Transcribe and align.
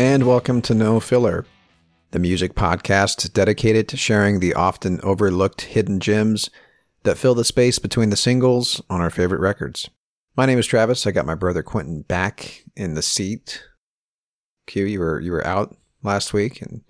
And 0.00 0.26
welcome 0.26 0.62
to 0.62 0.74
No 0.74 0.98
Filler, 0.98 1.44
the 2.12 2.18
music 2.18 2.54
podcast 2.54 3.34
dedicated 3.34 3.86
to 3.88 3.98
sharing 3.98 4.40
the 4.40 4.54
often 4.54 4.98
overlooked 5.02 5.60
hidden 5.60 6.00
gems 6.00 6.48
that 7.02 7.18
fill 7.18 7.34
the 7.34 7.44
space 7.44 7.78
between 7.78 8.08
the 8.08 8.16
singles 8.16 8.80
on 8.88 9.02
our 9.02 9.10
favorite 9.10 9.42
records. 9.42 9.90
My 10.38 10.46
name 10.46 10.58
is 10.58 10.66
Travis. 10.66 11.06
I 11.06 11.10
got 11.10 11.26
my 11.26 11.34
brother 11.34 11.62
Quentin 11.62 12.00
back 12.00 12.64
in 12.74 12.94
the 12.94 13.02
seat. 13.02 13.62
Q, 14.66 14.86
you 14.86 15.00
were 15.00 15.20
you 15.20 15.32
were 15.32 15.46
out 15.46 15.76
last 16.02 16.32
week, 16.32 16.62
and 16.62 16.80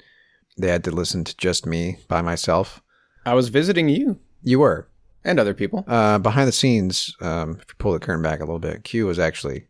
they 0.56 0.68
had 0.68 0.84
to 0.84 0.92
listen 0.92 1.24
to 1.24 1.36
just 1.36 1.66
me 1.66 1.96
by 2.06 2.22
myself. 2.22 2.80
I 3.26 3.34
was 3.34 3.48
visiting 3.48 3.88
you 3.88 4.20
You 4.44 4.60
were 4.60 4.86
and 5.24 5.40
other 5.40 5.52
people. 5.52 5.84
uh, 5.88 6.20
behind 6.20 6.46
the 6.46 6.52
scenes. 6.52 7.16
Um, 7.20 7.58
if 7.60 7.70
you 7.70 7.74
pull 7.78 7.92
the 7.92 7.98
curtain 7.98 8.22
back 8.22 8.38
a 8.38 8.44
little 8.44 8.60
bit, 8.60 8.84
Q 8.84 9.06
was 9.06 9.18
actually 9.18 9.66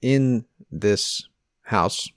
in 0.00 0.44
this 0.70 1.28
house 1.62 2.08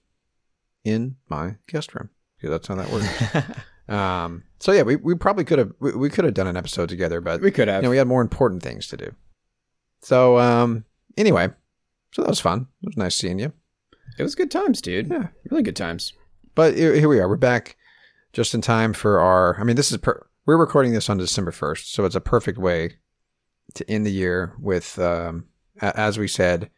in 0.87 1.15
my 1.29 1.55
guest 1.67 1.93
room. 1.95 2.09
Yeah, 2.41 2.51
that's 2.51 2.67
how 2.67 2.75
that 2.75 2.89
works. 2.91 3.49
um, 3.89 4.43
so 4.59 4.71
yeah, 4.71 4.83
we, 4.83 4.95
we 4.95 5.15
probably 5.15 5.43
could 5.45 5.59
have 5.59 5.71
we, 5.79 5.91
we 5.93 6.09
could 6.09 6.25
have 6.25 6.33
done 6.33 6.47
an 6.47 6.57
episode 6.57 6.89
together, 6.89 7.21
but 7.21 7.41
We 7.41 7.51
could 7.51 7.67
have. 7.67 7.81
you 7.81 7.87
know 7.87 7.89
we 7.91 7.97
had 7.97 8.07
more 8.07 8.21
important 8.21 8.63
things 8.63 8.87
to 8.87 8.97
do. 8.97 9.13
So 10.01 10.37
um, 10.37 10.85
anyway, 11.17 11.49
so 12.13 12.21
that 12.21 12.29
was 12.29 12.39
fun. 12.39 12.67
It 12.83 12.87
was 12.87 12.97
nice 12.97 13.15
seeing 13.15 13.39
you. 13.39 13.53
It 14.17 14.23
was 14.23 14.35
good 14.35 14.51
times, 14.51 14.81
dude. 14.81 15.09
Yeah. 15.09 15.27
Really 15.49 15.63
good 15.63 15.75
times. 15.75 16.13
But 16.55 16.75
here 16.75 16.93
here 16.95 17.09
we 17.09 17.19
are. 17.19 17.27
We're 17.27 17.35
back 17.37 17.75
just 18.33 18.53
in 18.53 18.61
time 18.61 18.93
for 18.93 19.19
our. 19.19 19.59
I 19.59 19.63
mean, 19.63 19.75
this 19.75 19.91
is 19.91 19.97
per, 19.97 20.25
we're 20.45 20.57
recording 20.57 20.93
this 20.93 21.09
on 21.09 21.17
December 21.17 21.51
first, 21.51 21.93
so 21.93 22.05
it's 22.05 22.15
a 22.15 22.21
perfect 22.21 22.57
way 22.57 22.97
to 23.75 23.89
end 23.91 24.05
the 24.05 24.11
year 24.11 24.53
with, 24.59 24.97
um, 24.97 25.45
a- 25.81 25.99
as 25.99 26.17
we 26.17 26.27
said, 26.27 26.69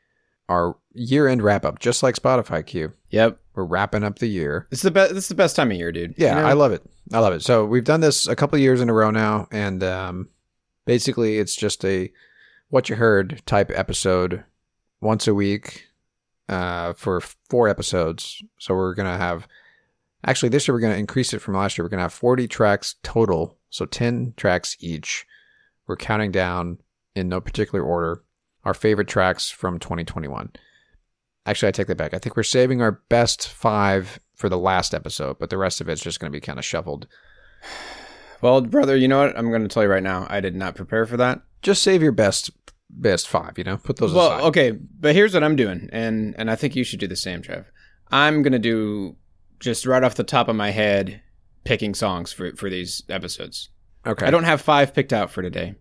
our 0.50 0.76
year-end 0.94 1.42
wrap-up. 1.42 1.80
Just 1.80 2.04
like 2.04 2.16
Spotify 2.16 2.66
Q, 2.66 2.92
Yep. 3.12 3.40
we're 3.56 3.64
wrapping 3.64 4.04
up 4.04 4.20
the 4.20 4.28
year. 4.28 4.68
It's 4.72 4.82
the 4.82 4.92
best. 4.92 5.14
This 5.14 5.24
is 5.26 5.30
the 5.30 5.36
best 5.36 5.56
time 5.56 5.72
of 5.72 5.78
year, 5.78 5.92
dude. 5.92 6.16
Yeah, 6.18 6.36
You 6.36 6.42
know? 6.42 6.48
I 6.48 6.54
love 6.54 6.72
it. 6.74 6.84
I 7.14 7.20
love 7.20 7.34
it. 7.34 7.42
So 7.44 7.64
we've 7.66 7.84
done 7.84 8.02
this 8.02 8.28
a 8.28 8.36
couple 8.36 8.58
of 8.58 8.62
years 8.62 8.82
in 8.82 8.90
a 8.90 8.94
row 8.94 9.12
now, 9.12 9.48
and 9.52 9.84
um, 9.84 10.30
basically 10.86 11.38
it's 11.38 11.56
just 11.56 11.86
a 11.86 12.12
what 12.70 12.90
you 12.90 12.96
heard 12.98 13.42
type 13.46 13.72
episode 13.74 14.44
once 15.02 15.28
a 15.28 15.34
week 15.34 15.88
uh, 16.50 16.94
for 16.94 17.22
four 17.50 17.68
episodes. 17.70 18.44
So 18.60 18.76
we're 18.76 18.94
gonna 18.96 19.18
have 19.18 19.48
actually 20.26 20.50
this 20.50 20.68
year 20.68 20.76
we're 20.76 20.82
gonna 20.82 20.96
increase 20.96 21.34
it 21.34 21.40
from 21.40 21.56
last 21.56 21.78
year. 21.78 21.86
We're 21.86 21.90
gonna 21.90 22.02
have 22.04 22.14
forty 22.14 22.48
tracks 22.48 22.96
total, 23.04 23.58
so 23.70 23.86
ten 23.86 24.34
tracks 24.38 24.76
each. 24.80 25.26
We're 25.88 25.96
counting 25.98 26.32
down 26.32 26.78
in 27.16 27.28
no 27.30 27.42
particular 27.42 27.84
order 27.84 28.24
our 28.70 28.74
favorite 28.76 29.08
tracks 29.08 29.50
from 29.50 29.80
2021. 29.80 30.52
Actually, 31.46 31.70
I 31.70 31.72
take 31.72 31.88
that 31.88 31.98
back. 31.98 32.14
I 32.14 32.20
think 32.20 32.38
we're 32.38 32.44
saving 32.44 32.82
our 32.82 33.02
best 33.10 33.50
five 33.50 34.20
for 34.36 34.48
the 34.48 34.60
last 34.60 34.94
episode, 34.94 35.40
but 35.40 35.50
the 35.50 35.58
rest 35.58 35.82
of 35.82 35.90
it's 35.90 36.04
just 36.04 36.20
going 36.20 36.32
to 36.32 36.36
be 36.36 36.40
kind 36.40 36.60
of 36.60 36.66
shuffled. 36.66 37.08
Well, 38.42 38.62
brother, 38.62 38.96
you 38.96 39.10
know 39.10 39.20
what? 39.26 39.38
I'm 39.38 39.50
going 39.50 39.64
to 39.64 39.68
tell 39.68 39.84
you 39.84 39.90
right 39.90 40.02
now. 40.02 40.26
I 40.30 40.40
did 40.40 40.56
not 40.56 40.74
prepare 40.74 41.06
for 41.06 41.18
that. 41.18 41.42
Just 41.62 41.84
save 41.84 42.02
your 42.02 42.14
best 42.14 42.50
best 42.90 43.28
five. 43.28 43.58
You 43.58 43.66
know, 43.66 43.76
put 43.76 43.98
those 43.98 44.12
aside. 44.12 44.18
well, 44.18 44.32
aside. 44.32 44.48
okay, 44.48 44.72
but 44.72 45.14
here's 45.14 45.34
what 45.34 45.44
I'm 45.44 45.58
doing, 45.58 45.90
and 45.92 46.36
and 46.38 46.50
I 46.50 46.56
think 46.56 46.74
you 46.74 46.86
should 46.86 47.02
do 47.02 47.08
the 47.08 47.18
same, 47.18 47.42
Trev. 47.42 47.70
I'm 48.12 48.42
going 48.42 48.54
to 48.54 48.58
do 48.58 49.18
just 49.60 49.86
right 49.86 50.02
off 50.02 50.16
the 50.16 50.24
top 50.24 50.48
of 50.48 50.56
my 50.56 50.70
head, 50.70 51.22
picking 51.66 51.94
songs 51.94 52.32
for 52.32 52.56
for 52.56 52.70
these 52.70 53.04
episodes. 53.10 53.72
Okay. 54.08 54.26
I 54.26 54.32
don't 54.32 54.46
have 54.46 54.62
five 54.62 54.94
picked 54.94 55.12
out 55.12 55.32
for 55.32 55.42
today. 55.42 55.76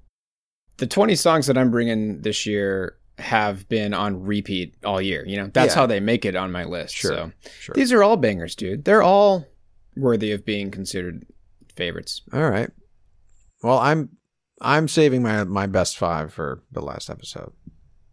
The 0.78 0.86
20 0.86 1.14
songs 1.14 1.46
that 1.46 1.58
I'm 1.58 1.70
bringing 1.70 2.22
this 2.22 2.46
year 2.46 2.96
have 3.18 3.68
been 3.68 3.92
on 3.94 4.22
repeat 4.22 4.74
all 4.84 5.00
year. 5.02 5.24
You 5.26 5.36
know, 5.38 5.50
that's 5.52 5.74
Yeah. 5.74 5.80
how 5.80 5.86
they 5.86 5.98
make 6.00 6.24
it 6.24 6.36
on 6.36 6.52
my 6.52 6.64
list. 6.64 6.94
Sure, 6.94 7.10
So 7.12 7.32
sure. 7.58 7.74
these 7.74 7.92
are 7.92 8.02
all 8.02 8.16
bangers, 8.16 8.54
dude. 8.54 8.84
They're 8.84 9.02
all 9.02 9.46
worthy 9.96 10.30
of 10.32 10.44
being 10.44 10.70
considered 10.70 11.26
favorites. 11.74 12.22
All 12.32 12.48
right. 12.48 12.70
Well, 13.62 13.78
I'm 13.78 14.10
I'm 14.60 14.88
saving 14.88 15.22
my 15.22 15.44
my 15.44 15.66
best 15.66 15.96
five 15.98 16.32
for 16.32 16.62
the 16.72 16.80
last 16.80 17.10
episode, 17.10 17.52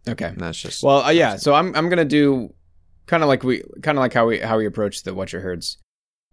Okay. 0.08 0.26
and 0.26 0.38
that's 0.40 0.60
just 0.60 0.82
Well, 0.82 1.02
uh, 1.04 1.10
yeah. 1.10 1.36
So 1.36 1.54
I'm 1.54 1.74
I'm 1.76 1.88
gonna 1.88 2.04
do 2.04 2.52
kind 3.06 3.22
of 3.22 3.28
like 3.28 3.44
we 3.44 3.62
kind 3.82 3.96
of 3.98 4.00
like 4.00 4.12
how 4.12 4.26
we 4.26 4.38
how 4.40 4.56
we 4.58 4.66
approach 4.66 5.04
the 5.04 5.14
what 5.14 5.32
your 5.32 5.42
herds. 5.42 5.78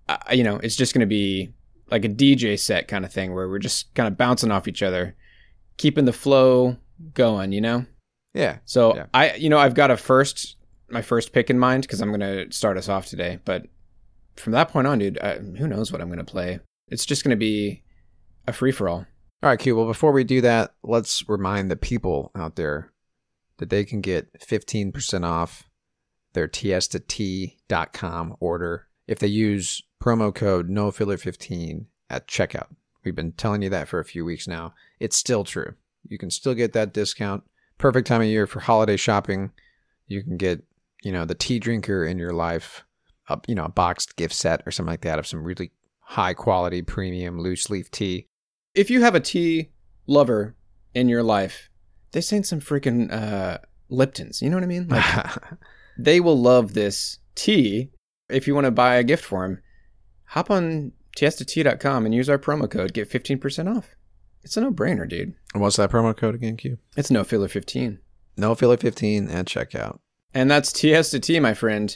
Uh, 0.09 0.17
you 0.31 0.43
know, 0.43 0.57
it's 0.57 0.75
just 0.75 0.93
gonna 0.95 1.05
be 1.05 1.53
like 1.91 2.05
a 2.05 2.09
DJ 2.09 2.57
set 2.59 2.87
kind 2.87 3.05
of 3.05 3.13
thing 3.13 3.33
where 3.35 3.47
we're 3.47 3.59
just 3.59 3.93
kind 3.93 4.07
of 4.07 4.17
bouncing 4.17 4.49
off 4.51 4.67
each 4.67 4.81
other, 4.83 5.15
keeping 5.77 6.05
the 6.05 6.13
flow 6.13 6.77
going. 7.13 7.51
You 7.51 7.61
know. 7.61 7.85
yeah. 8.33 8.57
So 8.65 8.95
Yeah. 8.95 9.05
I, 9.13 9.33
you 9.35 9.49
know, 9.49 9.57
I've 9.57 9.75
got 9.75 9.91
a 9.91 9.97
first, 9.97 10.57
my 10.89 11.01
first 11.01 11.33
pick 11.33 11.49
in 11.49 11.59
mind 11.59 11.83
because 11.83 12.01
I'm 12.01 12.11
gonna 12.11 12.51
start 12.51 12.77
us 12.77 12.89
off 12.89 13.07
today. 13.07 13.39
But 13.45 13.67
from 14.35 14.53
that 14.53 14.69
point 14.69 14.87
on, 14.87 14.99
dude, 14.99 15.17
uh, 15.19 15.35
who 15.35 15.67
knows 15.67 15.91
what 15.91 16.01
I'm 16.01 16.09
gonna 16.09 16.23
play? 16.23 16.59
It's 16.87 17.05
just 17.05 17.23
gonna 17.23 17.35
be 17.35 17.83
a 18.47 18.53
free 18.53 18.71
for 18.71 18.89
all. 18.89 19.05
All 19.41 19.49
right, 19.49 19.59
Q. 19.59 19.75
Well, 19.75 19.87
before 19.87 20.13
we 20.13 20.23
do 20.23 20.41
that, 20.41 20.73
let's 20.83 21.27
remind 21.27 21.69
the 21.69 21.75
people 21.75 22.31
out 22.33 22.55
there 22.55 22.93
that 23.57 23.69
they 23.69 23.83
can 23.83 23.99
get 24.01 24.39
15% 24.39 25.25
off 25.25 25.69
their 26.33 26.47
tiestatea.com 26.47 28.35
order 28.39 28.87
if 29.07 29.19
they 29.19 29.27
use 29.27 29.81
promo 30.01 30.33
code 30.33 30.69
NoFiller15 30.69 31.85
at 32.09 32.27
checkout. 32.27 32.67
We've 33.03 33.15
been 33.15 33.33
telling 33.33 33.61
you 33.61 33.69
that 33.69 33.87
for 33.87 33.99
a 33.99 34.05
few 34.05 34.25
weeks 34.25 34.47
now. 34.47 34.73
It's 34.99 35.17
still 35.17 35.43
true. 35.43 35.75
You 36.07 36.17
can 36.17 36.31
still 36.31 36.53
get 36.53 36.73
that 36.73 36.93
discount. 36.93 37.43
Perfect 37.77 38.07
time 38.07 38.21
of 38.21 38.27
year 38.27 38.47
for 38.47 38.59
holiday 38.59 38.97
shopping. 38.97 39.51
You 40.07 40.23
can 40.23 40.37
get, 40.37 40.63
you 41.03 41.11
know, 41.11 41.25
the 41.25 41.35
tea 41.35 41.59
drinker 41.59 42.05
in 42.05 42.17
your 42.17 42.33
life, 42.33 42.83
a, 43.29 43.39
you 43.47 43.55
know, 43.55 43.65
a 43.65 43.69
boxed 43.69 44.15
gift 44.15 44.33
set 44.33 44.63
or 44.65 44.71
something 44.71 44.91
like 44.91 45.01
that 45.01 45.19
of 45.19 45.27
some 45.27 45.43
really 45.43 45.71
high 45.99 46.33
quality 46.33 46.81
premium 46.81 47.39
loose 47.39 47.69
leaf 47.69 47.89
tea. 47.91 48.27
If 48.75 48.89
you 48.89 49.01
have 49.01 49.15
a 49.15 49.19
tea 49.19 49.71
lover 50.07 50.55
in 50.93 51.09
your 51.09 51.23
life, 51.23 51.69
they 52.11 52.21
send 52.21 52.45
some 52.45 52.59
freaking 52.59 53.11
uh, 53.11 53.57
Liptons. 53.91 54.41
You 54.41 54.49
know 54.49 54.57
what 54.57 54.63
I 54.63 54.67
mean? 54.67 54.87
Like 54.87 55.03
they 55.97 56.19
will 56.19 56.39
love 56.39 56.73
this 56.73 57.19
tea. 57.35 57.89
If 58.29 58.47
you 58.47 58.55
want 58.55 58.65
to 58.65 58.71
buy 58.71 58.95
a 58.95 59.03
gift 59.03 59.23
for 59.23 59.47
them, 59.47 59.61
hop 60.25 60.49
on 60.49 60.91
tiestatea.com 61.17 62.05
and 62.05 62.13
use 62.13 62.29
our 62.29 62.39
promo 62.39 62.69
code. 62.69 62.93
Get 62.93 63.09
15% 63.09 63.75
off. 63.75 63.95
It's 64.43 64.57
a 64.57 64.61
no 64.61 64.71
brainer, 64.71 65.07
dude. 65.07 65.33
And 65.53 65.61
What's 65.61 65.77
that 65.77 65.91
promo 65.91 66.15
code 66.15 66.35
again, 66.35 66.57
Q? 66.57 66.77
It's 66.97 67.11
no 67.11 67.23
filler 67.23 67.47
15. 67.47 67.99
No 68.35 68.55
filler 68.55 68.77
15 68.77 69.29
at 69.29 69.45
checkout. 69.45 69.99
And 70.33 70.49
that's 70.49 70.71
Tiesta 70.71 71.21
Tea, 71.21 71.39
my 71.39 71.53
friend. 71.53 71.95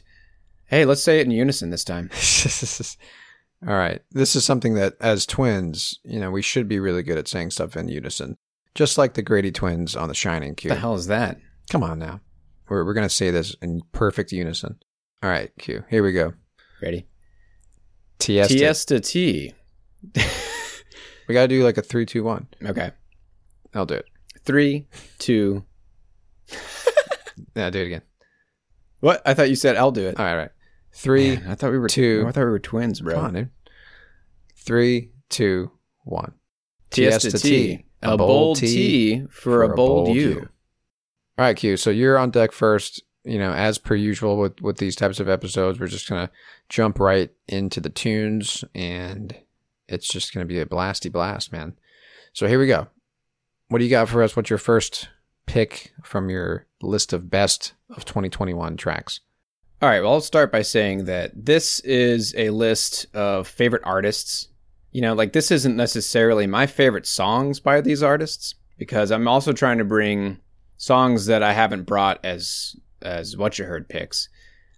Hey, 0.65 0.85
let's 0.85 1.03
say 1.03 1.19
it 1.19 1.25
in 1.25 1.31
unison 1.31 1.71
this 1.71 1.83
time. 1.83 2.09
All 3.67 3.75
right. 3.75 4.01
This 4.11 4.35
is 4.35 4.45
something 4.45 4.75
that, 4.75 4.95
as 5.01 5.25
twins, 5.25 5.99
you 6.03 6.19
know, 6.19 6.29
we 6.29 6.41
should 6.41 6.67
be 6.67 6.79
really 6.79 7.03
good 7.03 7.17
at 7.17 7.27
saying 7.27 7.51
stuff 7.51 7.75
in 7.75 7.87
unison. 7.87 8.37
Just 8.75 8.97
like 8.97 9.15
the 9.15 9.23
Grady 9.23 9.51
twins 9.51 9.95
on 9.95 10.07
The 10.07 10.13
Shining, 10.13 10.53
Q. 10.53 10.69
What 10.69 10.75
the 10.75 10.81
hell 10.81 10.93
is 10.93 11.07
that? 11.07 11.37
Come 11.71 11.83
on 11.83 11.97
now. 11.97 12.21
We're, 12.69 12.85
we're 12.85 12.93
going 12.93 13.07
to 13.07 13.13
say 13.13 13.31
this 13.31 13.55
in 13.61 13.81
perfect 13.91 14.31
unison. 14.31 14.77
All 15.23 15.29
right, 15.29 15.51
Q. 15.57 15.83
Here 15.89 16.03
we 16.03 16.11
go. 16.11 16.33
Ready? 16.81 17.07
TS. 18.19 18.47
to- 18.49 18.55
Tiesta 18.99 19.05
Tea. 19.05 19.53
We 21.27 21.33
got 21.33 21.41
to 21.41 21.47
do 21.49 21.61
like 21.63 21.77
a 21.77 21.81
three, 21.81 22.05
two, 22.05 22.23
one. 22.23 22.47
Okay. 22.63 22.91
I'll 23.73 23.85
do 23.85 23.95
it. 23.95 24.05
Three, 24.45 24.87
two. 25.19 25.65
Yeah, 27.55 27.69
do 27.69 27.79
it 27.81 27.85
again. 27.87 28.01
What? 28.99 29.21
I 29.25 29.33
thought 29.33 29.49
you 29.49 29.55
said 29.55 29.77
I'll 29.77 29.91
do 29.91 30.07
it. 30.07 30.17
All 30.19 30.25
right, 30.25 30.31
all 30.31 30.37
right. 30.37 30.51
Three, 30.93 31.35
Man, 31.37 31.47
I 31.49 31.55
thought 31.55 31.71
we 31.71 31.77
were 31.79 31.87
two. 31.89 32.23
I 32.27 32.31
thought 32.31 32.45
we 32.45 32.49
were 32.51 32.59
twins, 32.59 33.01
bro. 33.01 33.15
come 33.15 33.25
on, 33.25 33.33
dude. 33.33 33.49
Three, 34.55 35.11
two, 35.29 35.71
one. 36.03 36.33
Tiesta 36.91 37.39
Tea. 37.41 37.85
A 38.01 38.15
bold 38.17 38.57
T 38.57 39.23
for 39.29 39.63
a 39.63 39.75
bold 39.75 40.15
you. 40.15 40.49
All 41.37 41.45
right, 41.45 41.57
Q. 41.57 41.77
So 41.77 41.89
you're 41.89 42.17
on 42.17 42.29
deck 42.31 42.51
first. 42.51 43.03
You 43.27 43.39
know, 43.39 43.51
as 43.51 43.77
per 43.77 43.95
usual 43.95 44.37
with 44.37 44.61
with 44.61 44.77
these 44.77 44.95
types 44.95 45.19
of 45.19 45.27
episodes, 45.27 45.79
we're 45.79 45.87
just 45.87 46.09
gonna 46.09 46.31
jump 46.69 46.99
right 46.99 47.29
into 47.47 47.79
the 47.81 47.89
tunes, 47.89 48.63
and 48.73 49.35
it's 49.87 50.07
just 50.07 50.33
gonna 50.33 50.45
be 50.45 50.59
a 50.59 50.65
blasty 50.65 51.11
blast, 51.11 51.51
man. 51.51 51.73
So 52.33 52.47
here 52.47 52.59
we 52.59 52.67
go. 52.67 52.87
What 53.67 53.79
do 53.79 53.83
you 53.83 53.89
got 53.89 54.09
for 54.09 54.23
us? 54.23 54.35
What's 54.35 54.49
your 54.49 54.59
first 54.59 55.09
pick 55.45 55.91
from 56.03 56.29
your 56.29 56.67
list 56.81 57.11
of 57.11 57.29
best 57.29 57.73
of 57.89 58.05
2021 58.05 58.77
tracks? 58.77 59.19
All 59.81 59.89
right, 59.89 60.01
well, 60.01 60.13
I'll 60.13 60.21
start 60.21 60.51
by 60.51 60.61
saying 60.61 61.05
that 61.05 61.31
this 61.35 61.79
is 61.81 62.33
a 62.37 62.49
list 62.49 63.05
of 63.13 63.47
favorite 63.47 63.83
artists. 63.85 64.47
You 64.91 65.01
know, 65.01 65.13
like 65.13 65.33
this 65.33 65.51
isn't 65.51 65.75
necessarily 65.75 66.47
my 66.47 66.65
favorite 66.65 67.05
songs 67.05 67.59
by 67.59 67.81
these 67.81 68.01
artists 68.01 68.55
because 68.77 69.11
I'm 69.11 69.27
also 69.27 69.53
trying 69.53 69.77
to 69.79 69.83
bring 69.83 70.39
songs 70.77 71.25
that 71.25 71.43
I 71.43 71.53
haven't 71.53 71.83
brought 71.83 72.23
as 72.23 72.75
as 73.01 73.37
what 73.37 73.57
you 73.57 73.65
heard 73.65 73.89
picks. 73.89 74.29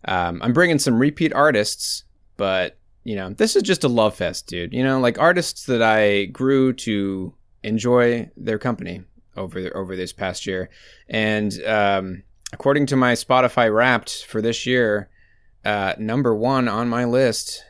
Um, 0.05 0.41
I'm 0.41 0.53
bringing 0.53 0.79
some 0.79 0.99
repeat 0.99 1.33
artists, 1.33 2.03
but 2.37 2.77
you 3.03 3.15
know, 3.15 3.31
this 3.31 3.55
is 3.55 3.63
just 3.63 3.83
a 3.83 3.89
love 3.89 4.15
fest, 4.15 4.47
dude. 4.47 4.73
You 4.73 4.83
know, 4.83 4.99
like 4.99 5.19
artists 5.19 5.65
that 5.65 5.81
I 5.81 6.25
grew 6.25 6.73
to 6.73 7.33
enjoy 7.63 8.29
their 8.37 8.59
company 8.59 9.03
over 9.35 9.75
over 9.75 9.95
this 9.95 10.13
past 10.13 10.45
year, 10.45 10.69
and 11.09 11.53
um, 11.65 12.23
according 12.53 12.85
to 12.87 12.95
my 12.95 13.13
Spotify 13.13 13.73
Wrapped 13.73 14.25
for 14.25 14.41
this 14.41 14.65
year, 14.65 15.09
uh, 15.65 15.93
number 15.97 16.35
one 16.35 16.67
on 16.67 16.89
my 16.89 17.05
list 17.05 17.63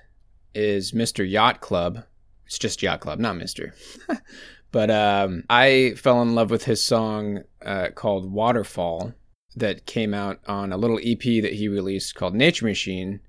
is 0.54 0.92
Mr. 0.92 1.30
Yacht 1.30 1.62
Club. 1.62 2.04
It's 2.46 2.60
just 2.60 2.82
Yacht 2.82 3.00
Club, 3.00 3.20
not 3.20 3.36
Mr. 3.36 3.72
but 4.72 4.90
um, 4.90 5.44
I 5.50 5.94
fell 5.98 6.22
in 6.22 6.36
love 6.36 6.50
with 6.50 6.64
his 6.64 6.84
song 6.84 7.44
uh, 7.64 7.90
called 7.94 8.32
Waterfall 8.32 9.14
that 9.60 9.86
came 9.86 10.14
out 10.14 10.40
on 10.48 10.72
a 10.72 10.78
little 10.78 11.00
EP 11.04 11.22
that 11.22 11.54
he 11.54 11.68
released 11.68 12.16
called 12.16 12.34
Nature 12.34 12.66
Machine. 12.66 13.20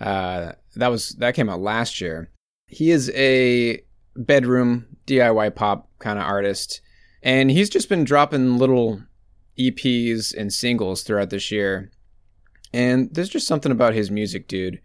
Uh, 0.00 0.52
that 0.76 0.88
was 0.88 1.10
that 1.18 1.34
came 1.34 1.48
out 1.48 1.60
last 1.60 2.00
year. 2.00 2.30
He 2.66 2.90
is 2.90 3.10
a 3.14 3.82
bedroom 4.16 4.86
DIY 5.06 5.54
pop 5.54 5.88
kind 5.98 6.18
of 6.18 6.24
artist, 6.24 6.80
and 7.22 7.50
he's 7.50 7.70
just 7.70 7.88
been 7.88 8.04
dropping 8.04 8.58
little 8.58 9.02
EPs 9.58 10.34
and 10.34 10.52
singles 10.52 11.02
throughout 11.02 11.30
this 11.30 11.50
year. 11.50 11.90
And 12.72 13.12
there's 13.12 13.28
just 13.28 13.46
something 13.46 13.72
about 13.72 13.94
his 13.94 14.10
music, 14.10 14.46
dude. 14.48 14.80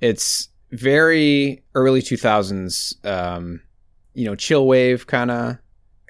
It's 0.00 0.48
very 0.70 1.62
early 1.74 2.00
2000s, 2.00 3.04
um, 3.04 3.60
you 4.14 4.24
know, 4.24 4.34
chill 4.34 4.66
wave 4.66 5.06
kind 5.06 5.30
of, 5.30 5.58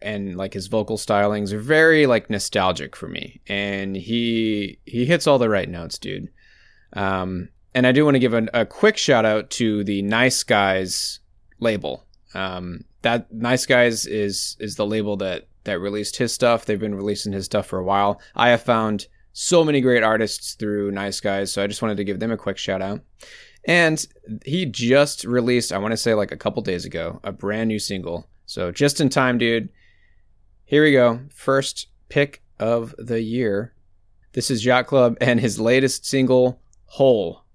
and 0.02 0.36
like 0.36 0.54
his 0.54 0.66
vocal 0.66 0.96
stylings 0.96 1.52
are 1.52 1.60
very 1.60 2.06
like 2.06 2.30
nostalgic 2.30 2.94
for 2.94 3.08
me. 3.08 3.40
And 3.46 3.96
he 3.96 4.78
he 4.84 5.04
hits 5.04 5.26
all 5.26 5.38
the 5.38 5.48
right 5.48 5.68
notes, 5.68 5.98
dude. 5.98 6.28
Um, 6.92 7.48
and 7.74 7.86
I 7.86 7.92
do 7.92 8.04
want 8.04 8.14
to 8.14 8.20
give 8.20 8.34
a, 8.34 8.46
a 8.54 8.66
quick 8.66 8.96
shout 8.96 9.24
out 9.24 9.50
to 9.50 9.84
the 9.84 10.02
Nice 10.02 10.42
Guys 10.42 11.20
label. 11.60 12.04
Um, 12.34 12.84
that 13.02 13.32
Nice 13.32 13.66
Guys 13.66 14.06
is 14.06 14.56
is 14.60 14.76
the 14.76 14.86
label 14.86 15.16
that 15.18 15.48
that 15.64 15.80
released 15.80 16.16
his 16.16 16.32
stuff. 16.32 16.64
They've 16.64 16.80
been 16.80 16.94
releasing 16.94 17.32
his 17.32 17.44
stuff 17.44 17.66
for 17.66 17.78
a 17.78 17.84
while. 17.84 18.20
I 18.34 18.48
have 18.48 18.62
found 18.62 19.06
so 19.32 19.62
many 19.62 19.80
great 19.80 20.02
artists 20.02 20.54
through 20.54 20.90
Nice 20.90 21.20
Guys, 21.20 21.52
so 21.52 21.62
I 21.62 21.66
just 21.66 21.82
wanted 21.82 21.98
to 21.98 22.04
give 22.04 22.20
them 22.20 22.32
a 22.32 22.36
quick 22.36 22.58
shout 22.58 22.82
out. 22.82 23.02
And 23.64 24.04
he 24.44 24.64
just 24.64 25.24
released, 25.24 25.72
I 25.72 25.78
want 25.78 25.92
to 25.92 25.96
say 25.96 26.14
like 26.14 26.32
a 26.32 26.36
couple 26.36 26.62
days 26.62 26.84
ago, 26.84 27.20
a 27.22 27.32
brand 27.32 27.68
new 27.68 27.78
single. 27.78 28.26
So 28.46 28.72
just 28.72 29.00
in 29.00 29.10
time, 29.10 29.36
dude. 29.36 29.68
Here 30.68 30.82
we 30.82 30.92
go. 30.92 31.20
First 31.30 31.86
pick 32.10 32.42
of 32.60 32.94
the 32.98 33.22
year. 33.22 33.72
This 34.34 34.50
is 34.50 34.66
Yacht 34.66 34.86
Club 34.86 35.16
and 35.18 35.40
his 35.40 35.58
latest 35.58 36.04
single, 36.04 36.60
Hole. 36.84 37.46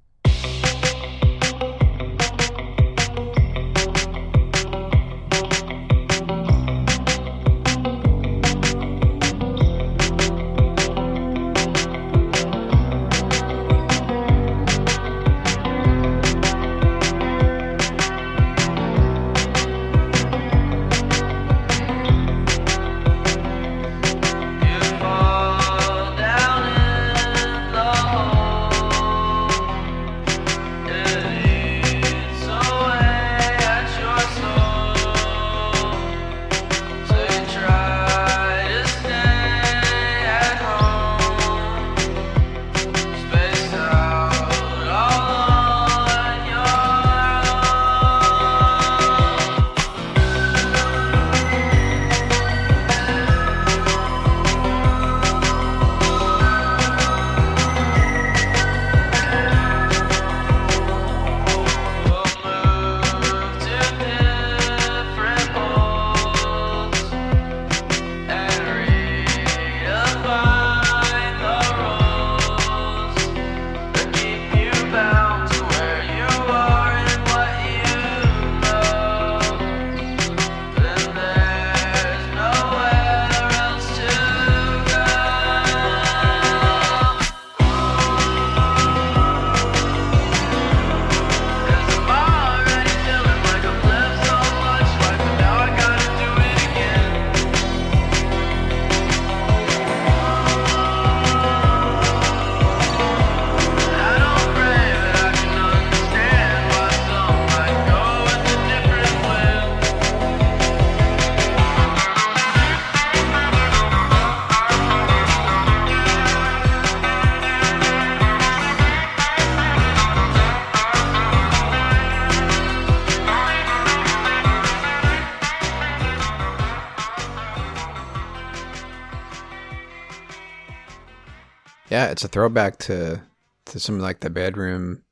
Yeah, 131.93 132.07
it's 132.11 132.23
a 132.23 132.27
throwback 132.27 132.79
to 132.89 133.21
to 133.65 133.79
some 133.79 133.99
like 133.99 134.19
the 134.21 134.31
bedroom 134.31 135.03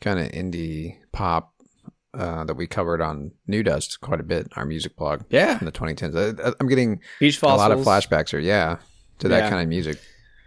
kind 0.00 0.18
of 0.18 0.26
indie 0.32 0.96
pop 1.12 1.52
uh, 2.12 2.42
that 2.44 2.56
we 2.56 2.66
covered 2.66 3.00
on 3.00 3.30
New 3.46 3.62
Dust 3.62 4.00
quite 4.00 4.18
a 4.18 4.24
bit. 4.24 4.48
Our 4.56 4.64
music 4.64 4.96
blog 4.96 5.22
Yeah. 5.30 5.58
in 5.60 5.64
the 5.64 5.70
2010s. 5.72 6.40
I, 6.44 6.52
I'm 6.58 6.66
getting 6.66 7.00
Beach 7.20 7.40
a 7.42 7.46
lot 7.46 7.70
of 7.70 7.78
flashbacks 7.80 8.30
here. 8.30 8.40
Yeah, 8.40 8.78
to 9.20 9.28
that 9.28 9.44
Yeah. 9.44 9.48
kind 9.50 9.62
of 9.62 9.68
music. 9.68 9.98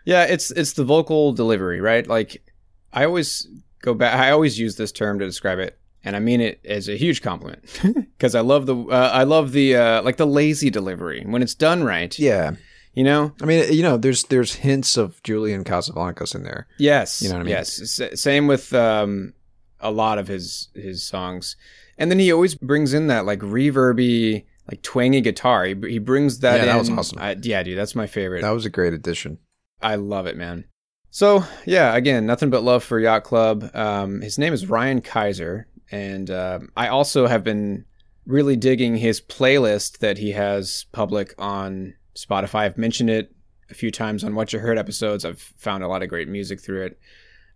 Yeah, 0.04 0.26
it's 0.26 0.52
it's 0.52 0.74
the 0.74 0.84
vocal 0.84 1.32
delivery, 1.32 1.80
right? 1.80 2.06
Like 2.06 2.44
I 2.92 3.06
always 3.06 3.48
go 3.82 3.94
back 3.94 4.14
I 4.20 4.32
always 4.32 4.60
use 4.60 4.76
this 4.76 4.92
term 4.92 5.20
to 5.20 5.26
describe 5.26 5.60
it. 5.60 5.78
and 6.04 6.16
I 6.16 6.20
mean 6.20 6.42
it 6.42 6.60
as 6.66 6.90
a 6.90 6.98
huge 6.98 7.22
compliment 7.22 7.62
because 8.18 8.36
I 8.36 8.42
love 8.42 8.66
the 8.66 8.76
uh, 8.76 9.12
I 9.14 9.24
love 9.24 9.52
the 9.54 9.76
uh, 9.78 10.02
like 10.04 10.18
the 10.18 10.28
lazy 10.28 10.70
delivery 10.70 11.24
when 11.26 11.42
it's 11.42 11.56
done 11.56 11.84
right. 11.86 12.14
Yeah. 12.20 12.56
You 12.94 13.04
know. 13.06 13.34
I 13.42 13.46
mean, 13.46 13.72
you 13.72 13.84
know, 13.84 13.98
there's 13.98 14.24
there's 14.24 14.56
hints 14.56 14.98
of 14.98 15.22
Julian 15.24 15.64
Casablancas 15.64 16.36
in 16.36 16.44
there. 16.44 16.68
Yes. 16.78 17.22
You 17.22 17.30
know 17.30 17.36
what 17.36 17.42
I 17.42 17.44
mean? 17.44 17.52
Yes. 17.52 18.00
S- 18.02 18.22
same 18.22 18.48
with 18.48 18.74
um, 18.74 19.34
a 19.80 19.92
lot 19.92 20.18
of 20.18 20.28
his 20.28 20.70
his 20.76 21.04
songs, 21.04 21.56
and 21.98 22.12
then 22.12 22.20
he 22.20 22.32
always 22.32 22.56
brings 22.56 22.94
in 22.94 23.08
that 23.08 23.26
like 23.26 23.40
reverby, 23.40 24.46
like 24.70 24.82
twangy 24.82 25.22
guitar. 25.22 25.66
He, 25.66 25.76
he 25.88 26.00
brings 26.00 26.40
that. 26.40 26.58
Yeah, 26.58 26.66
that 26.66 26.80
was 26.80 26.90
awesome. 26.90 27.20
I, 27.20 27.38
yeah, 27.42 27.64
dude, 27.64 27.78
that's 27.78 27.96
my 27.96 28.08
favorite. 28.08 28.42
That 28.42 28.52
was 28.52 28.66
a 28.66 28.70
great 28.70 28.94
addition. 28.94 29.38
I 29.82 29.96
love 29.96 30.28
it, 30.28 30.36
man. 30.36 30.66
So 31.12 31.44
yeah, 31.66 31.96
again, 31.96 32.26
nothing 32.26 32.50
but 32.50 32.64
love 32.64 32.84
for 32.84 33.00
Yacht 33.00 33.24
Club. 33.24 33.70
Um, 33.74 34.22
his 34.22 34.38
name 34.38 34.54
is 34.54 34.68
Ryan 34.68 35.02
Kaiser, 35.02 35.68
and 35.92 36.30
um 36.30 36.70
I 36.76 36.90
also 36.90 37.28
have 37.28 37.44
been 37.44 37.86
really 38.26 38.56
digging 38.56 38.98
his 38.98 39.20
playlist 39.20 40.00
that 40.00 40.18
he 40.18 40.32
has 40.32 40.86
public 40.92 41.34
on 41.38 41.96
Spotify. 42.16 42.62
I've 42.62 42.78
mentioned 42.78 43.10
it 43.10 43.34
a 43.70 43.74
few 43.74 43.92
times 43.92 44.24
on 44.24 44.36
What 44.36 44.54
You 44.54 44.60
Heard 44.60 44.78
episodes. 44.78 45.26
I've 45.26 45.40
found 45.40 45.84
a 45.84 45.88
lot 45.88 46.04
of 46.04 46.10
great 46.10 46.28
music 46.28 46.60
through 46.60 46.86
it. 46.86 47.00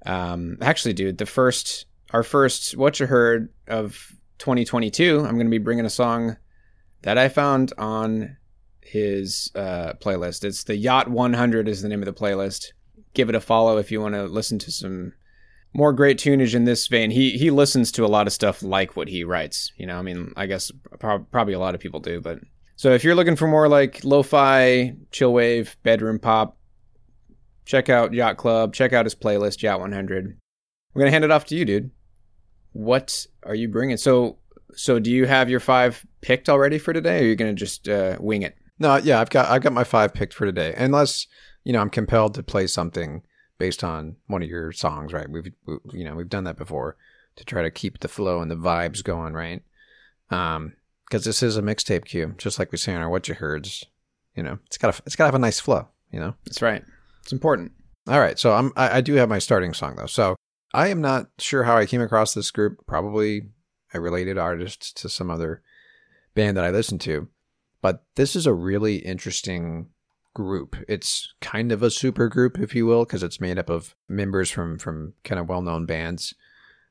Um, 0.05 0.57
actually, 0.61 0.93
dude, 0.93 1.17
the 1.17 1.25
first, 1.25 1.85
our 2.11 2.23
first 2.23 2.77
What 2.77 2.99
You 2.99 3.07
Heard 3.07 3.49
of 3.67 4.15
2022, 4.39 5.19
I'm 5.19 5.35
going 5.35 5.47
to 5.47 5.51
be 5.51 5.57
bringing 5.57 5.85
a 5.85 5.89
song 5.89 6.37
that 7.01 7.17
I 7.17 7.29
found 7.29 7.73
on 7.77 8.37
his 8.81 9.51
uh, 9.55 9.93
playlist. 9.99 10.43
It's 10.43 10.63
the 10.63 10.75
Yacht 10.75 11.09
100 11.09 11.67
is 11.67 11.81
the 11.81 11.89
name 11.89 12.01
of 12.01 12.05
the 12.05 12.13
playlist. 12.13 12.71
Give 13.13 13.29
it 13.29 13.35
a 13.35 13.41
follow 13.41 13.77
if 13.77 13.91
you 13.91 14.01
want 14.01 14.15
to 14.15 14.23
listen 14.23 14.59
to 14.59 14.71
some 14.71 15.13
more 15.73 15.91
great 15.91 16.17
tunage 16.17 16.55
in 16.55 16.63
this 16.63 16.87
vein. 16.87 17.11
He 17.11 17.37
he 17.37 17.51
listens 17.51 17.91
to 17.93 18.05
a 18.05 18.07
lot 18.07 18.27
of 18.27 18.33
stuff 18.33 18.63
like 18.63 18.95
what 18.95 19.09
he 19.09 19.23
writes. 19.23 19.71
You 19.77 19.85
know, 19.85 19.97
I 19.97 20.01
mean, 20.01 20.33
I 20.37 20.45
guess 20.45 20.71
prob- 20.99 21.29
probably 21.31 21.53
a 21.53 21.59
lot 21.59 21.75
of 21.75 21.81
people 21.81 21.99
do, 21.99 22.21
but 22.21 22.39
so 22.75 22.91
if 22.91 23.03
you're 23.03 23.15
looking 23.15 23.35
for 23.35 23.47
more 23.47 23.67
like 23.67 24.03
lo-fi, 24.03 24.95
chill 25.11 25.33
wave, 25.33 25.77
bedroom 25.83 26.19
pop, 26.19 26.57
check 27.65 27.89
out 27.89 28.13
Yacht 28.13 28.37
Club. 28.37 28.73
Check 28.73 28.93
out 28.93 29.05
his 29.05 29.15
playlist, 29.15 29.61
Yacht 29.61 29.79
100. 29.79 30.37
We're 30.93 30.99
gonna 30.99 31.11
hand 31.11 31.23
it 31.23 31.31
off 31.31 31.45
to 31.45 31.55
you, 31.55 31.65
dude. 31.65 31.91
What 32.71 33.25
are 33.43 33.55
you 33.55 33.67
bringing? 33.67 33.97
So 33.97 34.37
so 34.75 34.99
do 34.99 35.09
you 35.09 35.25
have 35.25 35.49
your 35.49 35.59
five 35.59 36.05
picked 36.21 36.49
already 36.49 36.77
for 36.77 36.93
today, 36.93 37.19
or 37.19 37.23
are 37.23 37.25
you 37.25 37.35
gonna 37.35 37.53
just 37.53 37.87
uh, 37.87 38.17
wing 38.19 38.41
it? 38.41 38.55
No, 38.79 38.97
yeah, 38.97 39.19
I've 39.19 39.29
got 39.29 39.49
I've 39.49 39.61
got 39.61 39.73
my 39.73 39.83
five 39.83 40.13
picked 40.13 40.33
for 40.33 40.45
today. 40.45 40.73
Unless 40.77 41.27
you 41.63 41.73
know 41.73 41.81
I'm 41.81 41.89
compelled 41.89 42.33
to 42.35 42.43
play 42.43 42.67
something 42.67 43.23
based 43.57 43.83
on 43.83 44.17
one 44.27 44.43
of 44.43 44.49
your 44.49 44.71
songs, 44.71 45.13
right? 45.13 45.29
We've 45.29 45.51
we, 45.65 45.77
you 45.93 46.05
know 46.05 46.15
we've 46.15 46.29
done 46.29 46.43
that 46.45 46.57
before 46.57 46.97
to 47.37 47.45
try 47.45 47.63
to 47.63 47.71
keep 47.71 47.99
the 47.99 48.07
flow 48.07 48.41
and 48.41 48.49
the 48.49 48.55
vibes 48.55 49.03
going, 49.03 49.33
right? 49.33 49.63
Um, 50.29 50.73
because 51.07 51.23
this 51.23 51.43
is 51.43 51.57
a 51.57 51.61
mixtape 51.61 52.05
Q, 52.05 52.35
just 52.37 52.59
like 52.59 52.71
we 52.71 52.77
say 52.77 52.93
on 52.93 53.01
our 53.01 53.09
what 53.09 53.27
you 53.27 53.35
heards. 53.35 53.85
You 54.35 54.43
know, 54.43 54.59
it's 54.65 54.77
got 54.77 54.99
it's 55.05 55.15
got 55.15 55.25
to 55.25 55.27
have 55.27 55.35
a 55.35 55.39
nice 55.39 55.59
flow. 55.59 55.87
You 56.11 56.19
know. 56.19 56.35
That's 56.45 56.61
right. 56.61 56.83
It's 57.21 57.31
important. 57.31 57.71
All 58.07 58.19
right, 58.19 58.37
so 58.37 58.53
I'm 58.53 58.71
I, 58.75 58.97
I 58.97 59.01
do 59.01 59.13
have 59.15 59.29
my 59.29 59.39
starting 59.39 59.73
song 59.73 59.95
though. 59.95 60.05
So 60.05 60.35
I 60.73 60.89
am 60.89 61.01
not 61.01 61.27
sure 61.39 61.63
how 61.63 61.77
I 61.77 61.85
came 61.85 62.01
across 62.01 62.33
this 62.33 62.51
group. 62.51 62.85
Probably 62.85 63.49
a 63.93 63.99
related 63.99 64.37
artist 64.37 64.97
to 64.97 65.09
some 65.09 65.31
other 65.31 65.61
band 66.35 66.57
that 66.57 66.65
I 66.65 66.69
listen 66.69 66.99
to, 66.99 67.29
but 67.81 68.03
this 68.15 68.35
is 68.35 68.45
a 68.45 68.53
really 68.53 68.97
interesting 68.97 69.89
group. 70.35 70.75
It's 70.87 71.33
kind 71.41 71.71
of 71.71 71.81
a 71.81 71.89
super 71.89 72.27
group, 72.27 72.59
if 72.59 72.75
you 72.75 72.85
will, 72.85 73.05
because 73.05 73.23
it's 73.23 73.41
made 73.41 73.57
up 73.57 73.69
of 73.69 73.95
members 74.07 74.51
from 74.51 74.77
from 74.77 75.13
kind 75.23 75.39
of 75.39 75.49
well 75.49 75.63
known 75.63 75.87
bands. 75.87 76.35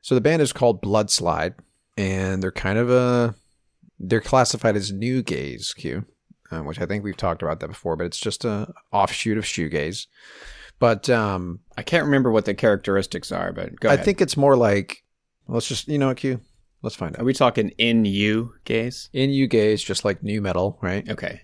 So 0.01 0.15
the 0.15 0.21
band 0.21 0.41
is 0.41 0.51
called 0.51 0.81
Bloodslide, 0.81 1.55
and 1.97 2.43
they're 2.43 2.51
kind 2.51 2.77
of 2.77 2.89
a 2.89 3.35
they're 3.99 4.21
classified 4.21 4.75
as 4.75 4.91
nu 4.91 5.21
gaze 5.21 5.73
Q, 5.73 6.05
uh, 6.51 6.59
which 6.59 6.79
I 6.79 6.85
think 6.85 7.03
we've 7.03 7.17
talked 7.17 7.41
about 7.41 7.59
that 7.59 7.67
before, 7.67 7.95
but 7.95 8.05
it's 8.05 8.19
just 8.19 8.45
a 8.45 8.73
offshoot 8.91 9.37
of 9.37 9.45
shoegaze. 9.45 10.07
But 10.79 11.09
um, 11.09 11.61
I 11.77 11.83
can't 11.83 12.05
remember 12.05 12.31
what 12.31 12.45
the 12.45 12.53
characteristics 12.53 13.31
are, 13.31 13.53
but 13.53 13.79
go 13.79 13.89
I 13.89 13.93
ahead. 13.93 14.05
think 14.05 14.21
it's 14.21 14.35
more 14.37 14.57
like 14.57 15.03
let's 15.47 15.67
just 15.67 15.87
you 15.87 15.97
know 15.97 16.07
what 16.07 16.17
Q, 16.17 16.41
let's 16.81 16.95
find 16.95 17.15
out. 17.15 17.21
Are 17.21 17.25
we 17.25 17.33
talking 17.33 17.69
in 17.77 18.05
you 18.05 18.53
gaze? 18.65 19.09
In 19.13 19.29
you 19.29 19.47
gaze, 19.47 19.81
just 19.81 20.03
like 20.03 20.23
nu 20.23 20.41
metal, 20.41 20.77
right? 20.81 21.07
Okay. 21.09 21.41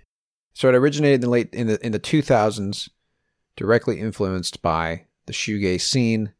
So 0.54 0.68
it 0.68 0.76
originated 0.76 1.16
in 1.16 1.22
the 1.22 1.30
late 1.30 1.50
in 1.54 1.68
the 1.68 1.86
in 1.86 1.92
the 1.94 2.00
two 2.00 2.22
thousands, 2.22 2.90
directly 3.56 4.00
influenced 4.00 4.62
by 4.62 5.06
the 5.28 5.34
shoegaze 5.34 5.82
scene. 5.82 6.34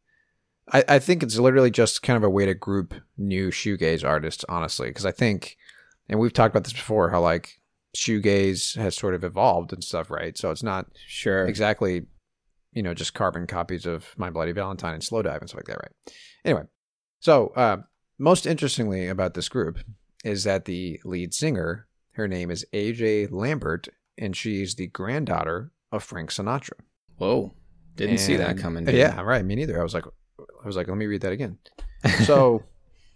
I, 0.70 0.84
I 0.88 0.98
think 0.98 1.22
it's 1.22 1.38
literally 1.38 1.70
just 1.70 2.02
kind 2.02 2.16
of 2.16 2.22
a 2.22 2.30
way 2.30 2.46
to 2.46 2.54
group 2.54 2.94
new 3.16 3.50
shoegaze 3.50 4.06
artists, 4.06 4.44
honestly, 4.48 4.88
because 4.88 5.06
I 5.06 5.10
think, 5.10 5.56
and 6.08 6.18
we've 6.20 6.32
talked 6.32 6.52
about 6.54 6.64
this 6.64 6.72
before, 6.72 7.10
how 7.10 7.20
like 7.20 7.58
shoegaze 7.96 8.76
has 8.76 8.96
sort 8.96 9.14
of 9.14 9.24
evolved 9.24 9.72
and 9.72 9.84
stuff, 9.84 10.10
right? 10.10 10.36
So 10.36 10.50
it's 10.50 10.62
not 10.62 10.86
Sure. 11.06 11.46
exactly, 11.46 12.06
you 12.72 12.82
know, 12.82 12.94
just 12.94 13.14
carbon 13.14 13.46
copies 13.46 13.86
of 13.86 14.14
My 14.16 14.30
Bloody 14.30 14.52
Valentine 14.52 14.94
and 14.94 15.02
Slowdive 15.02 15.40
and 15.40 15.48
stuff 15.48 15.58
like 15.58 15.66
that, 15.66 15.78
right? 15.78 16.14
Anyway, 16.44 16.62
so 17.20 17.48
uh, 17.48 17.78
most 18.18 18.46
interestingly 18.46 19.08
about 19.08 19.34
this 19.34 19.48
group 19.48 19.78
is 20.24 20.44
that 20.44 20.64
the 20.64 21.00
lead 21.04 21.34
singer, 21.34 21.86
her 22.12 22.26
name 22.28 22.50
is 22.50 22.64
AJ 22.72 23.30
Lambert, 23.30 23.88
and 24.18 24.36
she's 24.36 24.74
the 24.74 24.86
granddaughter 24.88 25.72
of 25.90 26.02
Frank 26.02 26.30
Sinatra. 26.30 26.78
Whoa. 27.16 27.52
Didn't 27.96 28.18
see 28.18 28.36
that 28.36 28.56
coming. 28.56 28.88
Yeah, 28.88 29.20
right. 29.20 29.44
Me 29.44 29.54
neither. 29.54 29.78
I 29.78 29.82
was 29.82 29.92
like, 29.92 30.06
I 30.38 30.66
was 30.66 30.76
like, 30.76 30.88
let 30.88 30.96
me 30.96 31.06
read 31.06 31.20
that 31.22 31.32
again. 31.32 31.58
So, 32.24 32.64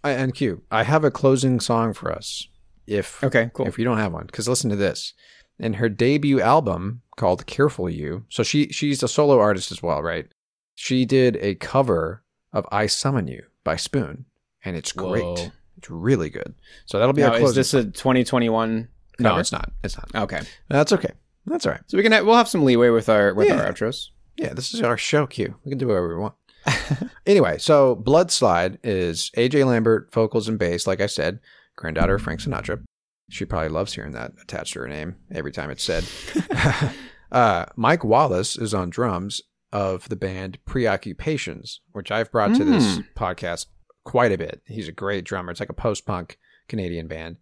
I, 0.01 0.11
and 0.11 0.33
Q, 0.33 0.61
I 0.71 0.83
have 0.83 1.03
a 1.03 1.11
closing 1.11 1.59
song 1.59 1.93
for 1.93 2.09
us. 2.09 2.47
If 2.87 3.23
Okay, 3.23 3.51
cool. 3.53 3.67
if 3.67 3.77
you 3.77 3.85
don't 3.85 3.97
have 3.97 4.13
one, 4.13 4.25
because 4.25 4.47
listen 4.47 4.69
to 4.69 4.75
this. 4.75 5.13
In 5.59 5.73
her 5.73 5.89
debut 5.89 6.39
album 6.39 7.01
called 7.17 7.45
"Careful 7.47 7.89
You," 7.89 8.25
so 8.29 8.43
she 8.43 8.67
she's 8.69 9.01
a 9.03 9.07
solo 9.07 9.39
artist 9.39 9.71
as 9.71 9.81
well, 9.83 10.01
right? 10.03 10.27
She 10.75 11.03
did 11.05 11.35
a 11.37 11.55
cover 11.55 12.23
of 12.53 12.65
"I 12.71 12.85
Summon 12.87 13.27
You" 13.27 13.43
by 13.63 13.75
Spoon, 13.75 14.25
and 14.63 14.75
it's 14.77 14.91
great. 14.91 15.23
Whoa. 15.23 15.51
It's 15.77 15.89
really 15.91 16.29
good. 16.29 16.55
So 16.85 16.97
that'll 16.99 17.13
be 17.13 17.21
Now, 17.21 17.33
our 17.33 17.41
is 17.41 17.55
this 17.55 17.73
a 17.73 17.83
2021? 17.85 18.87
no, 19.19 19.37
it's 19.37 19.51
not. 19.51 19.71
It's 19.83 19.97
not. 19.97 20.23
Okay. 20.23 20.41
That's 20.69 20.93
okay. 20.93 21.11
That's 21.45 21.65
all 21.65 21.71
right. 21.71 21.81
So 21.87 21.97
we 21.97 22.03
can 22.03 22.11
have, 22.11 22.25
we'll 22.25 22.35
have 22.35 22.47
some 22.47 22.63
leeway 22.65 22.89
with 22.89 23.09
our 23.09 23.33
with 23.33 23.47
Yeah. 23.47 23.61
our 23.61 23.71
outros. 23.71 24.09
Yeah, 24.37 24.53
this 24.53 24.73
is 24.73 24.81
our 24.81 24.97
show 24.97 25.25
Q. 25.27 25.55
We 25.65 25.69
can 25.71 25.77
do 25.79 25.87
whatever 25.87 26.09
we 26.09 26.21
want. 26.21 26.35
anyway, 27.25 27.57
so 27.57 27.95
Bloodslide 27.95 28.77
is 28.83 29.31
AJ 29.37 29.65
Lambert, 29.65 30.13
vocals 30.13 30.47
and 30.47 30.59
bass, 30.59 30.85
like 30.85 31.01
I 31.01 31.07
said, 31.07 31.39
granddaughter 31.77 32.15
of 32.15 32.21
Frank 32.21 32.41
Sinatra. 32.41 32.83
She 33.29 33.45
probably 33.45 33.69
loves 33.69 33.93
hearing 33.93 34.11
that 34.11 34.33
attached 34.41 34.73
to 34.73 34.79
her 34.79 34.87
name 34.87 35.15
every 35.31 35.53
time 35.53 35.69
it's 35.69 35.83
said. 35.83 36.03
uh, 37.31 37.65
Mike 37.77 38.03
Wallace 38.03 38.57
is 38.57 38.73
on 38.73 38.89
drums 38.89 39.41
of 39.71 40.09
the 40.09 40.15
band 40.15 40.59
Preoccupations, 40.65 41.81
which 41.91 42.11
I've 42.11 42.31
brought 42.31 42.55
to 42.55 42.65
this 42.65 42.99
podcast 43.15 43.67
quite 44.03 44.31
a 44.31 44.37
bit. 44.37 44.61
He's 44.65 44.87
a 44.87 44.93
great 44.93 45.25
drummer. 45.25 45.51
It's 45.51 45.59
like 45.59 45.69
a 45.69 45.73
post 45.73 46.05
punk 46.05 46.37
Canadian 46.67 47.07
band. 47.07 47.37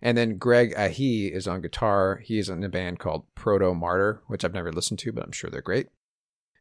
And 0.00 0.16
then 0.16 0.38
Greg 0.38 0.74
Ahee 0.76 1.32
is 1.32 1.48
on 1.48 1.60
guitar. 1.60 2.20
He 2.24 2.38
is 2.38 2.48
in 2.48 2.62
a 2.62 2.68
band 2.68 3.00
called 3.00 3.26
Protomartyr, 3.34 4.20
which 4.28 4.44
I've 4.44 4.54
never 4.54 4.72
listened 4.72 5.00
to, 5.00 5.12
but 5.12 5.24
I'm 5.24 5.32
sure 5.32 5.50
they're 5.50 5.60
great. 5.60 5.88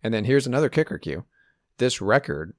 And 0.04 0.14
then 0.14 0.26
here's 0.26 0.48
another 0.48 0.70
kicker 0.70 0.98
Q. 0.98 1.26
This 1.78 2.02
record, 2.02 2.56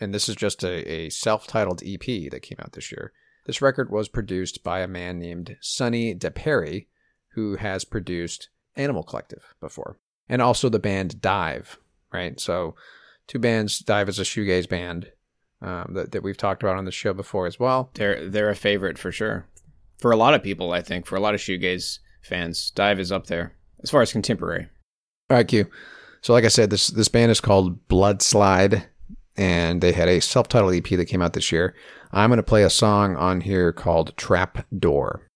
and 0.00 0.12
this 0.12 0.28
is 0.28 0.34
just 0.34 0.64
a, 0.64 0.90
a 0.90 1.10
self 1.10 1.46
titled 1.46 1.82
EP 1.84 2.04
that 2.30 2.42
came 2.42 2.58
out 2.60 2.72
this 2.72 2.90
year. 2.90 3.12
This 3.46 3.62
record 3.62 3.90
was 3.90 4.08
produced 4.08 4.64
by 4.64 4.80
a 4.80 4.88
man 4.88 5.18
named 5.18 5.56
Sonny 5.60 6.14
DiPerri, 6.14 6.86
who 7.34 7.56
has 7.56 7.84
produced 7.84 8.48
Animal 8.74 9.04
Collective 9.04 9.54
before, 9.60 9.98
and 10.28 10.42
also 10.42 10.68
the 10.68 10.80
band 10.80 11.20
DIIV, 11.20 11.76
right? 12.12 12.40
So, 12.40 12.74
two 13.28 13.38
bands. 13.38 13.80
DIIV 13.82 14.08
is 14.08 14.18
a 14.18 14.22
shoegaze 14.22 14.68
band 14.68 15.12
um, 15.62 15.92
that, 15.94 16.12
that 16.12 16.22
we've 16.22 16.36
talked 16.36 16.62
about 16.62 16.76
on 16.76 16.84
the 16.84 16.90
show 16.90 17.14
before 17.14 17.46
as 17.46 17.60
well. 17.60 17.90
They're 17.94 18.28
they're 18.28 18.50
a 18.50 18.56
favorite 18.56 18.98
for 18.98 19.12
sure. 19.12 19.46
For 19.98 20.10
a 20.10 20.16
lot 20.16 20.34
of 20.34 20.42
people, 20.42 20.72
I 20.72 20.82
think. 20.82 21.06
For 21.06 21.16
a 21.16 21.20
lot 21.20 21.34
of 21.34 21.40
shoegaze 21.40 22.00
fans, 22.22 22.72
DIIV 22.74 22.98
is 22.98 23.12
up 23.12 23.28
there 23.28 23.54
as 23.82 23.90
far 23.90 24.02
as 24.02 24.12
contemporary. 24.12 24.68
All 25.30 25.36
right, 25.36 25.46
Q. 25.46 25.66
So, 26.20 26.32
like 26.32 26.44
I 26.44 26.48
said, 26.48 26.70
this 26.70 26.88
this 26.88 27.08
band 27.08 27.30
is 27.30 27.40
called 27.40 27.86
Bloodslide, 27.86 28.86
and 29.36 29.80
they 29.80 29.92
had 29.92 30.08
a 30.08 30.20
self-titled 30.20 30.74
EP 30.74 30.88
that 30.90 31.06
came 31.06 31.22
out 31.22 31.32
this 31.32 31.52
year. 31.52 31.74
I'm 32.12 32.30
going 32.30 32.38
to 32.38 32.42
play 32.42 32.62
a 32.62 32.70
song 32.70 33.16
on 33.16 33.42
here 33.42 33.72
called 33.72 34.16
Trap 34.16 34.66
Door. 34.76 35.28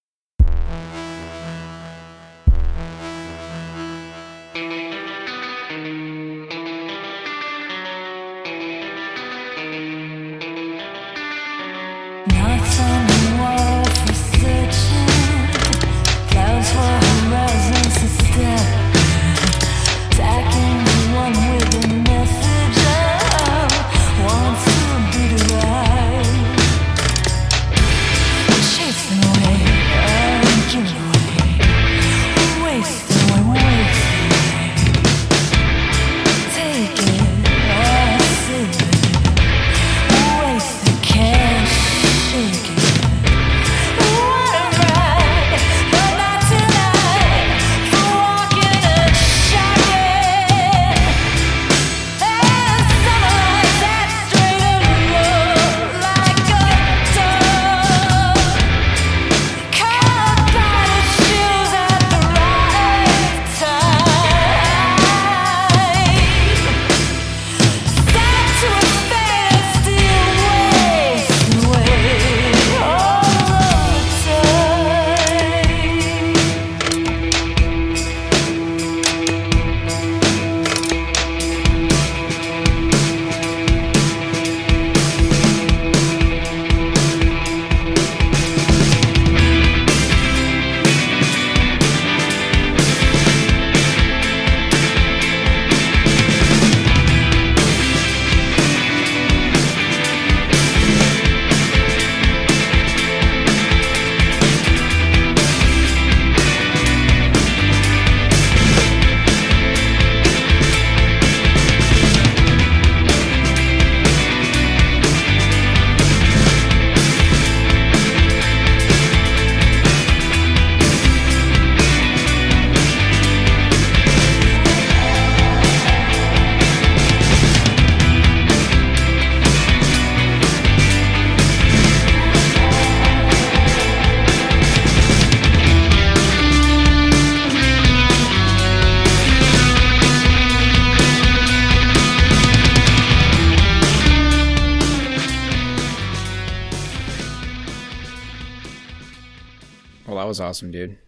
Awesome, 150.40 150.70
dude. 150.70 150.99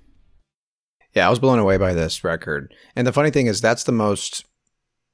Yeah, 1.14 1.26
I 1.26 1.30
was 1.30 1.38
blown 1.38 1.59
away 1.59 1.76
by 1.76 1.92
this 1.92 2.24
record. 2.24 2.72
And 2.96 3.07
the 3.07 3.12
funny 3.12 3.30
thing 3.30 3.46
is, 3.46 3.61
that's 3.61 3.85
the 3.85 3.92
most 3.92 4.44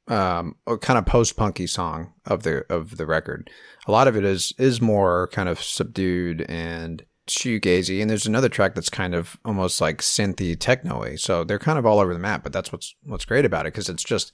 um, 0.09 0.57
kind 0.81 0.99
of 0.99 1.07
post 1.07 1.37
punky 1.37 1.67
song 1.67 2.13
of 2.25 2.43
the 2.43 2.65
of 2.73 2.97
the 2.97 3.07
record. 3.07 3.51
A 3.87 3.93
lot 3.93 4.09
of 4.09 4.17
it 4.17 4.25
is 4.25 4.53
is 4.59 4.81
more 4.81 5.29
kind 5.33 5.49
of 5.49 5.63
subdued 5.63 6.43
and 6.49 7.05
shoegazy, 7.27 8.01
and 8.01 8.09
there's 8.09 8.27
another 8.27 8.49
track 8.49 8.75
that's 8.75 8.89
kind 8.89 9.15
of 9.15 9.37
almost 9.45 9.81
like 9.81 9.99
synthy 9.99 10.59
techno-y. 10.59 11.17
So 11.17 11.45
they're 11.45 11.59
kind 11.59 11.79
of 11.79 11.87
all 11.87 11.99
over 11.99 12.13
the 12.13 12.21
map. 12.21 12.43
But 12.43 12.53
that's 12.53 12.73
what's 12.73 12.95
what's 13.03 13.25
great 13.25 13.45
about 13.45 13.67
it 13.67 13.73
because 13.73 13.89
it's 13.89 14.05
just 14.05 14.33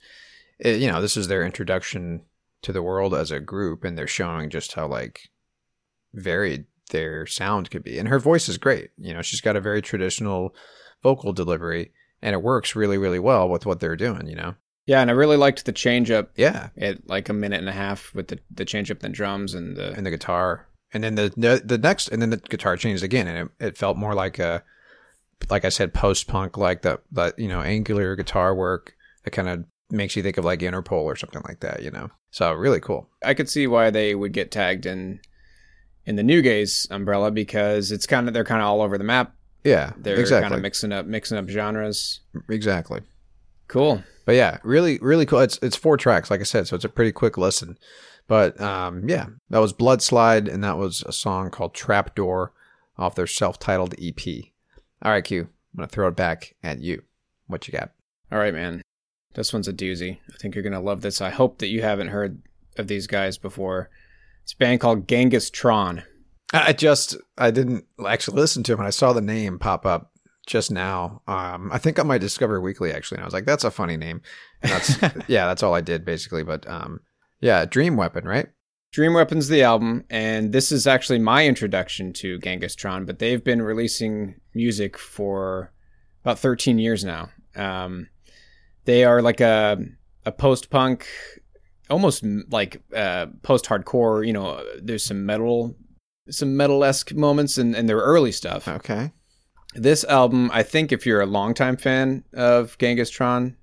it, 0.59 0.79
you 0.79 0.87
know 0.87 1.01
this 1.01 1.17
is 1.17 1.27
their 1.27 1.45
introduction 1.45 2.21
to 2.61 2.71
the 2.71 2.83
world 2.83 3.13
as 3.13 3.31
a 3.31 3.39
group, 3.39 3.83
and 3.83 3.97
they're 3.97 4.07
showing 4.07 4.49
just 4.49 4.73
how 4.73 4.87
like 4.87 5.29
varied 6.13 6.65
their 6.89 7.25
sound 7.25 7.71
could 7.71 7.83
be. 7.83 7.97
And 7.97 8.07
her 8.07 8.19
voice 8.19 8.47
is 8.49 8.57
great. 8.57 8.91
You 8.97 9.13
know, 9.13 9.21
she's 9.21 9.41
got 9.41 9.55
a 9.55 9.61
very 9.61 9.81
traditional 9.81 10.55
vocal 11.03 11.33
delivery, 11.33 11.91
and 12.21 12.33
it 12.33 12.41
works 12.41 12.75
really 12.75 12.97
really 12.97 13.19
well 13.19 13.49
with 13.49 13.65
what 13.65 13.79
they're 13.79 13.95
doing. 13.95 14.27
You 14.27 14.35
know. 14.35 14.55
Yeah, 14.85 15.01
and 15.01 15.09
I 15.09 15.13
really 15.13 15.37
liked 15.37 15.65
the 15.65 15.71
change 15.71 16.11
up 16.11 16.29
Yeah, 16.35 16.69
at 16.77 17.09
like 17.09 17.27
a 17.29 17.33
minute 17.33 17.59
and 17.59 17.69
a 17.69 17.73
half 17.73 18.13
with 18.13 18.27
the, 18.27 18.39
the 18.51 18.65
change 18.65 18.91
up 18.91 18.99
the 18.99 19.09
drums 19.09 19.55
and 19.55 19.75
the 19.75 19.93
and 19.93 20.05
the 20.05 20.11
guitar, 20.11 20.67
and 20.93 21.03
then 21.03 21.15
the 21.15 21.33
the, 21.63 21.77
next, 21.77 22.09
and 22.09 22.21
then 22.21 22.29
the 22.29 22.37
guitar 22.37 22.77
changed 22.77 23.03
again, 23.03 23.27
and 23.27 23.49
it, 23.59 23.65
it 23.65 23.77
felt 23.77 23.97
more 23.97 24.13
like 24.13 24.37
a, 24.37 24.63
like 25.49 25.65
I 25.65 25.69
said, 25.69 25.93
post 25.93 26.27
punk, 26.27 26.57
like 26.57 26.83
the 26.83 27.01
that 27.13 27.39
you 27.39 27.47
know 27.47 27.61
angular 27.61 28.15
guitar 28.15 28.53
work 28.53 28.93
that 29.23 29.31
kind 29.31 29.49
of 29.49 29.65
makes 29.89 30.15
you 30.15 30.23
think 30.23 30.37
of 30.37 30.45
like 30.45 30.59
Interpol 30.59 31.03
or 31.03 31.15
something 31.15 31.41
like 31.47 31.61
that, 31.61 31.81
you 31.81 31.91
know. 31.91 32.09
So 32.31 32.51
really 32.53 32.79
cool. 32.79 33.09
I 33.23 33.33
could 33.33 33.49
see 33.49 33.65
why 33.65 33.89
they 33.89 34.13
would 34.13 34.33
get 34.33 34.51
tagged 34.51 34.85
in 34.85 35.19
in 36.05 36.15
the 36.15 36.23
nu 36.23 36.41
gaze 36.41 36.87
umbrella 36.91 37.31
because 37.31 37.91
it's 37.91 38.05
kind 38.05 38.27
of 38.27 38.33
they're 38.33 38.43
kind 38.43 38.61
of 38.61 38.67
all 38.67 38.81
over 38.81 38.97
the 38.97 39.03
map. 39.03 39.33
Yeah, 39.63 39.93
They're 39.97 40.19
exactly, 40.19 40.43
kind 40.43 40.53
of 40.53 40.61
mixing 40.61 40.91
up 40.91 41.05
mixing 41.07 41.37
up 41.39 41.49
genres. 41.49 42.19
exactly. 42.49 43.01
Cool. 43.67 44.03
But 44.25 44.35
yeah, 44.35 44.59
really, 44.63 44.99
really 45.01 45.25
cool. 45.25 45.39
It's 45.39 45.57
it's 45.63 45.75
four 45.75 45.97
tracks, 45.97 46.29
like 46.29 46.39
I 46.39 46.43
said, 46.43 46.67
so 46.67 46.75
it's 46.75 46.85
a 46.85 46.89
pretty 46.89 47.11
quick 47.11 47.37
listen. 47.37 47.77
But 48.27 48.59
um, 48.61 49.07
yeah, 49.09 49.27
that 49.49 49.59
was 49.59 49.73
Bloodslide, 49.73 50.51
and 50.51 50.63
that 50.63 50.77
was 50.77 51.03
a 51.07 51.11
song 51.11 51.49
called 51.49 51.73
Trapdoor 51.73 52.51
off 52.97 53.15
their 53.15 53.27
self-titled 53.27 53.95
EP. 54.01 54.19
All 55.01 55.11
right, 55.11 55.23
Q, 55.23 55.41
I'm 55.41 55.49
gonna 55.77 55.87
throw 55.87 56.07
it 56.07 56.15
back 56.15 56.55
at 56.63 56.79
you. 56.79 57.03
What 57.47 57.67
you 57.67 57.71
got? 57.71 57.91
All 58.31 58.39
right, 58.39 58.53
man. 58.53 58.81
This 59.33 59.51
one's 59.51 59.67
a 59.67 59.73
doozy. 59.73 60.19
I 60.31 60.37
think 60.37 60.55
you're 60.55 60.63
gonna 60.63 60.79
love 60.79 61.01
this. 61.01 61.21
I 61.21 61.29
hope 61.29 61.57
that 61.59 61.67
you 61.67 61.81
haven't 61.81 62.07
heard 62.09 62.41
of 62.77 62.87
these 62.87 63.07
guys 63.07 63.37
before. 63.37 63.89
It's 64.45 64.53
a 64.53 64.57
band 64.57 64.79
called 64.79 65.07
Genghis 65.07 65.49
Tron. 65.49 66.03
I 66.53 66.71
just 66.71 67.17
I 67.35 67.49
didn't 67.49 67.85
actually 68.07 68.39
listen 68.39 68.61
to 68.61 68.73
him, 68.73 68.79
and 68.79 68.87
I 68.87 68.91
saw 68.91 69.11
the 69.11 69.19
name 69.19 69.57
pop 69.57 69.87
up 69.87 70.11
just 70.45 70.69
now. 70.69 71.23
Um, 71.27 71.71
I 71.73 71.79
think 71.79 71.97
on 71.97 72.05
my 72.05 72.19
Discover 72.19 72.61
Weekly 72.61 72.93
actually, 72.93 73.17
and 73.17 73.23
I 73.23 73.25
was 73.25 73.33
like, 73.33 73.45
that's 73.45 73.63
a 73.63 73.71
funny 73.71 73.97
name. 73.97 74.21
And 74.61 74.71
that's 74.71 75.01
yeah, 75.27 75.47
that's 75.47 75.63
all 75.63 75.73
I 75.73 75.81
did 75.81 76.05
basically. 76.05 76.43
But 76.43 76.69
um, 76.69 76.99
yeah, 77.41 77.65
Dream 77.65 77.97
Weapon, 77.97 78.25
right? 78.25 78.47
Dream 78.91 79.15
Weapons 79.15 79.47
the 79.47 79.63
album, 79.63 80.05
and 80.11 80.53
this 80.53 80.71
is 80.71 80.85
actually 80.85 81.17
my 81.17 81.47
introduction 81.47 82.13
to 82.13 82.37
Genghis 82.37 82.75
Tron, 82.75 83.05
but 83.05 83.17
they've 83.17 83.43
been 83.43 83.63
releasing 83.63 84.35
music 84.53 84.95
for 84.95 85.73
about 86.23 86.37
13 86.37 86.77
years 86.77 87.03
now. 87.03 87.29
Um, 87.55 88.09
they 88.85 89.05
are 89.05 89.23
like 89.23 89.41
a 89.41 89.79
a 90.23 90.31
post 90.31 90.69
punk, 90.69 91.07
almost 91.89 92.23
like 92.49 92.81
uh, 92.95 93.27
post 93.43 93.65
hardcore. 93.65 94.25
You 94.25 94.33
know, 94.33 94.63
there's 94.81 95.03
some 95.03 95.25
metal, 95.25 95.75
some 96.29 96.57
metal 96.57 96.83
esque 96.83 97.13
moments 97.13 97.57
in, 97.57 97.75
in 97.75 97.85
their 97.85 97.97
early 97.97 98.31
stuff. 98.31 98.67
Okay. 98.67 99.11
This 99.75 100.03
album, 100.05 100.49
I 100.53 100.63
think, 100.63 100.91
if 100.91 101.05
you're 101.05 101.21
a 101.21 101.25
longtime 101.25 101.77
fan 101.77 102.23
of 102.33 102.77
Genghis 102.77 103.09
Tron, 103.09 103.57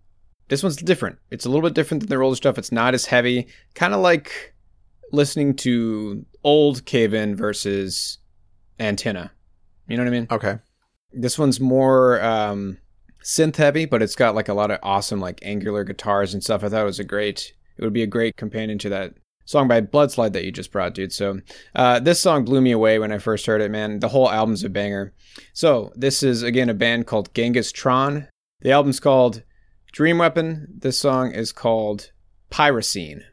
this 0.49 0.63
one's 0.63 0.77
different. 0.77 1.19
It's 1.31 1.47
a 1.47 1.49
little 1.49 1.63
bit 1.63 1.75
different 1.75 2.03
than 2.03 2.11
their 2.11 2.23
older 2.23 2.37
stuff. 2.37 2.59
It's 2.59 2.73
not 2.73 2.93
as 2.93 3.07
heavy. 3.07 3.47
Kind 3.75 3.95
of 3.95 4.01
like 4.01 4.55
listening 5.11 5.57
to 5.57 6.27
old 6.45 6.85
Cave 6.85 7.15
In 7.15 7.35
versus 7.35 8.19
Antenna. 8.79 9.33
You 9.89 9.97
know 9.97 10.03
what 10.03 10.09
I 10.09 10.13
mean? 10.13 10.27
Okay. 10.31 10.59
This 11.13 11.39
one's 11.39 11.61
more 11.61 12.23
um, 12.23 12.79
synth 13.25 13.57
heavy, 13.57 13.87
but 13.87 14.03
it's 14.03 14.15
got 14.15 14.35
like 14.35 14.49
a 14.49 14.55
lot 14.55 14.71
of 14.71 14.79
awesome 14.83 15.21
like 15.21 15.39
angular 15.43 15.85
guitars 15.85 16.35
and 16.35 16.43
stuff. 16.43 16.63
I 16.63 16.69
thought 16.69 16.83
it 16.83 16.85
was 16.85 17.01
a 17.01 17.05
great. 17.05 17.55
It 17.77 17.85
would 17.85 17.93
be 17.93 18.03
a 18.03 18.07
great 18.07 18.37
companion 18.37 18.79
to 18.79 18.89
that 18.91 19.15
song 19.45 19.69
by 19.69 19.81
Bloodslide 19.81 20.33
that 20.33 20.45
you 20.45 20.53
just 20.53 20.73
brought, 20.73 20.95
dude. 20.95 21.13
So 21.13 21.41
uh, 21.75 22.01
this 22.01 22.21
song 22.21 22.45
blew 22.45 22.61
me 22.61 22.73
away 22.73 22.99
when 22.99 23.13
I 23.13 23.19
first 23.19 23.47
heard 23.47 23.61
it, 23.61 23.71
man. 23.71 24.01
The 24.01 24.09
whole 24.09 24.31
album's 24.31 24.65
a 24.65 24.69
banger. 24.69 25.13
So 25.53 25.93
this 25.95 26.23
is 26.23 26.43
again 26.43 26.69
a 26.69 26.75
band 26.75 27.07
called 27.07 27.35
Genghis 27.35 27.73
Tron. 27.73 28.29
The 28.61 28.73
album's 28.73 29.01
called 29.01 29.43
Dream 29.93 30.19
Weapon. 30.19 30.69
This 30.73 30.99
song 30.99 31.33
is 31.33 31.53
called 31.53 32.13
Pyrocene. 32.51 33.25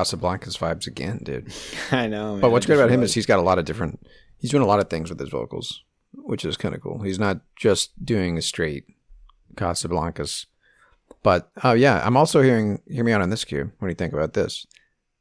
Casablancas 0.00 0.58
vibes 0.58 0.86
again, 0.86 1.20
dude. 1.22 1.52
I 1.90 2.06
know. 2.06 2.32
man. 2.32 2.40
But 2.40 2.50
what's 2.50 2.66
I 2.66 2.68
great 2.68 2.76
about 2.76 2.90
him 2.90 3.02
is 3.02 3.14
he's 3.14 3.26
got 3.26 3.38
a 3.38 3.42
lot 3.42 3.58
of 3.58 3.64
different. 3.64 4.00
He's 4.38 4.50
doing 4.50 4.62
a 4.62 4.66
lot 4.66 4.80
of 4.80 4.88
things 4.88 5.10
with 5.10 5.20
his 5.20 5.28
vocals, 5.28 5.82
which 6.14 6.44
is 6.44 6.56
kind 6.56 6.74
of 6.74 6.80
cool. 6.80 7.02
He's 7.02 7.18
not 7.18 7.40
just 7.56 8.04
doing 8.04 8.38
a 8.38 8.42
straight 8.42 8.84
Casablancas. 9.54 10.46
But 11.22 11.50
oh 11.62 11.72
yeah, 11.72 12.00
I'm 12.04 12.16
also 12.16 12.40
hearing. 12.40 12.80
Hear 12.86 13.04
me 13.04 13.12
out 13.12 13.20
on 13.20 13.30
this 13.30 13.44
Q. 13.44 13.72
What 13.78 13.88
do 13.88 13.90
you 13.90 13.94
think 13.94 14.12
about 14.14 14.32
this? 14.32 14.66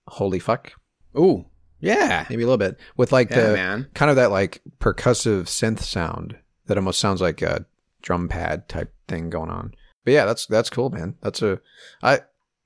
Holy 0.07 0.39
fuck, 0.39 0.71
Ooh, 1.17 1.45
yeah, 1.79 2.25
maybe 2.29 2.43
a 2.43 2.45
little 2.45 2.57
bit 2.57 2.77
with 2.97 3.11
like 3.11 3.29
yeah, 3.29 3.41
the 3.41 3.53
man. 3.53 3.87
kind 3.93 4.09
of 4.09 4.15
that 4.15 4.31
like 4.31 4.61
percussive 4.79 5.43
synth 5.43 5.81
sound 5.81 6.37
that 6.67 6.77
almost 6.77 6.99
sounds 6.99 7.21
like 7.21 7.41
a 7.41 7.65
drum 8.01 8.27
pad 8.27 8.67
type 8.69 8.93
thing 9.07 9.29
going 9.29 9.49
on. 9.49 9.73
But 10.03 10.13
yeah, 10.13 10.25
that's 10.25 10.45
that's 10.45 10.69
cool, 10.69 10.89
man. 10.89 11.15
That's 11.21 11.41
a 11.41 11.59
I 12.01 12.21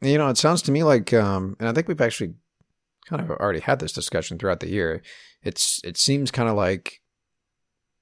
you 0.06 0.18
know, 0.18 0.30
it 0.30 0.38
sounds 0.38 0.62
to 0.64 0.72
me 0.72 0.84
like 0.84 1.14
um 1.14 1.56
and 1.60 1.70
I 1.70 1.74
think 1.74 1.88
we've 1.88 2.02
actually 2.02 2.34
kind 3.08 3.22
of 3.22 3.30
already 3.32 3.60
had 3.60 3.80
this 3.80 3.94
discussion 3.94 4.38
throughout 4.38 4.60
the 4.60 4.70
year. 4.70 5.02
It's 5.42 5.82
it 5.84 5.98
seems 5.98 6.32
kind 6.32 6.50
of 6.50 6.56
like 6.56 7.02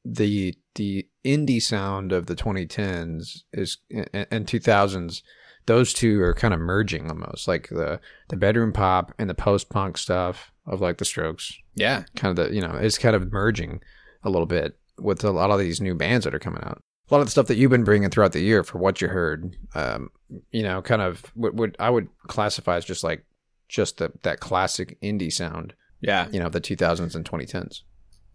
the 0.03 0.55
the 0.75 1.07
indie 1.23 1.61
sound 1.61 2.11
of 2.11 2.25
the 2.25 2.35
2010s 2.35 3.43
is 3.53 3.77
and, 3.91 4.27
and 4.31 4.47
2000s 4.47 5.21
those 5.67 5.93
two 5.93 6.19
are 6.21 6.33
kind 6.33 6.53
of 6.53 6.59
merging 6.59 7.07
almost 7.09 7.47
like 7.47 7.69
the 7.69 7.99
the 8.29 8.35
bedroom 8.35 8.73
pop 8.73 9.13
and 9.19 9.29
the 9.29 9.35
post 9.35 9.69
punk 9.69 9.97
stuff 9.97 10.51
of 10.65 10.81
like 10.81 10.97
the 10.97 11.05
strokes 11.05 11.53
Yeah, 11.75 12.03
kind 12.15 12.37
of 12.37 12.47
the 12.47 12.55
you 12.55 12.61
know 12.61 12.75
it's 12.75 12.97
kind 12.97 13.15
of 13.15 13.31
merging 13.31 13.81
a 14.23 14.29
little 14.29 14.45
bit 14.45 14.77
with 14.99 15.23
a 15.23 15.31
lot 15.31 15.51
of 15.51 15.59
these 15.59 15.81
new 15.81 15.95
bands 15.95 16.25
that 16.25 16.35
are 16.35 16.39
coming 16.39 16.63
out. 16.63 16.83
A 17.11 17.15
lot 17.15 17.21
of 17.21 17.27
the 17.27 17.31
stuff 17.31 17.47
that 17.47 17.57
you've 17.57 17.71
been 17.71 17.83
bringing 17.83 18.09
throughout 18.09 18.31
the 18.31 18.39
year 18.41 18.63
for 18.63 18.77
what 18.77 19.01
you 19.01 19.09
heard, 19.09 19.57
um, 19.75 20.09
you 20.51 20.63
know, 20.63 20.81
kind 20.81 21.01
of 21.01 21.19
what 21.35 21.53
would 21.55 21.75
I 21.77 21.89
would 21.89 22.07
classify 22.27 22.77
as 22.77 22.85
just 22.85 23.03
like 23.03 23.25
just 23.67 23.97
the, 23.97 24.11
that 24.23 24.39
classic 24.39 24.97
indie 25.01 25.31
sound, 25.31 25.73
yeah, 25.99 26.27
you 26.31 26.39
know, 26.39 26.47
the 26.49 26.61
2000s 26.61 27.13
and 27.15 27.25
2010s. 27.29 27.81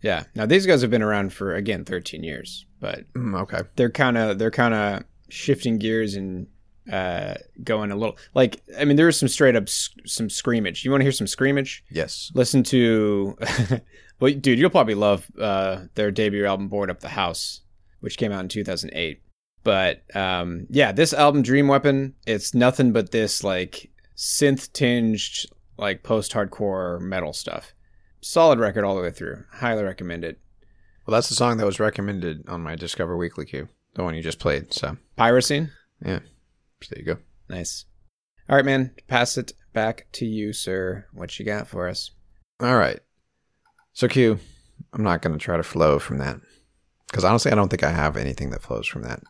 yeah. 0.02 0.24
Now 0.34 0.44
these 0.46 0.66
guys 0.66 0.82
have 0.82 0.90
been 0.90 1.02
around 1.02 1.32
for 1.32 1.54
again 1.54 1.84
13 1.86 2.22
years, 2.22 2.66
but 2.80 3.10
Mm, 3.14 3.40
okay, 3.42 3.62
they're 3.76 3.90
kind 3.90 4.18
of 4.18 4.38
they're 4.38 4.50
kind 4.50 4.74
of 4.74 5.04
shifting 5.30 5.78
gears 5.78 6.14
and 6.14 6.46
uh 6.92 7.34
going 7.64 7.90
a 7.90 7.96
little 7.96 8.16
like 8.34 8.62
I 8.78 8.84
mean 8.84 8.96
there 8.96 9.08
is 9.08 9.16
some 9.18 9.28
straight 9.28 9.56
up 9.56 9.68
some 9.68 10.28
screamage. 10.30 10.84
You 10.84 10.90
want 10.90 11.00
to 11.00 11.04
hear 11.04 11.12
some 11.12 11.26
screamage? 11.26 11.82
yes, 11.90 12.30
Listen 12.34 12.62
to 12.64 13.36
well, 14.20 14.32
dude, 14.34 14.58
you'll 14.58 14.70
probably 14.70 14.94
love 14.94 15.26
uh 15.40 15.84
their 15.94 16.10
debut 16.10 16.44
album 16.44 16.68
"Board 16.68 16.90
Up 16.90 17.00
the 17.00 17.08
House," 17.08 17.62
which 18.00 18.18
came 18.18 18.32
out 18.32 18.40
in 18.40 18.48
2008. 18.48 19.20
But 19.64 20.02
um 20.16 20.66
yeah, 20.70 20.92
this 20.92 21.12
album 21.12 21.42
"Dream 21.42 21.68
Weapon," 21.68 22.14
it's 22.26 22.54
nothing 22.54 22.92
but 22.92 23.11
this 23.11 23.42
like 23.44 23.90
synth 24.16 24.72
tinged 24.72 25.46
like 25.78 26.02
post 26.02 26.32
hardcore 26.32 27.00
metal 27.00 27.32
stuff. 27.32 27.72
Solid 28.20 28.59
record 28.59 28.85
all 28.85 28.96
the 28.96 29.02
way 29.02 29.11
through. 29.11 29.44
Highly 29.52 29.82
recommend 29.85 30.24
it. 30.24 30.40
well, 31.06 31.12
that's 31.14 31.28
the 31.28 31.35
song 31.35 31.56
that 31.59 31.66
was 31.66 31.78
recommended 31.80 32.48
on 32.48 32.62
my 32.62 32.74
Discover 32.74 33.16
Weekly 33.16 33.44
queue, 33.44 33.68
the 33.94 34.02
one 34.02 34.14
you 34.14 34.22
just 34.22 34.38
played. 34.38 34.72
So 34.72 34.96
Piracy. 35.16 35.68
yeah, 36.04 36.20
there 36.90 36.98
you 36.98 37.04
go. 37.04 37.16
Nice. 37.48 37.85
All 38.48 38.56
right, 38.56 38.64
man. 38.64 38.92
Pass 39.09 39.37
it 39.37 39.52
back 39.72 40.06
to 40.12 40.24
you, 40.24 40.52
sir. 40.52 41.06
What 41.12 41.38
you 41.38 41.44
got 41.44 41.66
for 41.68 41.88
us? 41.88 42.11
All 42.61 42.76
right. 42.76 43.00
So 43.92 44.09
Q, 44.09 44.38
I'm 44.92 45.02
not 45.02 45.22
going 45.22 45.37
to 45.37 45.44
try 45.44 45.56
to 45.56 45.62
flow 45.62 45.98
from 45.98 46.18
that 46.18 46.40
because 47.08 47.24
honestly, 47.24 47.52
I 47.52 47.54
don't 47.54 47.68
think 47.68 47.84
I 47.84 47.90
have 47.90 48.16
anything 48.16 48.50
that 48.50 48.62
flows 48.62 48.86
from 48.86 49.02
that. 49.02 49.22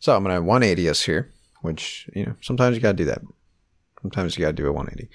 So 0.00 0.14
I'm 0.14 0.22
going 0.22 0.34
to 0.34 0.42
180 0.42 0.88
us 0.88 1.02
here, 1.02 1.32
which 1.62 2.08
you 2.14 2.26
know 2.26 2.34
sometimes 2.40 2.76
you 2.76 2.82
got 2.82 2.92
to 2.92 2.96
do 2.96 3.04
that. 3.06 3.22
Sometimes 4.02 4.36
you 4.36 4.44
got 4.44 4.48
to 4.48 4.62
do 4.62 4.68
a 4.68 4.72
180. 4.72 5.10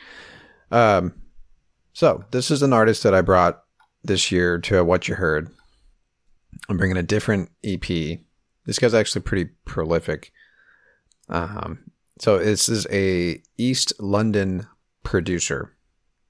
Um, 0.71 1.13
so 1.93 2.25
this 2.31 2.51
is 2.51 2.61
an 2.61 2.73
artist 2.73 3.03
that 3.03 3.13
I 3.13 3.21
brought 3.21 3.63
this 4.03 4.31
year 4.31 4.59
to 4.59 4.83
What 4.83 5.07
You 5.07 5.15
Heard. 5.15 5.49
I'm 6.69 6.77
bringing 6.77 6.97
a 6.97 7.03
different 7.03 7.49
EP. 7.63 8.19
This 8.65 8.79
guy's 8.79 8.93
actually 8.93 9.21
pretty 9.21 9.51
prolific. 9.65 10.31
Um, 11.29 11.91
so 12.19 12.37
this 12.39 12.69
is 12.69 12.87
a 12.91 13.41
East 13.57 13.93
London 13.99 14.67
producer 15.03 15.75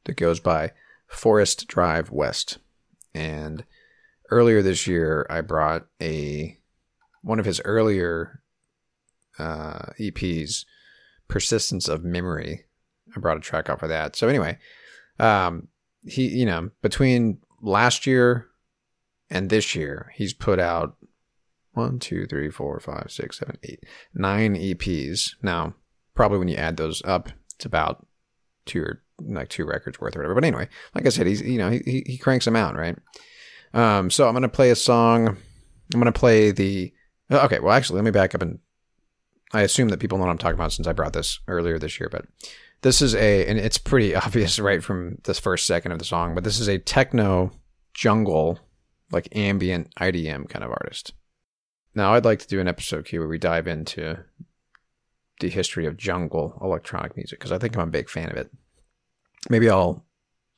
that 0.06 0.18
goes 0.18 0.40
by 0.40 0.72
Forest 1.08 1.68
Drive 1.68 2.12
West. 2.12 2.58
And 3.14 3.64
earlier 4.34 4.62
this 4.62 4.88
year, 4.88 5.26
I 5.30 5.42
brought 5.42 5.86
a 6.02 6.58
one 7.22 7.40
of 7.40 7.46
his 7.46 7.62
earlier 7.64 8.42
uh, 9.40 9.94
EPs, 10.00 10.66
Persistence 11.28 11.88
of 11.88 12.04
Memory. 12.04 12.66
I 13.16 13.20
brought 13.20 13.38
a 13.38 13.42
track 13.42 13.70
off 13.70 13.84
of 13.84 13.90
that. 13.90 14.16
So 14.16 14.28
anyway, 14.28 14.58
um, 15.20 15.68
he 16.02 16.28
you 16.28 16.46
know 16.46 16.72
between 16.82 17.40
last 17.62 18.08
year 18.08 18.48
and 19.30 19.50
this 19.50 19.76
year, 19.76 20.12
he's 20.16 20.34
put 20.34 20.60
out 20.60 20.98
one, 21.72 22.00
two, 22.00 22.26
three, 22.26 22.50
four, 22.50 22.80
five, 22.80 23.08
six, 23.10 23.40
seven, 23.40 23.58
eight, 23.64 23.84
nine 24.14 24.56
EPs. 24.56 25.36
Now, 25.42 25.76
probably 26.14 26.38
when 26.38 26.48
you 26.48 26.56
add 26.56 26.78
those 26.78 27.02
up, 27.04 27.30
it's 27.56 27.66
about 27.66 28.06
two 28.66 28.82
or 28.82 29.04
like 29.22 29.50
two 29.50 29.66
records 29.66 30.00
worth 30.00 30.16
or 30.16 30.20
whatever. 30.20 30.36
But 30.36 30.44
anyway, 30.44 30.70
like 30.96 31.06
I 31.06 31.10
said, 31.10 31.28
he's 31.28 31.42
you 31.42 31.58
know 31.58 31.70
he 31.70 32.04
he 32.06 32.18
cranks 32.18 32.46
them 32.46 32.56
out, 32.56 32.76
right? 32.76 32.98
Um, 33.74 34.10
so 34.10 34.28
I'm 34.28 34.34
gonna 34.34 34.50
play 34.50 34.70
a 34.70 34.76
song. 34.76 35.28
I'm 35.28 36.00
gonna 36.00 36.12
play 36.12 36.52
the. 36.52 36.94
Okay, 37.32 37.60
well, 37.60 37.74
actually, 37.74 37.98
let 37.98 38.06
me 38.06 38.12
back 38.12 38.36
up 38.36 38.42
and. 38.42 38.60
I 39.56 39.62
assume 39.62 39.90
that 39.90 40.00
people 40.00 40.18
know 40.18 40.24
what 40.24 40.32
I'm 40.32 40.40
talking 40.40 40.56
about 40.56 40.74
since 40.74 40.88
I 40.88 40.94
brought 40.94 41.14
this 41.14 41.40
earlier 41.48 41.78
this 41.78 42.00
year, 42.00 42.10
but 42.10 42.26
this 42.82 43.02
is 43.04 43.14
a, 43.14 43.48
and 43.48 43.60
it's 43.60 43.78
pretty 43.78 44.16
obvious 44.16 44.60
right 44.60 44.84
from 44.84 45.18
this 45.24 45.40
first 45.40 45.68
second 45.68 45.92
of 45.92 46.00
the 46.00 46.06
song, 46.06 46.34
but 46.34 46.44
this 46.44 46.60
is 46.60 46.68
a 46.68 46.80
techno 46.80 47.52
jungle, 47.94 48.60
like 49.12 49.28
ambient 49.36 49.94
IDM 49.96 50.50
kind 50.50 50.64
of 50.64 50.72
artist. 50.72 51.14
Now, 51.96 52.14
I'd 52.14 52.26
like 52.26 52.40
to 52.40 52.48
do 52.48 52.60
an 52.60 52.68
episode 52.68 53.08
here 53.08 53.22
where 53.22 53.30
we 53.30 53.38
dive 53.38 53.68
into 53.68 54.24
the 55.40 55.50
history 55.50 55.86
of 55.86 55.98
jungle 55.98 56.58
electronic 56.62 57.16
music 57.16 57.40
because 57.40 57.52
I 57.52 57.58
think 57.58 57.76
I'm 57.76 57.88
a 57.88 57.92
big 57.92 58.10
fan 58.10 58.30
of 58.30 58.38
it. 58.38 58.52
Maybe 59.50 59.70
I'll 59.70 60.06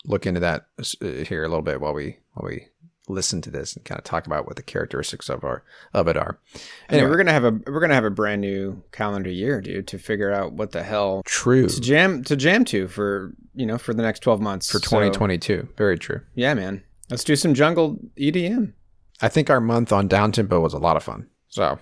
look 0.05 0.25
into 0.25 0.39
that 0.41 0.67
uh, 0.79 1.07
here 1.27 1.43
a 1.43 1.49
little 1.49 1.63
bit 1.63 1.81
while 1.81 1.93
we 1.93 2.19
while 2.33 2.47
we 2.47 2.67
listen 3.07 3.41
to 3.41 3.51
this 3.51 3.75
and 3.75 3.85
kind 3.85 3.97
of 3.99 4.03
talk 4.03 4.25
about 4.25 4.45
what 4.45 4.55
the 4.55 4.63
characteristics 4.63 5.29
of 5.29 5.43
our 5.43 5.63
of 5.93 6.07
it 6.07 6.17
are. 6.17 6.39
Anyway, 6.53 6.63
Anyway, 6.89 7.09
we're 7.09 7.17
gonna 7.17 7.31
have 7.33 7.43
a 7.43 7.51
we're 7.67 7.79
gonna 7.79 7.93
have 7.93 8.05
a 8.05 8.09
brand 8.09 8.41
new 8.41 8.83
calendar 8.91 9.29
year, 9.29 9.61
dude, 9.61 9.87
to 9.87 9.97
figure 9.97 10.31
out 10.31 10.53
what 10.53 10.71
the 10.71 10.83
hell 10.83 11.21
true 11.25 11.67
to 11.67 11.81
jam 11.81 12.23
to 12.23 12.35
jam 12.35 12.65
to 12.65 12.87
for 12.87 13.33
you 13.53 13.65
know 13.65 13.77
for 13.77 13.93
the 13.93 14.01
next 14.01 14.19
12 14.21 14.41
months 14.41 14.71
for 14.71 14.79
2022. 14.79 15.69
Very 15.77 15.97
true. 15.97 16.21
yeah, 16.33 16.53
man. 16.53 16.83
Let's 17.09 17.23
do 17.23 17.35
some 17.35 17.53
jungle 17.53 17.99
EDM. 18.17 18.73
I 19.21 19.27
think 19.29 19.49
our 19.49 19.61
month 19.61 19.91
on 19.93 20.07
down 20.07 20.31
tempo 20.31 20.59
was 20.59 20.73
a 20.73 20.79
lot 20.79 20.97
of 20.97 21.03
fun. 21.03 21.27
So, 21.47 21.77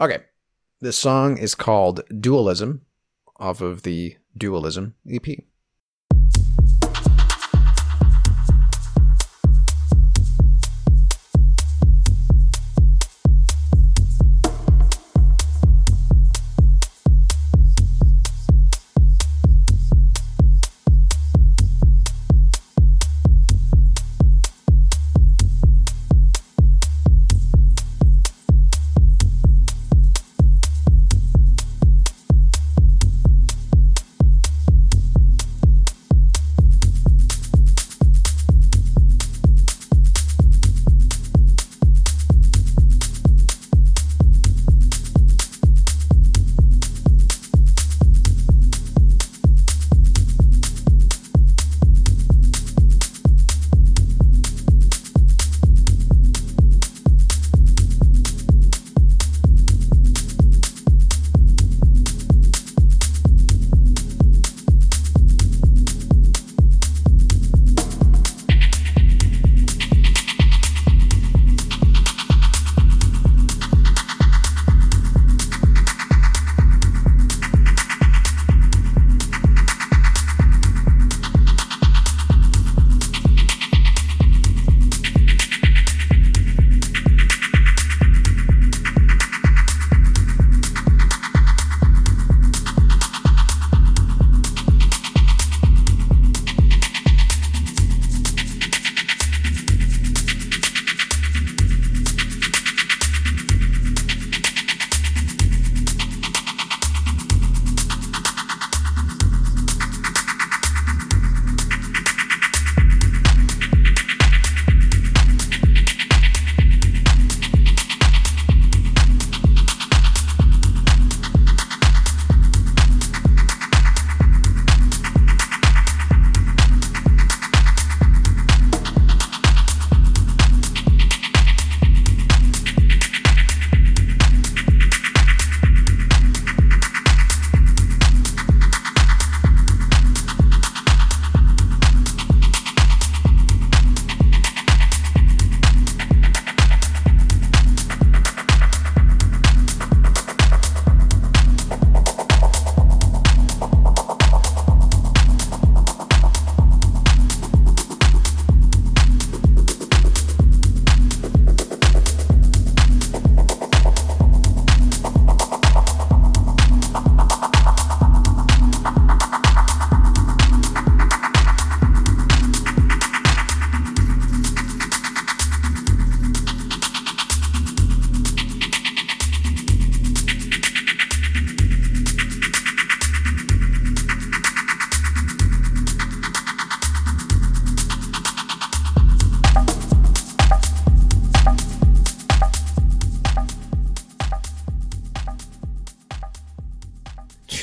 okay, 0.00 0.20
this 0.80 0.96
song 0.96 1.36
is 1.36 1.54
called 1.54 2.00
Dualism, 2.20 2.80
off 3.36 3.60
of 3.60 3.82
the 3.82 4.16
Dualism 4.36 4.94
EP. 5.08 5.26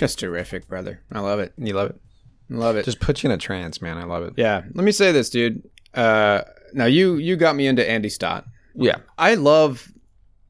Just 0.01 0.17
terrific, 0.19 0.67
brother. 0.67 0.99
I 1.11 1.19
love 1.19 1.39
it. 1.39 1.53
You 1.57 1.73
love 1.73 1.91
it. 1.91 2.01
Love 2.49 2.75
it. 2.75 2.85
Just 2.85 2.99
puts 2.99 3.21
you 3.23 3.29
in 3.29 3.35
a 3.35 3.37
trance, 3.37 3.81
man. 3.83 3.97
I 3.99 4.03
love 4.03 4.23
it. 4.23 4.33
yeah. 4.35 4.63
Let 4.73 4.83
me 4.83 4.91
say 4.91 5.11
this, 5.11 5.29
dude. 5.29 5.61
Uh, 5.93 6.41
now 6.73 6.85
you 6.85 7.15
you 7.17 7.35
got 7.35 7.55
me 7.55 7.67
into 7.67 7.87
Andy 7.87 8.09
Stott. 8.09 8.45
Yeah. 8.73 8.97
I 9.19 9.35
love 9.35 9.87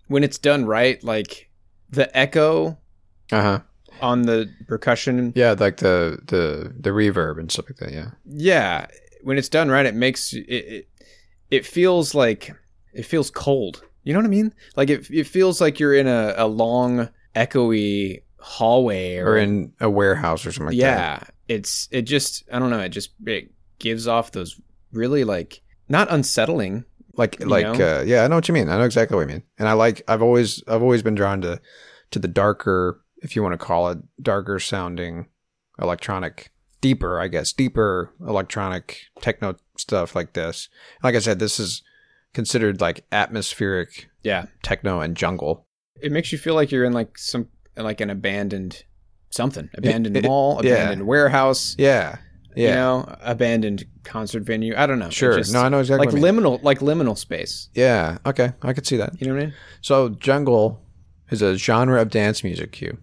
when 0.07 0.23
it's 0.23 0.37
done 0.37 0.65
right, 0.65 1.03
like 1.03 1.49
the 1.89 2.15
echo 2.17 2.77
Uh 3.31 3.41
huh. 3.41 3.59
on 4.01 4.21
the 4.21 4.49
percussion. 4.69 5.33
Yeah, 5.35 5.53
like 5.59 5.77
the 5.77 6.17
the 6.27 6.73
the 6.79 6.91
reverb 6.91 7.37
and 7.37 7.51
stuff 7.51 7.65
like 7.69 7.77
that. 7.79 7.91
Yeah. 7.91 8.11
Yeah, 8.25 8.87
when 9.23 9.37
it's 9.37 9.49
done 9.49 9.69
right, 9.69 9.85
it 9.85 9.95
makes 9.95 10.31
it. 10.33 10.45
It, 10.47 10.87
it 11.49 11.65
feels 11.65 12.15
like 12.15 12.55
it 12.93 13.03
feels 13.05 13.29
cold. 13.29 13.83
You 14.05 14.13
know 14.13 14.19
what 14.19 14.25
I 14.27 14.29
mean? 14.29 14.53
Like 14.77 14.89
it. 14.89 15.11
It 15.11 15.27
feels 15.27 15.59
like 15.59 15.77
you're 15.79 15.93
in 15.93 16.07
a, 16.07 16.33
a 16.37 16.47
long, 16.47 17.09
echoey 17.35 18.21
hallway, 18.41 19.17
or, 19.17 19.31
Or 19.33 19.37
in 19.37 19.73
a 19.79 19.89
warehouse 19.89 20.45
or 20.45 20.51
something 20.51 20.75
like 20.77 20.81
that. 20.81 21.21
yeah. 21.21 21.23
It's 21.55 21.87
it 21.91 22.03
just 22.03 22.43
I 22.51 22.59
don't 22.59 22.69
know. 22.69 22.79
It 22.79 22.89
just 22.89 23.11
it 23.25 23.51
gives 23.79 24.07
off 24.07 24.31
those 24.31 24.59
really 24.91 25.23
like 25.23 25.61
not 25.89 26.11
unsettling. 26.11 26.85
like 27.15 27.43
like 27.45 27.65
uh, 27.79 28.03
yeah 28.05 28.23
i 28.23 28.27
know 28.27 28.35
what 28.35 28.47
you 28.47 28.53
mean 28.53 28.69
i 28.69 28.77
know 28.77 28.83
exactly 28.85 29.15
what 29.15 29.21
you 29.23 29.27
mean 29.27 29.43
and 29.59 29.67
i 29.67 29.73
like 29.73 30.01
i've 30.07 30.21
always 30.21 30.63
i've 30.67 30.81
always 30.81 31.01
been 31.03 31.15
drawn 31.15 31.41
to 31.41 31.59
to 32.11 32.19
the 32.19 32.27
darker 32.27 33.01
if 33.21 33.35
you 33.35 33.41
want 33.43 33.51
to 33.53 33.57
call 33.57 33.89
it 33.89 33.97
darker 34.21 34.59
sounding 34.59 35.27
electronic 35.81 36.51
deeper 36.79 37.19
i 37.19 37.27
guess 37.27 37.51
deeper 37.53 38.13
electronic 38.25 38.99
techno 39.21 39.55
stuff 39.77 40.15
like 40.15 40.33
this 40.33 40.69
like 41.03 41.15
i 41.15 41.19
said 41.19 41.39
this 41.39 41.59
is 41.59 41.81
considered 42.33 42.79
like 42.79 43.03
atmospheric 43.11 44.09
Yeah, 44.23 44.45
techno 44.63 45.01
and 45.01 45.15
jungle 45.17 45.67
it 46.01 46.11
makes 46.11 46.31
you 46.31 46.37
feel 46.37 46.55
like 46.55 46.71
you're 46.71 46.85
in 46.85 46.93
like 46.93 47.17
some 47.17 47.47
like 47.77 48.01
an 48.01 48.09
abandoned 48.09 48.83
something, 49.29 49.69
abandoned 49.75 50.17
it- 50.17 50.25
mall, 50.25 50.59
yeah. 50.63 50.73
abandoned 50.73 51.07
warehouse. 51.07 51.75
yeah 51.77 52.17
yeah 52.55 52.67
You 52.69 52.75
know, 52.75 53.15
abandoned 53.21 53.85
concert 54.03 54.43
venue. 54.43 54.73
I 54.75 54.85
don't 54.85 54.99
know. 54.99 55.09
Sure 55.09 55.37
just- 55.37 55.53
no 55.53 55.61
i 55.61 55.69
know 55.69 55.79
exactly 55.79 56.05
like 56.07 56.13
what 56.13 56.19
you 56.21 56.33
mean. 56.33 56.43
liminal, 56.43 56.63
like 56.63 56.79
liminal 56.79 57.17
space. 57.17 57.69
yeah 57.73 58.17
okay 58.25 58.51
i 58.61 58.73
could 58.73 58.85
see 58.85 58.97
that 58.97 59.19
You 59.21 59.27
know 59.27 59.33
what 59.35 59.43
I 59.43 59.45
mean? 59.47 59.53
So 59.81 60.09
jungle 60.09 60.81
is 61.29 61.41
a 61.41 61.57
genre 61.57 62.01
of 62.01 62.09
dance 62.09 62.43
music 62.43 62.73
cue 62.73 62.97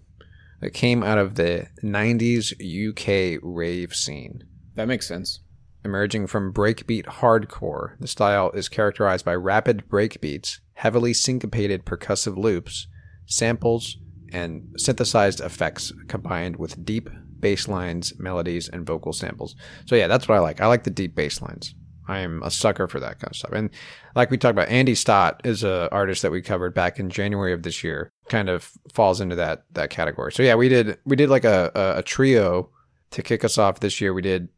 that 0.61 0.71
came 0.75 1.03
out 1.03 1.17
of 1.19 1.37
the 1.37 1.67
90s 1.83 2.53
UK 2.61 3.39
rave 3.43 3.95
scene. 3.95 4.43
That 4.75 4.89
makes 4.89 5.07
sense. 5.07 5.41
Emerging 5.85 6.27
from 6.27 6.53
breakbeat 6.53 7.05
hardcore, 7.07 7.99
the 8.01 8.09
style 8.09 8.51
is 8.51 8.69
characterized 8.69 9.25
by 9.25 9.35
rapid 9.37 9.85
breakbeats, 9.89 10.59
heavily 10.75 11.15
syncopated 11.15 11.85
percussive 11.87 12.37
loops, 12.37 12.87
samples, 13.25 13.97
and 14.33 14.75
synthesized 14.77 15.41
effects 15.41 15.93
combined 16.09 16.57
with 16.57 16.85
deep 16.85 17.11
bass 17.41 17.69
lines, 17.69 18.19
melodies, 18.19 18.69
and 18.69 18.87
vocal 18.87 19.13
samples. 19.13 19.55
So 19.87 19.95
yeah, 19.95 20.07
that's 20.07 20.29
what 20.29 20.37
I 20.37 20.41
like. 20.41 20.61
I 20.61 20.67
like 20.67 20.85
the 20.85 20.91
deep 20.91 21.15
bass 21.15 21.41
lines. 21.41 21.75
I 22.09 22.21
am 22.21 22.43
a 22.43 22.51
sucker 22.51 22.89
for 22.89 22.99
that 23.01 23.21
kind 23.21 23.31
of 23.31 23.37
stuff. 23.37 23.53
And 23.53 23.71
like 24.15 24.31
we 24.31 24.39
talked 24.39 24.53
about, 24.53 24.69
Andy 24.69 24.95
Stott 24.95 25.43
is 25.45 25.63
a 25.63 25.89
artist 25.93 26.23
that 26.23 26.33
we 26.33 26.41
covered 26.41 26.73
back 26.73 26.99
in 26.99 27.11
January 27.11 27.53
of 27.53 27.63
this 27.63 27.85
year. 27.85 28.11
Kind 28.29 28.49
of 28.49 28.73
falls 28.95 29.21
into 29.21 29.37
that 29.37 29.65
that 29.73 29.91
category. 29.91 30.33
So 30.33 30.43
yeah, 30.43 30.55
we 30.55 30.69
did 30.69 30.99
we 31.05 31.17
did 31.17 31.29
like 31.29 31.45
a 31.45 31.71
a, 31.75 31.99
a 31.99 32.03
trio 32.03 32.71
to 33.11 33.23
kick 33.23 33.45
us 33.45 33.59
off 33.59 33.81
this 33.81 34.01
year. 34.01 34.15
We 34.15 34.23
did 34.23 34.49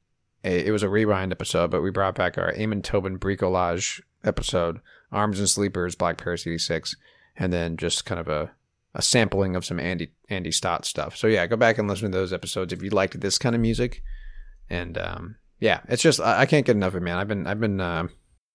a, 0.44 0.66
it 0.66 0.70
was 0.70 0.82
a 0.82 0.88
rewind 0.88 1.32
episode, 1.32 1.70
but 1.70 1.82
we 1.82 1.90
brought 1.90 2.14
back 2.14 2.38
our 2.38 2.54
Amon 2.56 2.82
Tobin 2.82 3.18
bricolage 3.18 4.00
episode, 4.24 4.80
Arms 5.12 5.38
and 5.38 5.48
Sleepers, 5.48 5.94
Black 5.94 6.18
Paris 6.18 6.46
86, 6.46 6.96
and 7.36 7.52
then 7.52 7.76
just 7.76 8.04
kind 8.04 8.20
of 8.20 8.28
a, 8.28 8.52
a 8.94 9.02
sampling 9.02 9.56
of 9.56 9.64
some 9.64 9.78
Andy 9.78 10.12
Andy 10.28 10.50
Stott 10.50 10.84
stuff. 10.84 11.16
So 11.16 11.26
yeah, 11.26 11.46
go 11.46 11.56
back 11.56 11.78
and 11.78 11.88
listen 11.88 12.10
to 12.10 12.18
those 12.18 12.32
episodes 12.32 12.72
if 12.72 12.82
you 12.82 12.90
liked 12.90 13.20
this 13.20 13.38
kind 13.38 13.54
of 13.54 13.60
music. 13.60 14.02
And 14.68 14.98
um, 14.98 15.36
yeah, 15.58 15.80
it's 15.88 16.02
just 16.02 16.20
I, 16.20 16.40
I 16.40 16.46
can't 16.46 16.66
get 16.66 16.76
enough 16.76 16.94
of 16.94 16.96
it, 16.96 17.02
man. 17.02 17.18
I've 17.18 17.28
been 17.28 17.46
I've 17.46 17.60
been 17.60 17.80
uh, 17.80 18.08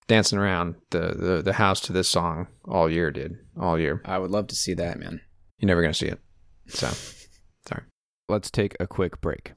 dancing 0.08 0.38
around 0.38 0.76
the, 0.90 1.14
the 1.16 1.42
the 1.42 1.52
house 1.54 1.80
to 1.82 1.92
this 1.92 2.08
song 2.08 2.48
all 2.64 2.90
year, 2.90 3.10
dude, 3.10 3.38
all 3.58 3.78
year. 3.78 4.02
I 4.04 4.18
would 4.18 4.30
love 4.30 4.48
to 4.48 4.54
see 4.54 4.74
that, 4.74 4.98
man. 4.98 5.20
You're 5.58 5.68
never 5.68 5.82
gonna 5.82 5.94
see 5.94 6.06
it. 6.06 6.20
So 6.68 6.88
sorry. 7.68 7.84
Let's 8.28 8.50
take 8.50 8.76
a 8.80 8.86
quick 8.86 9.20
break. 9.20 9.54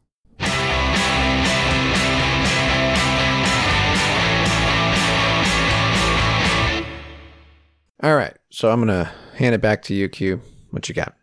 All 8.01 8.15
right, 8.15 8.37
so 8.49 8.71
I'm 8.71 8.79
gonna 8.79 9.11
hand 9.35 9.53
it 9.53 9.61
back 9.61 9.81
to 9.83 9.93
you, 9.93 10.07
Q. 10.07 10.41
What 10.71 10.87
you 10.87 10.95
got? 10.95 11.15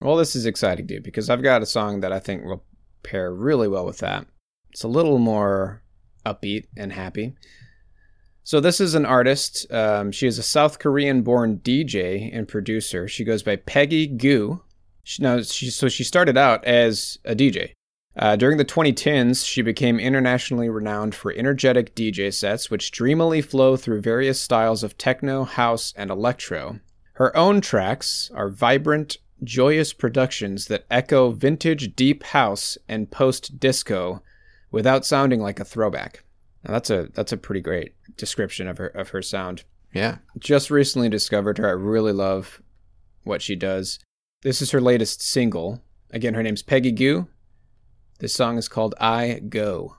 Well, 0.00 0.16
this 0.16 0.34
is 0.34 0.46
exciting, 0.46 0.86
dude, 0.86 1.02
because 1.02 1.28
I've 1.28 1.42
got 1.42 1.62
a 1.62 1.66
song 1.66 2.00
that 2.00 2.12
I 2.12 2.18
think 2.18 2.44
will 2.44 2.64
pair 3.02 3.32
really 3.32 3.68
well 3.68 3.84
with 3.84 3.98
that. 3.98 4.26
It's 4.70 4.82
a 4.82 4.88
little 4.88 5.18
more 5.18 5.82
upbeat 6.24 6.66
and 6.76 6.92
happy. 6.92 7.34
So, 8.42 8.60
this 8.60 8.80
is 8.80 8.94
an 8.94 9.04
artist. 9.04 9.70
Um, 9.70 10.10
she 10.10 10.26
is 10.26 10.38
a 10.38 10.42
South 10.42 10.78
Korean 10.78 11.22
born 11.22 11.58
DJ 11.58 12.30
and 12.32 12.48
producer. 12.48 13.06
She 13.06 13.24
goes 13.24 13.42
by 13.42 13.56
Peggy 13.56 14.06
Gou. 14.06 14.62
She, 15.04 15.22
now, 15.22 15.42
she, 15.42 15.70
so, 15.70 15.88
she 15.88 16.04
started 16.04 16.38
out 16.38 16.64
as 16.64 17.18
a 17.24 17.34
DJ. 17.34 17.72
Uh, 18.16 18.36
during 18.36 18.58
the 18.58 18.64
2010s, 18.64 19.46
she 19.46 19.62
became 19.62 20.00
internationally 20.00 20.68
renowned 20.68 21.14
for 21.14 21.32
energetic 21.32 21.94
DJ 21.94 22.32
sets, 22.32 22.70
which 22.70 22.90
dreamily 22.90 23.40
flow 23.40 23.76
through 23.76 24.00
various 24.00 24.40
styles 24.40 24.82
of 24.82 24.98
techno, 24.98 25.44
house, 25.44 25.92
and 25.96 26.10
electro. 26.10 26.80
Her 27.20 27.36
own 27.36 27.60
tracks 27.60 28.30
are 28.34 28.48
vibrant, 28.48 29.18
joyous 29.44 29.92
productions 29.92 30.68
that 30.68 30.86
echo 30.90 31.32
vintage 31.32 31.94
deep 31.94 32.22
house 32.22 32.78
and 32.88 33.10
post 33.10 33.60
disco 33.60 34.22
without 34.70 35.04
sounding 35.04 35.38
like 35.38 35.60
a 35.60 35.64
throwback. 35.66 36.24
Now 36.64 36.72
that's 36.72 36.88
a 36.88 37.10
that's 37.12 37.30
a 37.30 37.36
pretty 37.36 37.60
great 37.60 37.94
description 38.16 38.66
of 38.66 38.78
her 38.78 38.86
of 38.86 39.10
her 39.10 39.20
sound. 39.20 39.64
Yeah. 39.92 40.16
Just 40.38 40.70
recently 40.70 41.10
discovered 41.10 41.58
her. 41.58 41.68
I 41.68 41.72
really 41.72 42.12
love 42.12 42.62
what 43.24 43.42
she 43.42 43.54
does. 43.54 43.98
This 44.40 44.62
is 44.62 44.70
her 44.70 44.80
latest 44.80 45.20
single. 45.20 45.82
Again, 46.10 46.32
her 46.32 46.42
name's 46.42 46.62
Peggy 46.62 46.90
Gou. 46.90 47.28
This 48.20 48.32
song 48.32 48.56
is 48.56 48.66
called 48.66 48.94
I 48.98 49.42
Go. 49.46 49.98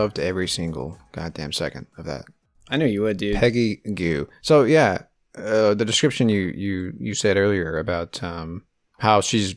Loved 0.00 0.18
every 0.18 0.48
single 0.48 0.98
goddamn 1.12 1.52
second 1.52 1.86
of 1.98 2.06
that. 2.06 2.24
I 2.70 2.76
knew 2.76 2.86
you 2.86 3.02
would, 3.02 3.16
dude. 3.18 3.36
Peggy 3.36 3.76
Gou. 3.94 4.26
So 4.42 4.62
yeah, 4.64 5.02
uh, 5.36 5.74
the 5.74 5.84
description 5.84 6.28
you 6.28 6.52
you 6.54 6.92
you 6.98 7.14
said 7.14 7.36
earlier 7.36 7.78
about 7.78 8.22
um, 8.22 8.64
how 8.98 9.20
she's 9.20 9.54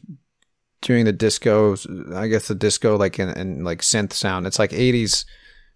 doing 0.82 1.06
the 1.06 1.14
disco. 1.14 1.76
I 2.14 2.28
guess 2.28 2.48
the 2.48 2.56
disco 2.56 2.98
like 2.98 3.20
in, 3.20 3.30
in 3.30 3.64
like 3.64 3.82
synth 3.82 4.14
sound. 4.14 4.48
It's 4.48 4.60
like 4.60 4.72
'80s 4.72 5.26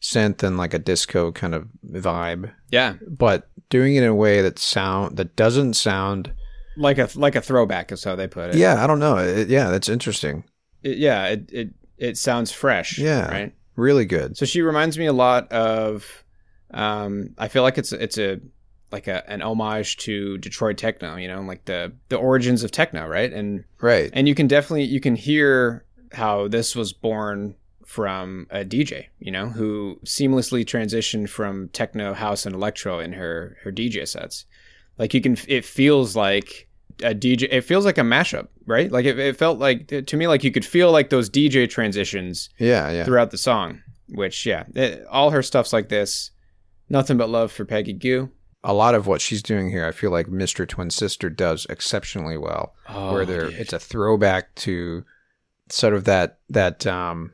synth 0.02 0.44
and 0.44 0.58
like 0.58 0.74
a 0.74 0.80
disco 0.80 1.32
kind 1.32 1.56
of 1.56 1.68
vibe, 1.90 2.52
yeah, 2.72 2.96
but 3.08 3.50
doing 3.70 3.96
it 3.96 4.04
in 4.04 4.10
a 4.10 4.16
way 4.16 4.42
that 4.42 4.60
sound 4.60 5.18
that 5.18 5.36
doesn't 5.36 5.76
sound. 5.76 6.34
like 6.76 6.98
a 6.98 7.08
like 7.16 7.36
a 7.36 7.42
throwback 7.42 7.92
is 7.92 8.04
how 8.04 8.16
they 8.16 8.28
put 8.28 8.50
it. 8.50 8.56
Yeah, 8.56 8.84
I 8.84 8.88
don't 8.88 9.00
know. 9.00 9.18
It, 9.18 9.48
yeah, 9.50 9.70
that's 9.70 9.90
interesting. 9.90 10.44
It- 10.84 10.98
yeah. 10.98 11.28
It, 11.28 11.50
it 11.52 11.70
it 11.98 12.18
sounds 12.18 12.52
fresh. 12.52 13.00
Yeah. 13.00 13.28
right. 13.32 13.54
Really 13.78 14.04
good. 14.06 14.36
So 14.36 14.46
she 14.46 14.62
reminds 14.62 14.98
me 14.98 15.06
a 15.06 15.14
lot 15.14 15.50
of. 15.54 16.26
Um, 16.72 17.34
I 17.38 17.48
feel 17.48 17.64
like 17.64 17.78
it's 17.78 17.94
it's 17.94 18.18
a 18.18 18.42
like 18.92 19.08
a 19.08 19.30
an 19.30 19.42
homage 19.42 19.98
to 19.98 20.38
Detroit 20.40 20.78
techno. 20.78 21.16
You 21.16 21.30
know, 21.30 21.42
like 21.42 21.64
the 21.66 21.94
the 22.10 22.18
origins 22.18 22.64
of 22.64 22.72
techno, 22.72 23.08
right? 23.08 23.32
And 23.32 23.64
Right. 23.80 24.10
and 24.14 24.28
you 24.28 24.36
can 24.36 24.48
definitely 24.48 24.84
you 24.84 25.00
can 25.00 25.16
hear 25.16 25.86
how 26.12 26.50
this 26.50 26.76
was 26.76 26.92
born 26.92 27.56
from 27.86 28.48
a 28.50 28.66
DJ, 28.66 29.06
you 29.20 29.32
know, 29.32 29.48
who 29.48 29.98
seamlessly 30.06 30.66
transitioned 30.66 31.30
from 31.30 31.70
techno, 31.70 32.14
house, 32.14 32.46
and 32.46 32.54
electro 32.54 33.00
in 33.00 33.14
her 33.14 33.58
her 33.64 33.72
DJ 33.72 34.06
sets. 34.08 34.46
Like 34.98 35.14
you 35.14 35.22
can, 35.22 35.38
it 35.48 35.64
feels 35.64 36.16
like 36.16 36.67
a 37.04 37.14
DJ. 37.16 37.48
It 37.52 37.62
feels 37.62 37.86
like 37.86 37.98
a 37.98 38.02
mashup, 38.02 38.48
right? 38.66 38.92
Like 38.92 39.06
it, 39.06 39.18
it 39.20 39.38
felt 39.38 39.60
like 39.60 39.88
to 40.08 40.18
me 40.18 40.28
like 40.28 40.44
you 40.44 40.52
could 40.52 40.66
feel 40.66 40.92
like 40.92 41.10
those 41.10 41.30
DJ 41.30 41.70
transitions 41.70 42.50
Yeah, 42.60 42.90
yeah. 42.92 43.04
throughout 43.06 43.32
the 43.32 43.38
song. 43.38 43.82
Which 44.10 44.46
yeah, 44.46 44.64
it, 44.76 45.06
all 45.10 45.32
her 45.32 45.44
stuff's 45.44 45.74
like 45.74 45.90
this. 45.90 46.32
Nothing 46.90 47.18
but 47.18 47.30
love 47.30 47.52
for 47.52 47.66
Peggy 47.66 47.92
Gou. 47.94 48.30
a 48.64 48.74
lot 48.74 48.96
of 48.96 49.06
what 49.08 49.20
she's 49.22 49.44
doing 49.44 49.70
here, 49.70 49.86
I 49.86 49.92
feel 49.92 50.10
like 50.12 50.28
Mr. 50.28 50.66
Twin 50.68 50.90
Sister 50.90 51.30
does 51.30 51.66
exceptionally 51.70 52.38
well. 52.38 52.74
Oh, 52.88 53.14
where 53.14 53.26
there, 53.26 53.50
dude. 53.50 53.60
it's 53.60 53.74
a 53.74 53.80
throwback 53.80 54.56
to 54.56 55.04
sort 55.70 55.94
of 55.94 56.06
that 56.06 56.40
that 56.50 56.88
um, 56.88 57.34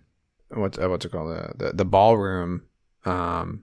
what 0.50 0.82
uh, 0.82 0.90
what's 0.90 1.06
it 1.06 1.12
called 1.12 1.30
the 1.30 1.54
the, 1.68 1.74
the 1.74 1.86
ballroom 1.86 2.64
um, 3.06 3.62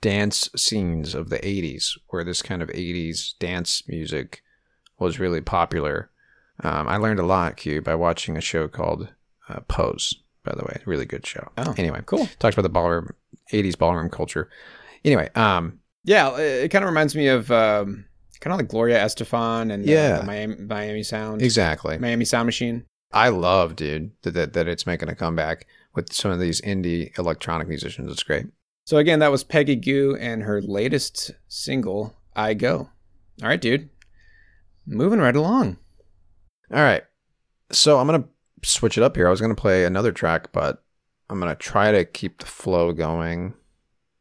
dance 0.00 0.48
scenes 0.56 1.14
of 1.14 1.30
the 1.30 1.38
'80s, 1.38 1.90
where 2.08 2.24
this 2.24 2.42
kind 2.42 2.62
of 2.62 2.68
'80s 2.70 3.34
dance 3.38 3.84
music 3.86 4.42
was 5.02 5.18
really 5.18 5.40
popular. 5.40 6.10
Um, 6.62 6.88
I 6.88 6.96
learned 6.96 7.20
a 7.20 7.26
lot, 7.26 7.56
Q, 7.56 7.80
by 7.82 7.94
watching 7.94 8.36
a 8.36 8.40
show 8.40 8.68
called 8.68 9.08
uh, 9.48 9.60
Pose. 9.68 10.14
By 10.44 10.54
the 10.56 10.64
way, 10.64 10.80
really 10.86 11.04
good 11.06 11.24
show. 11.26 11.50
Oh, 11.58 11.74
anyway, 11.76 12.00
cool. 12.06 12.26
talks 12.40 12.54
about 12.56 12.62
the 12.62 12.68
ballroom 12.68 13.10
'80s 13.52 13.78
ballroom 13.78 14.10
culture. 14.10 14.48
Anyway, 15.04 15.28
um, 15.34 15.78
Yeah, 16.04 16.36
it, 16.36 16.64
it 16.64 16.68
kind 16.70 16.84
of 16.84 16.88
reminds 16.88 17.14
me 17.14 17.28
of 17.28 17.50
um, 17.52 18.06
kind 18.40 18.52
of 18.52 18.58
like 18.58 18.68
Gloria 18.68 18.98
Estefan 19.04 19.72
and 19.72 19.88
uh, 19.88 19.92
Yeah. 19.92 20.16
the 20.18 20.24
Miami, 20.24 20.56
Miami 20.56 21.02
Sound, 21.04 21.42
exactly. 21.42 21.96
Miami 21.98 22.24
Sound 22.24 22.46
Machine. 22.46 22.86
I 23.12 23.28
love, 23.28 23.76
dude, 23.76 24.10
that, 24.22 24.32
that 24.32 24.52
that 24.54 24.66
it's 24.68 24.86
making 24.86 25.08
a 25.10 25.14
comeback 25.14 25.66
with 25.94 26.12
some 26.12 26.30
of 26.32 26.40
these 26.40 26.60
indie 26.62 27.16
electronic 27.18 27.68
musicians. 27.68 28.10
It's 28.10 28.22
great. 28.24 28.46
So 28.84 28.96
again, 28.96 29.20
that 29.20 29.30
was 29.30 29.44
Peggy 29.44 29.76
Gou 29.76 30.16
and 30.18 30.42
her 30.42 30.60
latest 30.60 31.30
single, 31.46 32.16
"I 32.34 32.54
Go." 32.54 32.90
All 33.42 33.48
right, 33.48 33.60
dude. 33.60 33.90
Moving 34.86 35.20
right 35.20 35.36
along. 35.36 35.78
All 36.72 36.82
right, 36.82 37.04
so 37.70 37.98
I'm 37.98 38.06
gonna 38.06 38.24
switch 38.64 38.96
it 38.96 39.04
up 39.04 39.16
here. 39.16 39.26
I 39.26 39.30
was 39.30 39.40
gonna 39.40 39.54
play 39.54 39.84
another 39.84 40.12
track, 40.12 40.52
but 40.52 40.82
I'm 41.28 41.38
gonna 41.38 41.54
try 41.54 41.92
to 41.92 42.04
keep 42.04 42.38
the 42.38 42.46
flow 42.46 42.92
going. 42.92 43.54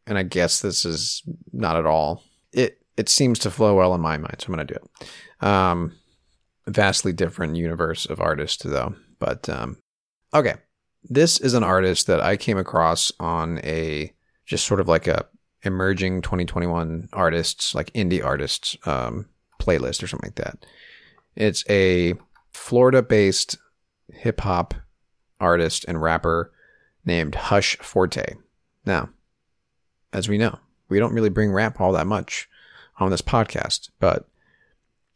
And 0.08 0.18
I 0.18 0.24
guess 0.24 0.62
this 0.62 0.84
is 0.86 1.24
not 1.54 1.78
at 1.78 1.86
all. 1.86 2.24
It 2.52 2.82
it 2.98 3.10
seems 3.10 3.40
to 3.40 3.52
flow 3.52 3.76
well 3.76 3.96
in 3.96 4.02
my 4.02 4.18
mind, 4.18 4.36
so 4.40 4.48
I'm 4.48 4.54
gonna 4.54 4.66
do 4.66 4.76
it. 4.76 5.46
Um, 5.46 5.94
vastly 6.68 7.14
different 7.14 7.56
universe 7.56 8.06
of 8.06 8.20
artists 8.20 8.64
though, 8.64 8.96
but 9.20 9.48
um, 9.50 9.78
okay. 10.34 10.56
This 11.04 11.40
is 11.40 11.56
an 11.56 11.64
artist 11.64 12.06
that 12.08 12.22
I 12.22 12.38
came 12.38 12.60
across 12.60 13.12
on 13.20 13.60
a 13.64 14.14
just 14.46 14.68
sort 14.68 14.80
of 14.80 14.88
like 14.88 15.08
a 15.08 15.26
emerging 15.64 16.22
2021 16.22 17.10
artists, 17.14 17.74
like 17.74 17.92
indie 17.94 18.24
artists 18.24 18.78
um, 18.86 19.28
playlist 19.62 20.02
or 20.04 20.08
something 20.08 20.28
like 20.30 20.44
that. 20.44 20.66
It's 21.36 21.64
a 21.70 22.16
Florida 22.52 23.02
based 23.02 23.58
hip 24.10 24.42
hop 24.42 24.74
artist 25.40 25.86
and 25.88 26.02
rapper 26.02 26.52
named 27.06 27.36
Hush 27.36 27.78
Forte. 27.78 28.36
Now, 28.86 29.10
as 30.14 30.28
we 30.28 30.38
know, 30.38 30.60
we 30.90 31.00
don't 31.00 31.14
really 31.14 31.30
bring 31.30 31.52
rap 31.52 31.80
all 31.80 31.94
that 31.94 32.08
much 32.08 32.50
on 33.00 33.10
this 33.12 33.22
podcast, 33.22 33.90
but 34.00 34.28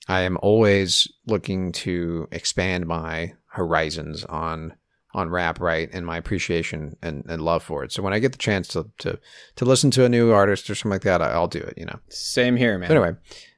I 0.08 0.22
am 0.22 0.38
always 0.41 1.08
looking 1.26 1.72
to 1.74 2.28
expand 2.32 2.86
my 2.88 3.34
horizons 3.48 4.24
on 4.26 4.74
on 5.14 5.30
rap, 5.30 5.62
right, 5.62 5.89
and 5.93 6.06
my 6.06 6.18
appreciation 6.18 6.98
and, 7.02 7.24
and 7.30 7.41
love 7.41 7.64
for 7.64 7.86
it. 7.86 7.91
So 7.93 8.04
when 8.04 8.12
I 8.12 8.20
get 8.20 8.34
the 8.34 8.38
chance 8.38 8.68
to, 8.70 8.89
to 9.00 9.18
to 9.56 9.66
listen 9.66 9.89
to 9.91 10.04
a 10.06 10.10
new 10.10 10.32
artist 10.32 10.70
or 10.70 10.76
something 10.76 10.91
like 10.91 11.04
that, 11.04 11.22
I- 11.22 11.32
I'll 11.32 11.48
do 11.48 11.60
it. 11.60 11.74
You 11.78 11.86
know. 11.86 12.00
Same 12.10 12.56
here, 12.58 12.78
man. 12.78 12.89
But 12.89 12.98
anyway, 12.98 13.18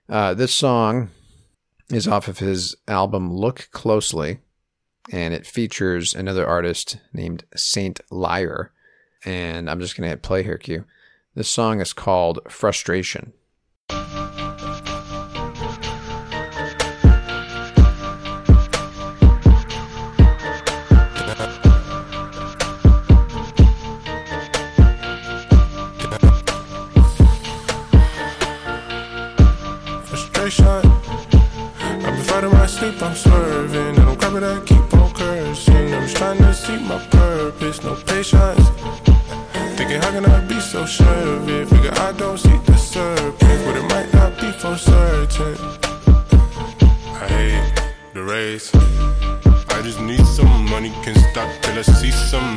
uh, 0.09 0.33
this 0.33 0.53
song 0.53 1.09
is 1.89 2.07
off 2.07 2.27
of 2.27 2.39
his 2.39 2.75
album 2.87 3.33
Look 3.33 3.69
Closely, 3.71 4.39
and 5.11 5.33
it 5.33 5.45
features 5.45 6.13
another 6.13 6.45
artist 6.45 6.97
named 7.13 7.45
Saint 7.55 7.99
Liar. 8.11 8.71
And 9.25 9.69
I'm 9.69 9.79
just 9.79 9.95
going 9.95 10.03
to 10.03 10.09
hit 10.09 10.21
play 10.21 10.43
here, 10.43 10.57
Q. 10.57 10.85
This 11.35 11.49
song 11.49 11.81
is 11.81 11.93
called 11.93 12.39
Frustration. 12.49 13.21
frustration. 13.21 13.36
It? 40.89 41.67
Figure 41.67 41.91
I 41.95 42.13
don't 42.13 42.37
see 42.37 42.57
the 42.65 42.77
serpent, 42.77 43.39
but 43.39 43.75
it 43.75 43.83
might 43.89 44.13
not 44.13 44.39
be 44.39 44.49
for 44.53 44.77
certain. 44.77 45.57
I 47.13 47.27
hate 47.27 47.73
the 48.13 48.23
race. 48.23 48.73
I 48.73 49.81
just 49.81 49.99
need 49.99 50.25
some 50.25 50.69
money, 50.69 50.91
can 51.03 51.13
stop 51.29 51.49
till 51.61 51.77
I 51.77 51.81
see 51.81 52.11
some 52.11 52.56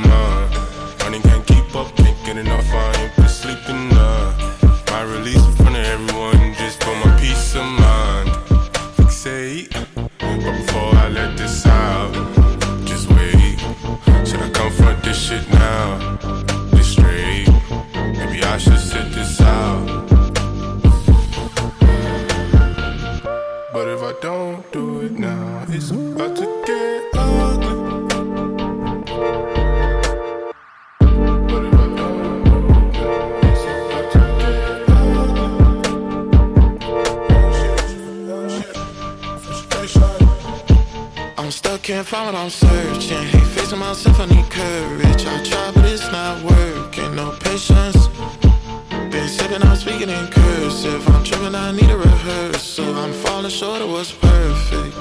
speaking 50.01 50.16
in 50.16 50.26
cursive. 50.28 51.07
I'm 51.09 51.22
tripping, 51.24 51.55
I 51.55 51.72
need 51.72 51.90
a 51.90 51.96
rehearsal. 51.96 52.94
I'm 52.96 53.12
falling 53.12 53.51
short 53.51 53.82
of 53.82 53.90
what's 53.90 54.12
perfect. 54.12 54.96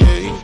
Yeah. 0.00 0.40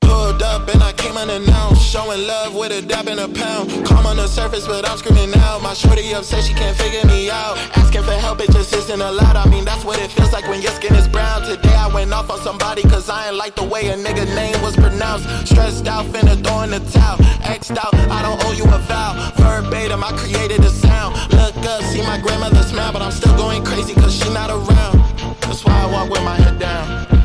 Pulled 0.00 0.42
up 0.42 0.68
and 0.72 0.82
I 0.82 0.92
came 0.92 1.16
unannounced, 1.16 1.71
showing 1.92 2.26
love 2.26 2.54
with 2.54 2.72
a 2.72 2.80
dab 2.80 3.06
and 3.06 3.20
a 3.20 3.28
pound. 3.28 3.68
Calm 3.84 4.06
on 4.06 4.16
the 4.16 4.26
surface, 4.26 4.66
but 4.66 4.88
I'm 4.88 4.96
screaming 4.96 5.34
out. 5.44 5.60
My 5.60 5.74
shorty 5.74 6.14
upset, 6.14 6.42
she 6.42 6.54
can't 6.54 6.74
figure 6.74 7.04
me 7.04 7.28
out. 7.28 7.58
Asking 7.76 8.02
for 8.02 8.12
help, 8.12 8.40
it 8.40 8.50
just 8.50 8.72
isn't 8.74 9.02
allowed. 9.02 9.36
I 9.36 9.46
mean, 9.50 9.66
that's 9.66 9.84
what 9.84 10.00
it 10.00 10.10
feels 10.10 10.32
like 10.32 10.48
when 10.48 10.62
your 10.62 10.72
skin 10.72 10.94
is 10.94 11.06
brown. 11.06 11.42
Today 11.42 11.74
I 11.74 11.92
went 11.92 12.10
off 12.10 12.30
on 12.30 12.40
somebody, 12.40 12.80
cause 12.82 13.10
I 13.10 13.28
ain't 13.28 13.36
like 13.36 13.56
the 13.56 13.64
way 13.64 13.88
a 13.88 13.96
nigga 13.96 14.24
name 14.34 14.58
was 14.62 14.74
pronounced. 14.74 15.28
Stressed 15.46 15.86
out, 15.86 16.06
finna 16.06 16.42
throw 16.42 16.62
in 16.62 16.70
the 16.70 16.80
towel. 16.96 17.18
X'd 17.44 17.76
out, 17.76 17.94
I 18.08 18.22
don't 18.22 18.42
owe 18.46 18.52
you 18.52 18.64
a 18.64 18.78
vow. 18.88 19.12
Verbatim, 19.36 20.02
I 20.02 20.12
created 20.16 20.62
the 20.62 20.70
sound. 20.70 21.14
Look 21.32 21.56
up, 21.66 21.82
see 21.92 22.00
my 22.00 22.18
grandmother 22.18 22.62
smile, 22.62 22.94
but 22.94 23.02
I'm 23.02 23.12
still 23.12 23.36
going 23.36 23.64
crazy 23.64 23.92
cause 23.92 24.14
she 24.16 24.32
not 24.32 24.48
around. 24.48 24.96
That's 25.42 25.62
why 25.62 25.82
I 25.84 25.92
walk 25.92 26.08
with 26.08 26.24
my 26.24 26.36
head 26.36 26.58
down. 26.58 27.21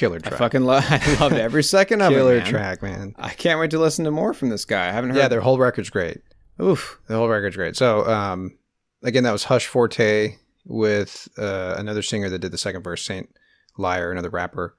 Killer 0.00 0.18
I 0.24 0.30
fucking 0.30 0.64
love. 0.64 0.82
I 0.88 1.16
loved 1.20 1.34
every 1.34 1.62
second 1.62 2.00
of 2.00 2.10
Killer 2.10 2.36
it. 2.36 2.44
man. 2.44 2.46
track, 2.46 2.82
man. 2.82 3.14
I 3.18 3.28
can't 3.28 3.60
wait 3.60 3.70
to 3.72 3.78
listen 3.78 4.06
to 4.06 4.10
more 4.10 4.32
from 4.32 4.48
this 4.48 4.64
guy. 4.64 4.88
I 4.88 4.92
haven't 4.92 5.10
heard. 5.10 5.18
Yeah, 5.18 5.28
their 5.28 5.42
whole 5.42 5.58
record's 5.58 5.90
great. 5.90 6.22
Oof. 6.58 6.98
The 7.06 7.16
whole 7.16 7.28
record's 7.28 7.56
great. 7.56 7.76
So, 7.76 8.06
um, 8.10 8.56
again, 9.02 9.24
that 9.24 9.32
was 9.32 9.44
Hush 9.44 9.66
Forte 9.66 10.36
with 10.64 11.28
uh, 11.36 11.74
another 11.76 12.00
singer 12.00 12.30
that 12.30 12.38
did 12.38 12.50
the 12.50 12.56
second 12.56 12.82
verse, 12.82 13.04
Saint 13.04 13.28
Liar, 13.76 14.10
another 14.10 14.30
rapper. 14.30 14.74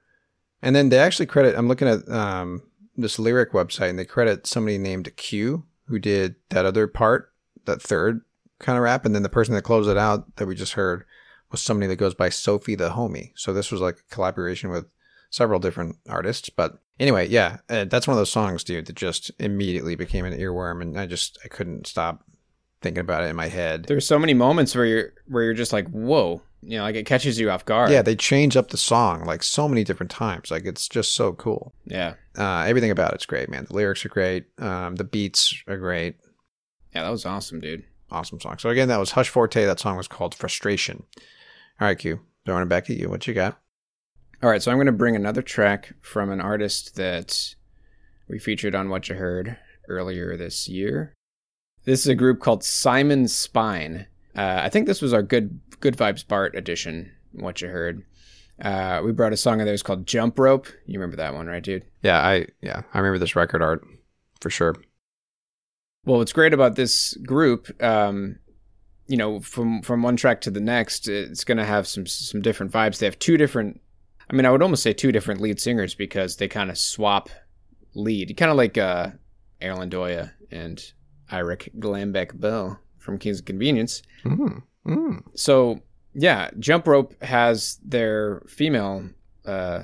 And 0.63 0.76
then 0.76 0.89
they 0.89 0.97
actually 0.97 1.28
credit, 1.28 1.55
I'm 1.55 1.67
looking 1.67 1.88
at 1.88 2.09
um, 2.09 2.63
this 2.97 3.19
lyric 3.19 3.51
website, 3.51 3.91
and 3.91 3.99
they 3.99 4.05
credit 4.05 4.47
somebody 4.47 4.80
named 4.80 5.15
Q 5.17 5.65
who 5.86 5.99
did 5.99 6.34
that 6.49 6.65
other 6.65 6.88
part, 6.88 7.32
that 7.65 7.80
third 7.80 8.22
kind 8.59 8.76
of 8.76 8.84
rap. 8.84 9.05
And 9.05 9.13
then 9.13 9.22
the 9.22 9.30
person 9.30 9.53
that 9.53 9.61
closed 9.61 9.88
it 9.88 9.97
out 9.97 10.36
that 10.38 10.47
we 10.47 10.55
just 10.55 10.74
heard 10.74 11.05
was 11.51 11.61
somebody 11.61 11.86
that 11.88 11.97
goes 11.97 12.15
by 12.15 12.30
Sophie 12.30 12.74
the 12.74 12.89
Homie. 12.89 13.34
So 13.36 13.53
this 13.53 13.72
was 13.72 13.82
like 13.82 13.97
a 13.97 14.13
collaboration 14.15 14.72
with 14.72 14.91
several 15.32 15.59
different 15.59 15.95
artists. 16.07 16.49
But 16.49 16.77
anyway, 16.99 17.27
yeah, 17.27 17.57
uh, 17.69 17.86
that's 17.86 18.05
one 18.07 18.13
of 18.13 18.19
those 18.19 18.32
songs, 18.32 18.63
dude, 18.63 18.86
that 18.86 18.95
just 18.95 19.32
immediately 19.39 19.95
became 19.95 20.25
an 20.25 20.38
earworm, 20.38 20.82
and 20.84 20.99
I 20.99 21.07
just 21.07 21.39
I 21.43 21.47
couldn't 21.47 21.88
stop 21.88 22.23
thinking 22.84 23.01
about 23.01 23.23
it 23.23 23.27
in 23.29 23.36
my 23.36 23.47
head. 23.47 23.86
There's 23.86 24.05
so 24.07 24.19
many 24.19 24.36
moments 24.36 24.75
where 24.75 24.86
you're 24.86 25.13
where 25.25 25.43
you're 25.43 25.53
just 25.55 25.73
like, 25.73 25.88
whoa, 25.89 26.41
you 26.61 26.77
know, 26.77 26.84
like 26.84 26.95
it 26.95 27.05
catches 27.05 27.39
you 27.39 27.49
off 27.49 27.65
guard. 27.65 27.89
Yeah, 27.91 28.01
they 28.03 28.15
change 28.15 28.55
up 28.57 28.69
the 28.69 28.77
song 28.77 29.23
like 29.25 29.41
so 29.43 29.67
many 29.67 29.84
different 29.84 30.11
times. 30.11 30.51
Like 30.51 30.65
it's 30.65 30.88
just 30.88 31.15
so 31.15 31.34
cool. 31.34 31.73
yeah, 31.86 32.13
Uh, 32.38 32.65
everything 32.67 32.91
about 32.91 33.13
it's 33.13 33.25
great, 33.25 33.49
man. 33.49 33.65
The 33.65 33.73
lyrics 33.75 34.05
are 34.05 34.09
great. 34.09 34.45
Um, 34.59 34.95
the 34.95 35.03
beats 35.03 35.63
are 35.67 35.77
great. 35.77 36.15
yeah. 36.93 37.03
That 37.03 37.09
was 37.09 37.25
awesome, 37.25 37.59
dude. 37.59 37.84
Awesome 38.09 38.41
song. 38.41 38.57
So 38.57 38.69
again, 38.69 38.89
that 38.89 38.99
was 38.99 39.11
Hush 39.11 39.29
Forte. 39.29 39.63
That 39.65 39.79
song 39.79 39.95
was 39.95 40.07
called 40.09 40.36
Frustration. 40.36 41.03
All 41.79 41.88
right, 41.88 41.97
Q. 41.97 42.19
Throwing 42.45 42.63
it 42.63 42.69
back 42.69 42.89
at 42.89 42.97
you. 42.97 43.09
What 43.09 43.25
you 43.25 43.34
got? 43.34 43.57
All 44.43 44.49
right, 44.49 44.61
so 44.61 44.71
I'm 44.71 44.77
going 44.77 44.87
to 44.87 44.91
bring 44.91 45.15
another 45.15 45.43
track 45.43 45.93
from 46.01 46.31
an 46.31 46.41
artist 46.41 46.95
that 46.95 47.53
we 48.27 48.39
featured 48.39 48.73
on 48.73 48.89
What 48.89 49.07
You 49.07 49.13
Heard 49.13 49.57
earlier 49.87 50.35
this 50.35 50.67
year. 50.67 51.13
This 51.85 51.99
is 51.99 52.07
a 52.07 52.15
group 52.15 52.39
called 52.39 52.63
Simon 52.63 53.27
Spine. 53.27 54.07
Uh, 54.35 54.61
I 54.63 54.69
think 54.69 54.87
this 54.87 55.01
was 55.01 55.13
our 55.13 55.21
good 55.21 55.59
good 55.79 55.95
vibes 55.95 56.27
Bart 56.27 56.55
edition. 56.55 57.11
What 57.33 57.61
you 57.61 57.67
heard. 57.67 58.03
Uh, 58.59 59.01
we 59.03 59.11
brought 59.11 59.33
a 59.33 59.37
song 59.37 59.59
of 59.59 59.67
theirs 59.67 59.83
called 59.83 60.07
Jump 60.07 60.39
Rope. 60.39 60.67
You 60.87 60.99
remember 60.99 61.17
that 61.17 61.33
one, 61.33 61.47
right, 61.47 61.63
dude? 61.63 61.85
Yeah, 62.01 62.19
I 62.19 62.47
yeah 62.61 62.81
I 62.93 62.97
remember 62.97 63.19
this 63.19 63.35
record 63.35 63.61
art 63.61 63.83
for 64.39 64.49
sure. 64.49 64.75
Well, 66.05 66.17
what's 66.17 66.33
great 66.33 66.53
about 66.53 66.75
this 66.75 67.13
group, 67.25 67.71
um, 67.83 68.39
you 69.05 69.17
know, 69.17 69.39
from 69.39 69.83
from 69.83 70.01
one 70.01 70.15
track 70.15 70.41
to 70.41 70.51
the 70.51 70.59
next, 70.59 71.07
it's 71.07 71.43
going 71.43 71.59
to 71.59 71.65
have 71.65 71.87
some 71.87 72.07
some 72.07 72.41
different 72.41 72.71
vibes. 72.71 72.97
They 72.97 73.05
have 73.05 73.19
two 73.19 73.37
different. 73.37 73.81
I 74.32 74.34
mean, 74.34 74.45
I 74.45 74.51
would 74.51 74.63
almost 74.63 74.82
say 74.82 74.93
two 74.93 75.11
different 75.11 75.41
lead 75.41 75.59
singers 75.59 75.93
because 75.93 76.38
they 76.38 76.47
kind 76.47 76.69
of 76.69 76.77
swap 76.77 77.29
lead, 77.93 78.36
kind 78.38 78.49
of 78.49 78.55
like 78.55 78.77
uh, 78.77 79.09
Erlend 79.61 79.91
Øye 79.91 80.32
and 80.51 80.82
Eirik 81.32 81.69
Glambek 81.79 82.39
Bøe 82.39 82.77
from 82.97 83.17
Kings 83.17 83.39
of 83.39 83.45
Convenience. 83.45 84.01
Mm, 84.23 84.63
mm. 84.88 85.23
So 85.36 85.82
yeah, 86.13 86.49
Jump 86.59 86.88
Rope 86.88 87.21
has 87.21 87.77
their 87.84 88.43
female 88.47 89.09
uh, 89.45 89.84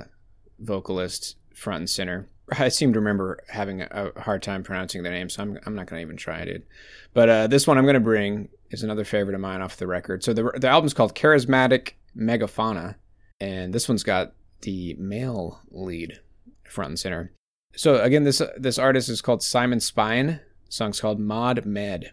vocalist 0.58 1.36
front 1.54 1.80
and 1.80 1.90
center. 1.90 2.26
I 2.50 2.68
seem 2.70 2.94
to 2.94 3.00
remember 3.00 3.40
having 3.48 3.82
a, 3.82 4.10
hard 4.16 4.42
time 4.42 4.62
pronouncing 4.62 5.02
their 5.02 5.12
name, 5.12 5.28
so 5.28 5.42
I'm 5.42 5.58
I'm 5.66 5.74
not 5.74 5.86
gonna 5.86 6.00
even 6.00 6.16
try, 6.16 6.46
dude. 6.46 6.64
But 7.12 7.28
uh, 7.28 7.46
this 7.48 7.66
one 7.66 7.76
I'm 7.76 7.84
gonna 7.84 8.00
bring 8.00 8.48
is 8.70 8.82
another 8.82 9.04
favorite 9.04 9.34
of 9.34 9.42
mine 9.42 9.60
off 9.60 9.76
the 9.76 9.86
record. 9.86 10.24
So 10.24 10.32
the 10.32 10.50
the 10.56 10.68
album's 10.68 10.94
called 10.94 11.14
Charismatic 11.14 11.92
Megafauna, 12.16 12.94
and 13.40 13.74
this 13.74 13.86
one's 13.86 14.02
got 14.02 14.32
the 14.62 14.94
male 14.98 15.60
lead 15.70 16.20
front 16.64 16.90
and 16.90 16.98
center. 16.98 17.32
So 17.74 18.00
again, 18.02 18.24
this 18.24 18.42
this 18.56 18.78
artist 18.78 19.08
is 19.08 19.22
called 19.22 19.42
Simon 19.42 19.80
Spine. 19.80 20.26
The 20.66 20.72
song's 20.72 21.00
called 21.00 21.20
Mod 21.20 21.64
Med. 21.64 22.12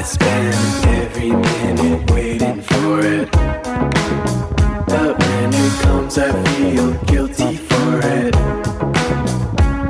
I 0.00 0.02
spend 0.02 0.54
every 0.86 1.30
minute 1.30 2.10
waiting 2.10 2.62
for 2.62 3.00
it. 3.00 3.30
But 4.86 5.18
when 5.18 5.52
it 5.52 5.72
comes, 5.82 6.16
I 6.16 6.32
feel 6.54 6.94
guilty 7.04 7.56
for 7.56 8.00
it. 8.02 8.34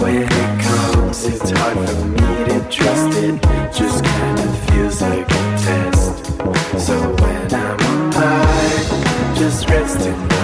When 0.03 0.25
it 0.25 0.63
comes, 0.63 1.25
it's 1.27 1.51
hard 1.53 1.89
for 1.89 2.05
me 2.07 2.45
to 2.49 2.59
trust 2.69 3.19
it. 3.19 3.41
Just 3.73 4.03
kind 4.05 4.41
of 4.41 4.59
feels 4.71 5.01
like 5.01 5.31
a 5.31 5.45
test. 5.63 6.27
So 6.87 6.99
when 7.23 7.55
I'm 7.55 8.11
high, 8.11 9.35
just 9.39 9.69
rest 9.69 10.05
in 10.07 10.40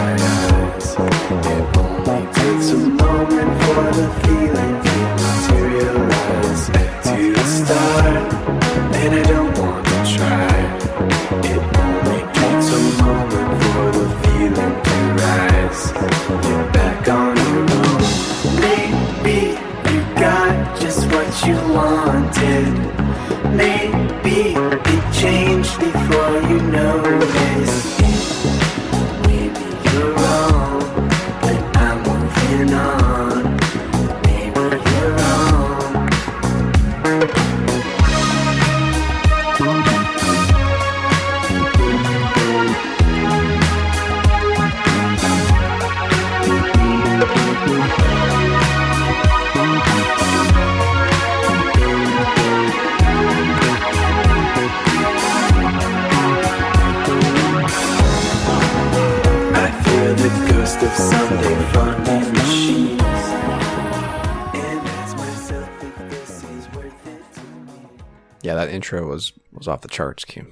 intro 68.86 69.08
was 69.08 69.32
was 69.52 69.68
off 69.68 69.80
the 69.82 69.88
charts, 69.88 70.24
Q. 70.24 70.46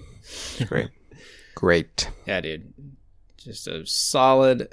Great. 0.66 0.90
Great. 1.54 2.10
Yeah, 2.26 2.40
dude. 2.40 2.72
Just 3.36 3.68
a 3.68 3.86
solid, 3.86 4.68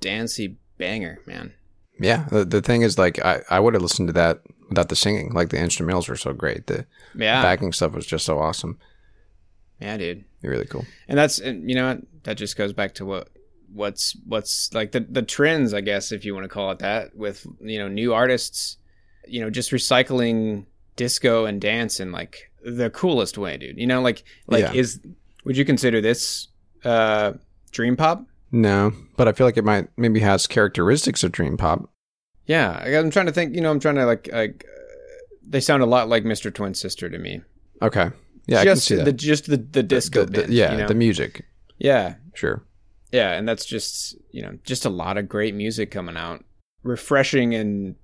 dancey 0.00 0.56
banger, 0.78 1.18
man. 1.26 1.52
Yeah, 1.98 2.26
the, 2.30 2.44
the 2.44 2.62
thing 2.62 2.82
is, 2.82 2.96
like, 2.98 3.22
I, 3.24 3.40
I 3.50 3.60
would 3.60 3.74
have 3.74 3.82
listened 3.82 4.08
to 4.08 4.12
that 4.14 4.40
without 4.68 4.88
the 4.88 4.96
singing. 4.96 5.32
Like, 5.32 5.48
the 5.50 5.56
instrumentals 5.58 6.08
were 6.08 6.16
so 6.16 6.32
great. 6.32 6.66
The 6.66 6.86
Yeah. 7.14 7.42
backing 7.42 7.72
stuff 7.72 7.92
was 7.92 8.06
just 8.06 8.24
so 8.24 8.38
awesome. 8.38 8.78
Yeah, 9.80 9.96
dude. 9.96 10.24
Really 10.42 10.66
cool. 10.66 10.84
And 11.08 11.18
that's 11.18 11.38
and 11.38 11.68
you 11.68 11.74
know 11.74 11.88
what? 11.88 12.00
That 12.24 12.36
just 12.36 12.56
goes 12.56 12.72
back 12.72 12.94
to 12.96 13.04
what 13.06 13.28
what's 13.72 14.14
what's 14.26 14.72
like 14.74 14.92
the 14.92 15.00
the 15.00 15.22
trends, 15.22 15.74
I 15.74 15.80
guess, 15.80 16.12
if 16.12 16.24
you 16.24 16.34
want 16.34 16.44
to 16.44 16.48
call 16.48 16.70
it 16.70 16.78
that, 16.80 17.14
with 17.16 17.46
you 17.60 17.78
know 17.78 17.88
new 17.88 18.12
artists, 18.14 18.76
you 19.26 19.40
know, 19.40 19.50
just 19.50 19.70
recycling 19.70 20.66
disco 20.96 21.44
and 21.46 21.60
dance 21.60 21.98
and 22.00 22.12
like 22.12 22.49
the 22.64 22.90
coolest 22.90 23.38
way, 23.38 23.56
dude. 23.56 23.78
You 23.78 23.86
know, 23.86 24.00
like 24.02 24.24
like 24.46 24.62
Yeah. 24.62 24.72
is 24.72 25.00
would 25.44 25.56
you 25.56 25.64
consider 25.64 26.00
this 26.00 26.48
uh 26.84 27.32
dream 27.72 27.96
pop? 27.96 28.24
No, 28.52 28.92
but 29.16 29.28
I 29.28 29.32
feel 29.32 29.46
like 29.46 29.56
it 29.56 29.64
might 29.64 29.88
maybe 29.96 30.20
has 30.20 30.46
characteristics 30.46 31.22
of 31.22 31.32
dream 31.32 31.56
pop. 31.56 31.88
Yeah, 32.46 32.80
I- 32.84 32.96
I'm 32.96 33.10
trying 33.10 33.26
to 33.26 33.32
think. 33.32 33.54
You 33.54 33.60
know, 33.60 33.70
I'm 33.70 33.80
trying 33.80 33.94
to 33.96 34.06
like 34.06 34.28
like 34.32 34.64
uh, 34.68 35.36
they 35.46 35.60
sound 35.60 35.82
a 35.82 35.86
lot 35.86 36.08
like 36.08 36.24
Mr. 36.24 36.52
Twin 36.52 36.74
Sister 36.74 37.08
to 37.08 37.18
me. 37.18 37.42
Okay. 37.82 38.10
Yeah, 38.46 38.64
just 38.64 38.64
I 38.64 38.64
can 38.64 38.76
see 38.76 38.94
that. 38.96 39.04
the 39.04 39.12
just 39.12 39.46
the 39.46 39.56
the 39.56 39.82
disco 39.82 40.24
The- 40.24 40.30
the- 40.32 40.40
bend, 40.42 40.52
yeah, 40.52 40.72
you 40.72 40.78
know? 40.78 40.88
the 40.88 40.94
music. 40.94 41.44
yeah 41.78 42.14
Sure. 42.34 42.62
yeah 43.12 43.32
and 43.32 43.48
that's 43.48 43.64
just 43.66 44.16
you 44.32 44.42
know 44.42 44.58
just 44.64 44.84
a 44.84 44.90
lot 44.90 45.16
of 45.18 45.28
great 45.28 45.54
music 45.54 45.90
coming 45.90 46.16
out 46.16 46.44
refreshing 46.82 47.54
and 47.54 47.94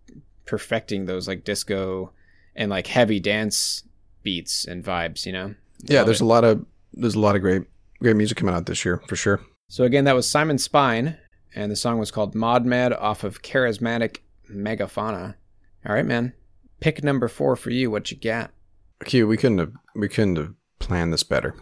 perfecting 0.46 1.06
those 1.06 1.26
like 1.28 1.44
disco 1.44 2.12
and 2.54 2.70
like 2.70 2.86
heavy 2.86 3.18
dance 3.20 3.82
beats 4.26 4.64
and 4.66 4.84
vibes 4.84 5.24
you 5.26 5.32
know 5.32 5.54
Yeah, 5.84 5.98
Love 6.00 6.06
there's 6.08 6.20
it. 6.20 6.24
a 6.24 6.32
lot 6.34 6.44
of 6.44 6.64
there's 6.92 7.14
a 7.14 7.20
lot 7.20 7.36
of 7.36 7.42
great 7.42 7.62
great 8.02 8.16
music 8.16 8.36
coming 8.38 8.54
out 8.54 8.66
this 8.66 8.84
year 8.84 9.00
for 9.08 9.16
sure. 9.16 9.40
so 9.68 9.84
again 9.84 10.04
that 10.04 10.14
was 10.14 10.28
simon 10.28 10.58
spine 10.58 11.16
and 11.54 11.70
the 11.72 11.76
song 11.76 11.98
was 11.98 12.10
called 12.10 12.34
mod 12.34 12.66
mad 12.66 12.92
off 12.92 13.24
of 13.24 13.40
charismatic 13.42 14.18
megafauna 14.50 15.34
all 15.86 15.94
right 15.94 16.06
man 16.06 16.32
pick 16.80 17.02
number 17.04 17.28
four 17.28 17.56
for 17.56 17.70
you 17.70 17.90
what 17.90 18.10
you 18.10 18.16
got 18.18 18.50
Q, 19.04 19.26
we 19.28 19.36
couldn't 19.36 19.58
have 19.58 19.72
we 19.94 20.08
couldn't 20.08 20.36
have 20.36 20.54
planned 20.78 21.12
this 21.12 21.22
better 21.22 21.54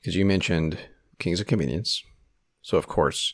because 0.00 0.14
you 0.16 0.24
mentioned 0.26 0.78
Kings 1.18 1.40
of 1.40 1.46
Convenience, 1.46 2.02
so 2.60 2.76
of 2.76 2.86
course 2.86 3.32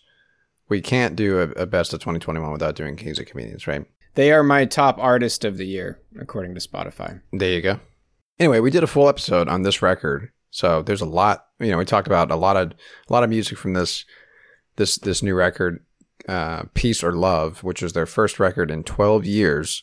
we 0.69 0.81
can't 0.81 1.17
do 1.17 1.41
a, 1.41 1.49
a 1.63 1.67
best 1.67 1.93
of 1.93 1.99
2021 1.99 2.53
without 2.53 2.77
doing 2.77 2.95
Kings 2.95 3.19
of 3.19 3.27
Convenience, 3.27 3.67
right? 3.67 3.85
they 4.15 4.31
are 4.33 4.43
my 4.45 4.65
top 4.65 4.99
artist 4.99 5.45
of 5.45 5.57
the 5.57 5.67
year 5.67 5.99
according 6.21 6.55
to 6.55 6.61
spotify 6.61 7.21
There 7.33 7.51
you 7.57 7.63
go. 7.63 7.81
Anyway, 8.41 8.59
we 8.59 8.71
did 8.71 8.83
a 8.83 8.87
full 8.87 9.07
episode 9.07 9.49
on 9.49 9.63
this 9.63 9.83
record, 9.83 10.33
so 10.51 10.81
there's 10.83 11.03
a 11.03 11.07
lot. 11.07 11.49
You 11.59 11.71
know, 11.71 11.77
we 11.77 11.85
talked 11.85 12.07
about 12.07 12.31
a 12.31 12.37
lot 12.37 12.57
of 12.57 12.73
a 12.73 13.13
lot 13.13 13.23
of 13.23 13.29
music 13.29 13.59
from 13.59 13.75
this 13.75 14.07
this 14.77 14.97
this 14.97 15.23
new 15.23 15.35
record, 15.35 15.85
uh, 16.27 16.63
"Peace 16.73 17.05
or 17.05 17.13
Love," 17.13 17.63
which 17.63 17.83
is 17.83 17.93
their 17.93 18.07
first 18.07 18.41
record 18.41 18.71
in 18.71 18.83
12 18.83 19.27
years. 19.27 19.83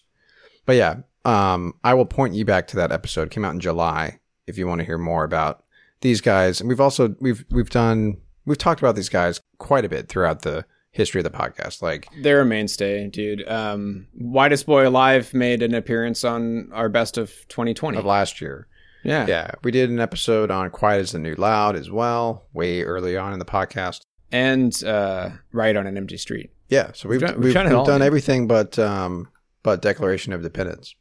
But 0.65 0.75
yeah, 0.75 1.01
um, 1.23 1.75
I 1.83 1.93
will 1.93 2.07
point 2.07 2.33
you 2.33 2.45
back 2.45 2.65
to 2.69 2.75
that 2.77 2.91
episode. 2.91 3.27
It 3.27 3.31
came 3.31 3.45
out 3.45 3.53
in 3.53 3.59
July. 3.59 4.19
If 4.47 4.57
you 4.57 4.65
want 4.65 4.79
to 4.79 4.85
hear 4.85 4.97
more 4.97 5.23
about 5.23 5.63
these 6.01 6.19
guys, 6.19 6.59
and 6.59 6.67
we've 6.67 6.81
also 6.81 7.15
we've 7.19 7.45
we've 7.51 7.69
done 7.69 8.17
we've 8.45 8.57
talked 8.57 8.81
about 8.81 8.95
these 8.95 9.09
guys 9.09 9.39
quite 9.59 9.85
a 9.85 9.89
bit 9.89 10.09
throughout 10.09 10.41
the 10.41 10.65
history 10.97 11.21
of 11.21 11.23
the 11.23 11.29
podcast. 11.37 11.81
Like 11.81 12.07
They're 12.21 12.41
a 12.41 12.45
mainstay, 12.45 13.07
dude. 13.07 13.47
Um, 13.47 14.07
Whitest 14.19 14.65
Boy 14.65 14.87
Alive 14.87 15.33
made 15.33 15.61
an 15.63 15.73
appearance 15.73 16.23
on 16.25 16.69
our 16.73 16.89
best 16.89 17.17
of 17.17 17.29
2020. 17.47 17.97
of 17.97 18.03
last 18.05 18.41
year. 18.41 18.67
yeah. 19.03 19.25
Yeah, 19.27 19.51
we 19.63 19.71
did 19.71 19.89
an 19.89 19.99
episode 19.99 20.51
on 20.51 20.69
"Quiet 20.71 20.99
Is 21.01 21.11
the 21.13 21.19
New 21.19 21.35
Loud" 21.35 21.75
as 21.77 21.89
well, 21.89 22.47
way 22.51 22.81
early 22.83 23.15
on 23.15 23.31
in 23.31 23.39
the 23.39 23.45
podcast. 23.45 24.01
And 24.31 24.83
uh, 24.83 25.29
Riot 25.53 25.77
on 25.77 25.87
an 25.87 25.95
Empty 25.95 26.17
Street. 26.17 26.49
Yeah, 26.67 26.91
so 26.93 27.07
we've 27.07 27.21
We've 27.21 27.29
done- 27.29 27.35
we've, 27.37 27.43
we've 27.45 27.53
done 27.53 27.71
all, 27.73 27.85
done 27.85 28.01
everything 28.01 28.45
but 28.47 28.77
um 28.77 29.29
but 29.63 29.81
Declaration 29.81 30.33
of 30.33 30.39
Independence. 30.41 30.95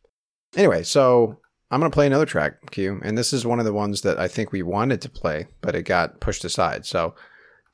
Anyway, 0.57 0.82
so 0.84 1.40
I'm 1.70 1.80
gonna 1.80 1.90
play 1.90 2.07
another 2.07 2.26
track, 2.26 2.70
Q, 2.70 3.01
and 3.03 3.18
this 3.18 3.32
is 3.32 3.44
one 3.44 3.59
of 3.59 3.64
the 3.64 3.72
ones 3.72 4.03
that 4.03 4.18
I 4.20 4.28
think 4.28 4.53
we 4.53 4.62
wanted 4.62 5.01
to 5.03 5.09
play, 5.09 5.49
but 5.61 5.74
it 5.74 5.82
got 5.82 6.20
pushed 6.20 6.44
aside. 6.44 6.86
So 6.86 7.14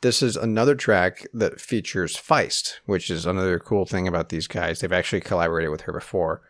this 0.03 0.23
is 0.23 0.37
another 0.37 0.75
track 0.75 1.27
that 1.33 1.61
features 1.61 2.17
Feist, 2.17 2.75
which 2.87 3.11
is 3.11 3.25
another 3.27 3.59
cool 3.59 3.87
thing 3.87 4.07
about 4.07 4.29
these 4.29 4.47
guys. 4.47 4.81
They've 4.81 4.93
actually 4.93 5.21
collaborated 5.21 5.71
with 5.71 5.83
her 5.83 5.93
before 5.93 6.43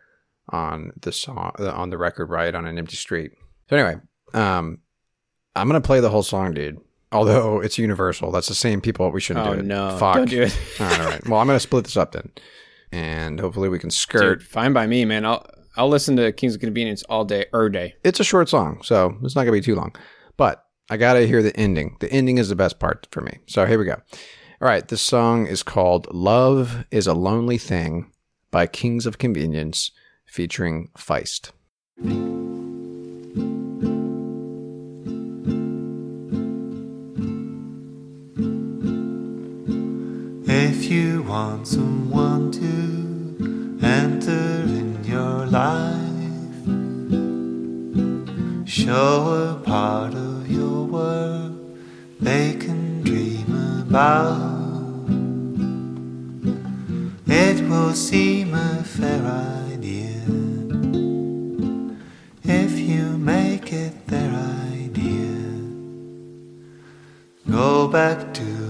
on 0.48 0.92
the 1.00 1.12
song 1.12 1.52
on 1.60 1.90
the 1.90 1.98
record 1.98 2.28
riot 2.28 2.54
on 2.54 2.66
an 2.66 2.76
empty 2.78 2.96
street. 2.96 3.32
So 3.70 3.76
anyway, 3.76 4.00
um 4.34 4.78
I'm 5.54 5.68
gonna 5.68 5.80
play 5.80 6.00
the 6.00 6.10
whole 6.10 6.22
song, 6.24 6.52
dude. 6.54 6.78
Although 7.12 7.60
it's 7.60 7.76
universal, 7.78 8.32
that's 8.32 8.48
the 8.48 8.54
same 8.54 8.80
people. 8.80 9.10
We 9.12 9.20
shouldn't 9.20 9.46
Oh, 9.46 9.52
do 9.54 9.60
it. 9.60 9.64
no. 9.66 9.96
Fuck. 9.98 10.16
Don't 10.16 10.30
do 10.30 10.42
it. 10.42 10.58
all 10.80 10.86
right, 10.86 11.00
all 11.00 11.06
right. 11.10 11.28
Well, 11.28 11.40
I'm 11.40 11.46
gonna 11.46 11.60
split 11.60 11.84
this 11.84 11.96
up 11.96 12.12
then, 12.12 12.30
and 12.90 13.38
hopefully 13.38 13.68
we 13.68 13.78
can 13.78 13.90
skirt. 13.90 14.38
Dude, 14.40 14.48
fine 14.48 14.72
by 14.72 14.86
me, 14.86 15.04
man. 15.04 15.24
I'll 15.26 15.46
I'll 15.76 15.88
listen 15.88 16.16
to 16.16 16.32
Kings 16.32 16.54
of 16.54 16.60
Convenience 16.60 17.02
all 17.04 17.24
day, 17.24 17.46
er 17.54 17.68
day. 17.68 17.94
It's 18.02 18.18
a 18.20 18.24
short 18.24 18.48
song, 18.48 18.80
so 18.82 19.16
it's 19.22 19.34
not 19.36 19.42
gonna 19.42 19.52
be 19.52 19.60
too 19.60 19.74
long. 19.74 19.94
But 20.36 20.61
I 20.90 20.96
gotta 20.96 21.26
hear 21.26 21.42
the 21.42 21.56
ending. 21.56 21.96
The 22.00 22.12
ending 22.12 22.38
is 22.38 22.48
the 22.48 22.56
best 22.56 22.78
part 22.78 23.06
for 23.10 23.20
me. 23.20 23.38
So 23.46 23.66
here 23.66 23.78
we 23.78 23.84
go. 23.84 24.00
All 24.60 24.68
right, 24.68 24.86
this 24.86 25.00
song 25.00 25.46
is 25.46 25.62
called 25.62 26.12
"Love 26.14 26.84
Is 26.90 27.06
a 27.06 27.14
Lonely 27.14 27.58
Thing" 27.58 28.10
by 28.50 28.66
Kings 28.66 29.06
of 29.06 29.18
Convenience, 29.18 29.90
featuring 30.26 30.90
Feist. 30.96 31.52
If 40.44 40.84
you 40.90 41.22
want 41.22 41.66
someone 41.66 42.52
to 42.52 43.86
enter 43.86 44.62
in 44.64 45.02
your 45.04 45.46
life, 45.46 46.66
show 48.68 49.50
a 49.50 49.54
part 49.64 50.14
of 50.14 50.50
your 50.50 50.71
world 51.02 51.54
they 52.20 52.46
can 52.64 53.02
dream 53.08 53.50
about. 53.84 55.08
It 57.44 57.58
will 57.68 57.94
seem 58.10 58.54
a 58.54 58.74
fair 58.96 59.22
idea 59.72 60.22
if 62.62 62.72
you 62.90 63.04
make 63.34 63.66
it 63.72 63.94
their 64.12 64.32
idea. 64.74 65.34
Go 67.58 67.88
back 67.98 68.18
to 68.38 68.61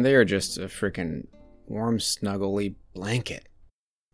Man, 0.00 0.04
they 0.04 0.14
are 0.14 0.24
just 0.24 0.56
a 0.56 0.62
freaking 0.62 1.26
warm, 1.66 1.98
snuggly 1.98 2.74
blanket 2.94 3.46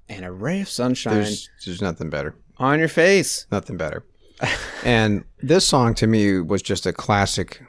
and 0.09 0.25
a 0.25 0.33
ray 0.33 0.61
of 0.61 0.69
sunshine 0.69 1.15
There's 1.15 1.49
there's 1.65 1.81
nothing 1.81 2.11
better. 2.11 2.35
on 2.59 2.81
your 2.81 2.89
face. 2.89 3.47
Nothing 3.53 3.77
better. 3.77 4.05
and 4.85 5.25
this 5.43 5.65
song 5.65 5.95
to 5.95 6.09
me 6.09 6.41
was 6.41 6.61
just 6.61 6.87
a 6.87 6.93
classic 6.93 7.63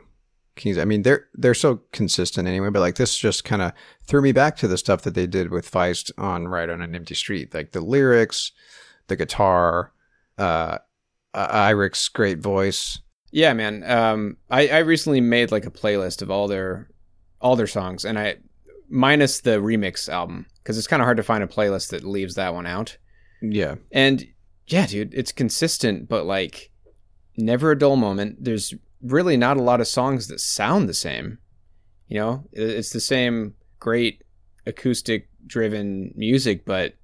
Kings. 0.55 0.80
I 0.80 0.86
mean, 0.86 1.03
they're 1.03 1.28
they're 1.36 1.53
so 1.53 1.82
consistent 1.91 2.47
anyway, 2.47 2.72
but 2.72 2.80
like 2.80 2.95
this 2.95 3.15
just 3.15 3.43
kind 3.43 3.61
of 3.61 3.72
threw 4.07 4.24
me 4.24 4.32
back 4.32 4.57
to 4.57 4.68
the 4.68 4.80
stuff 4.80 5.03
that 5.03 5.13
they 5.13 5.28
did 5.28 5.51
with 5.51 5.70
Feist 5.70 6.09
on 6.18 6.47
Riot 6.47 6.72
on 6.72 6.82
an 6.82 6.95
Empty 6.95 7.13
Street, 7.13 7.53
like 7.53 7.72
the 7.72 7.82
lyrics, 7.82 8.51
the 9.09 9.15
guitar, 9.15 9.91
uh, 10.39 10.80
uh 11.36 11.68
Eirik's 11.68 12.09
great 12.09 12.39
voice. 12.39 12.99
Yeah, 13.32 13.53
man. 13.53 13.84
Um, 13.84 14.38
I, 14.49 14.70
I 14.70 14.80
recently 14.80 15.22
made 15.22 15.51
like 15.51 15.68
a 15.68 15.72
playlist 15.72 16.24
of 16.24 16.32
all 16.32 16.47
their 16.47 16.89
all 17.41 17.55
their 17.55 17.67
songs, 17.67 18.05
and 18.05 18.17
I 18.17 18.38
minus 18.89 19.41
the 19.41 19.57
remix 19.57 20.07
album 20.07 20.45
because 20.63 20.77
it's 20.77 20.88
kind 20.88 21.01
of 21.01 21.05
hard 21.05 21.17
to 21.17 21.23
find 21.23 21.43
a 21.43 21.47
playlist 21.47 21.89
that 21.89 22.03
leaves 22.03 22.35
that 22.35 22.53
one 22.53 22.65
out. 22.65 22.97
Yeah, 23.41 23.75
And 23.91 24.25
yeah, 24.67 24.88
dude, 24.88 25.13
it's 25.13 25.31
consistent, 25.31 26.09
but 26.09 26.25
like 26.25 26.71
never 27.38 27.71
a 27.71 27.77
dull 27.77 27.95
moment. 27.95 28.43
There's 28.43 28.73
really 29.01 29.38
not 29.38 29.57
a 29.57 29.61
lot 29.61 29.79
of 29.79 29.88
songs 29.88 30.27
that 30.27 30.39
sound 30.39 30.89
the 30.89 30.93
same. 30.93 31.38
You 32.07 32.19
know, 32.19 32.43
it's 32.51 32.91
the 32.91 32.99
same 32.99 33.53
great 33.79 34.23
acoustic 34.65 35.29
driven 35.45 36.13
music, 36.15 36.65
but 36.65 36.95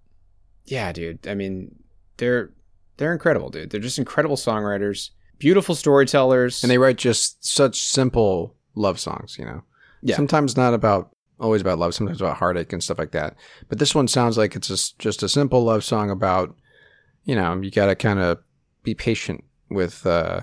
yeah, 0.65 0.91
dude. 0.91 1.27
I 1.27 1.36
mean, 1.36 1.75
they're 2.17 2.51
they're 2.97 3.13
incredible, 3.13 3.49
dude. 3.49 3.69
They're 3.69 3.79
just 3.79 3.99
incredible 3.99 4.38
songwriters, 4.38 5.09
beautiful 5.39 5.75
storytellers, 5.75 6.63
and 6.63 6.71
they 6.71 6.77
write 6.77 6.97
just 6.97 7.45
such 7.45 7.81
simple 7.81 8.55
love 8.75 8.99
songs. 8.99 9.38
You 9.38 9.45
know, 9.45 9.63
Yeah. 10.04 10.16
sometimes 10.16 10.56
not 10.58 10.74
about 10.74 11.16
always 11.39 11.62
about 11.62 11.80
love, 11.80 11.93
sometimes 11.93 12.22
about 12.22 12.38
heartache 12.38 12.72
and 12.72 12.84
stuff 12.84 12.99
like 12.99 13.12
that. 13.12 13.36
But 13.70 13.80
this 13.80 13.95
one 13.95 14.08
sounds 14.08 14.38
like 14.38 14.56
it's 14.56 14.68
just 14.68 14.99
just 14.99 15.24
a 15.24 15.30
simple 15.30 15.64
love 15.64 15.84
song 15.84 16.10
about, 16.10 16.56
you 17.24 17.36
know, 17.36 17.60
you 17.62 17.72
got 17.72 17.88
to 17.88 17.95
kind 17.95 18.20
of 18.20 18.39
be 18.84 18.93
patient 18.93 19.43
with, 19.70 20.06
uh, 20.06 20.41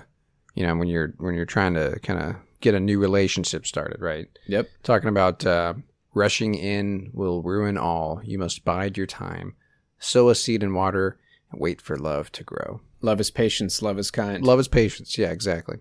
you 0.55 0.65
know, 0.65 0.75
when 0.75 0.87
you're 0.87 1.13
when 1.17 1.35
you're 1.35 1.45
trying 1.45 1.73
to 1.75 1.99
kind 2.03 2.19
of 2.19 2.35
get 2.59 2.75
a 2.75 2.79
new 2.79 2.99
relationship 2.99 3.65
started, 3.65 4.01
right? 4.01 4.27
Yep. 4.47 4.69
Talking 4.83 5.09
about 5.09 5.45
uh, 5.45 5.73
rushing 6.13 6.55
in 6.55 7.09
will 7.13 7.41
ruin 7.41 7.77
all. 7.77 8.21
You 8.23 8.37
must 8.37 8.65
bide 8.65 8.97
your 8.97 9.07
time, 9.07 9.55
sow 9.99 10.29
a 10.29 10.35
seed 10.35 10.63
in 10.63 10.73
water, 10.73 11.17
and 11.51 11.59
wait 11.59 11.81
for 11.81 11.97
love 11.97 12.31
to 12.33 12.43
grow. 12.43 12.81
Love 13.01 13.19
is 13.19 13.31
patience, 13.31 13.81
love 13.81 13.97
is 13.97 14.11
kind. 14.11 14.43
Love 14.45 14.59
is 14.59 14.67
patience. 14.67 15.17
Yeah, 15.17 15.31
exactly. 15.31 15.77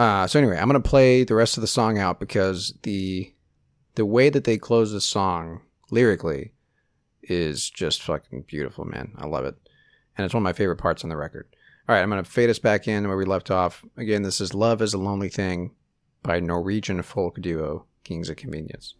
Uh, 0.00 0.26
so 0.26 0.38
anyway, 0.38 0.56
I'm 0.56 0.66
gonna 0.66 0.80
play 0.80 1.24
the 1.24 1.34
rest 1.34 1.58
of 1.58 1.60
the 1.60 1.66
song 1.66 1.98
out 1.98 2.18
because 2.18 2.72
the 2.84 3.34
the 3.96 4.06
way 4.06 4.30
that 4.30 4.44
they 4.44 4.56
close 4.56 4.92
the 4.92 5.00
song 5.00 5.60
lyrically 5.90 6.54
is 7.22 7.68
just 7.68 8.02
fucking 8.02 8.46
beautiful, 8.48 8.86
man. 8.86 9.12
I 9.18 9.26
love 9.26 9.44
it, 9.44 9.56
and 10.16 10.24
it's 10.24 10.32
one 10.32 10.40
of 10.40 10.44
my 10.44 10.54
favorite 10.54 10.78
parts 10.78 11.04
on 11.04 11.10
the 11.10 11.18
record. 11.18 11.54
All 11.86 11.94
right, 11.94 12.00
I'm 12.00 12.08
gonna 12.08 12.24
fade 12.24 12.48
us 12.48 12.58
back 12.58 12.88
in 12.88 13.08
where 13.08 13.16
we 13.18 13.26
left 13.26 13.50
off. 13.50 13.84
Again, 13.98 14.22
this 14.22 14.40
is 14.40 14.54
"Love 14.54 14.80
Is 14.80 14.94
a 14.94 14.98
Lonely 14.98 15.28
Thing" 15.28 15.72
by 16.22 16.40
Norwegian 16.40 17.02
folk 17.02 17.38
duo 17.42 17.84
Kings 18.02 18.30
of 18.30 18.36
Convenience. 18.36 18.94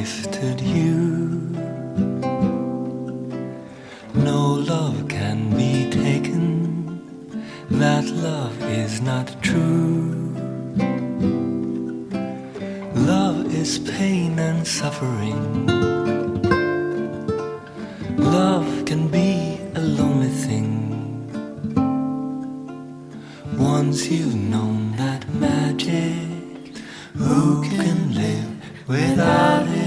Gifted 0.00 0.58
you. 0.62 0.96
No 4.30 4.42
love 4.72 4.98
can 5.08 5.38
be 5.60 5.74
taken, 5.90 6.40
that 7.82 8.06
love 8.28 8.56
is 8.62 9.02
not 9.02 9.28
true. 9.42 10.32
Love 13.12 13.40
is 13.62 13.78
pain 13.78 14.38
and 14.38 14.66
suffering. 14.66 15.40
Love 18.38 18.72
can 18.86 19.02
be 19.08 19.60
a 19.74 19.82
lonely 19.98 20.34
thing. 20.46 20.70
Once 23.58 23.98
you've 24.10 24.40
known 24.54 24.96
that 24.96 25.22
magic, 25.34 26.24
who 27.14 27.62
can 27.68 28.14
live 28.14 28.50
without 28.88 29.68
it? 29.68 29.79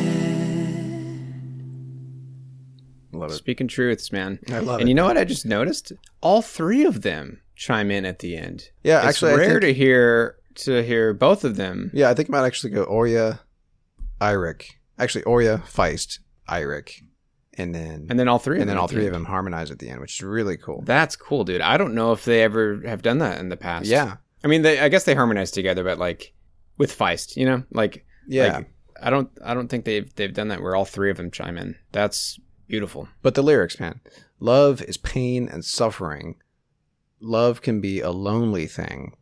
Love 3.24 3.32
it. 3.32 3.36
Speaking 3.36 3.68
truths, 3.68 4.12
man. 4.12 4.40
I 4.50 4.60
love 4.60 4.80
and 4.80 4.88
it. 4.88 4.90
you 4.90 4.96
know 4.96 5.06
what 5.06 5.18
I 5.18 5.24
just 5.24 5.46
noticed? 5.46 5.92
All 6.22 6.42
three 6.42 6.84
of 6.86 7.02
them 7.02 7.42
chime 7.56 7.92
in 7.92 8.06
at 8.06 8.20
the 8.20 8.36
end. 8.38 8.70
Yeah, 8.84 9.00
it's 9.00 9.08
actually, 9.08 9.32
I 9.34 9.36
rare 9.36 9.50
think- 9.50 9.62
to 9.62 9.74
hear 9.74 10.36
to 10.56 10.84
hear 10.84 11.14
both 11.14 11.44
of 11.44 11.56
them. 11.56 11.90
Yeah, 11.94 12.10
I 12.10 12.14
think 12.14 12.30
I 12.30 12.32
might 12.34 12.46
actually 12.46 12.72
go 12.72 12.86
Øye, 12.86 13.40
Eirik. 14.22 14.66
Actually, 15.00 15.24
Øye, 15.24 15.60
Feist, 15.64 16.20
Eirik, 16.50 17.02
and 17.58 17.74
then 17.74 18.08
And 18.10 18.20
then 18.20 18.28
all 18.28 18.40
three 18.40 18.60
and 18.60 18.70
then 18.70 18.78
all 18.78 18.84
at 18.86 18.90
the 18.92 18.96
three 18.98 19.08
of 19.08 19.14
them 19.14 19.26
harmonize 19.26 19.72
at 19.72 19.80
the 19.80 19.90
end, 19.90 20.00
which 20.02 20.16
is 20.20 20.22
really 20.22 20.58
cool. 20.58 20.82
That's 20.86 21.16
cool, 21.16 21.44
dude. 21.44 21.62
I 21.62 21.78
don't 21.78 21.96
know 21.96 22.12
if 22.12 22.26
they 22.26 22.44
ever 22.44 22.82
have 22.86 23.02
done 23.02 23.18
that 23.20 23.40
in 23.40 23.50
the 23.50 23.58
past. 23.58 23.88
Yeah. 23.88 24.18
I 24.44 24.48
mean, 24.48 24.62
they, 24.62 24.80
I 24.80 24.90
guess 24.90 25.06
they 25.06 25.16
harmonize 25.16 25.52
together, 25.52 25.84
but 25.84 25.98
like 25.98 26.34
with 26.78 26.96
Feist, 26.98 27.36
you 27.38 27.46
know, 27.46 27.64
like 27.72 28.06
Yeah. 28.28 28.58
like, 28.58 28.70
I 29.02 29.10
don't, 29.10 29.30
I 29.44 29.54
don't 29.54 29.68
think 29.70 29.86
they've 29.86 30.14
they've 30.16 30.34
done 30.34 30.50
that 30.50 30.62
where 30.62 30.76
all 30.76 30.86
three 30.86 31.10
of 31.10 31.18
them 31.18 31.32
chime 31.32 31.58
in. 31.58 31.76
That's 31.92 32.40
beautiful. 32.68 33.07
But 33.22 33.36
the 33.36 33.41
lyrics, 33.41 33.80
man. 33.80 34.01
Love 34.39 34.82
is 34.82 34.97
pain 34.97 35.47
and 35.47 35.64
suffering. 35.64 36.36
Love 37.20 37.61
can 37.61 37.82
be 37.82 38.01
a 38.01 38.11
lonely 38.11 38.68
thing. 38.68 39.16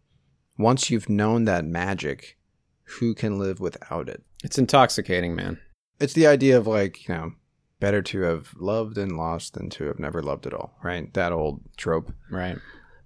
Once 0.57 0.89
you've 0.89 1.09
known 1.09 1.45
that 1.45 1.65
magic, 1.65 2.37
who 2.83 3.13
can 3.13 3.39
live 3.39 3.59
without 3.59 4.09
it? 4.09 4.23
It's 4.43 4.57
intoxicating, 4.57 5.35
man. 5.35 5.59
It's 5.99 6.13
the 6.13 6.27
idea 6.27 6.57
of 6.57 6.67
like, 6.67 7.07
you 7.07 7.15
know, 7.15 7.33
better 7.79 8.01
to 8.01 8.21
have 8.21 8.53
loved 8.57 8.97
and 8.97 9.17
lost 9.17 9.53
than 9.53 9.69
to 9.71 9.85
have 9.85 9.99
never 9.99 10.21
loved 10.21 10.47
at 10.47 10.53
all, 10.53 10.73
right? 10.83 11.13
That 11.13 11.31
old 11.31 11.61
trope. 11.77 12.11
Right. 12.29 12.57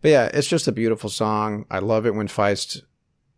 But 0.01 0.11
yeah, 0.11 0.29
it's 0.33 0.47
just 0.47 0.67
a 0.67 0.71
beautiful 0.71 1.09
song. 1.09 1.65
I 1.71 1.79
love 1.79 2.05
it 2.05 2.13
when 2.13 2.27
Feist 2.27 2.83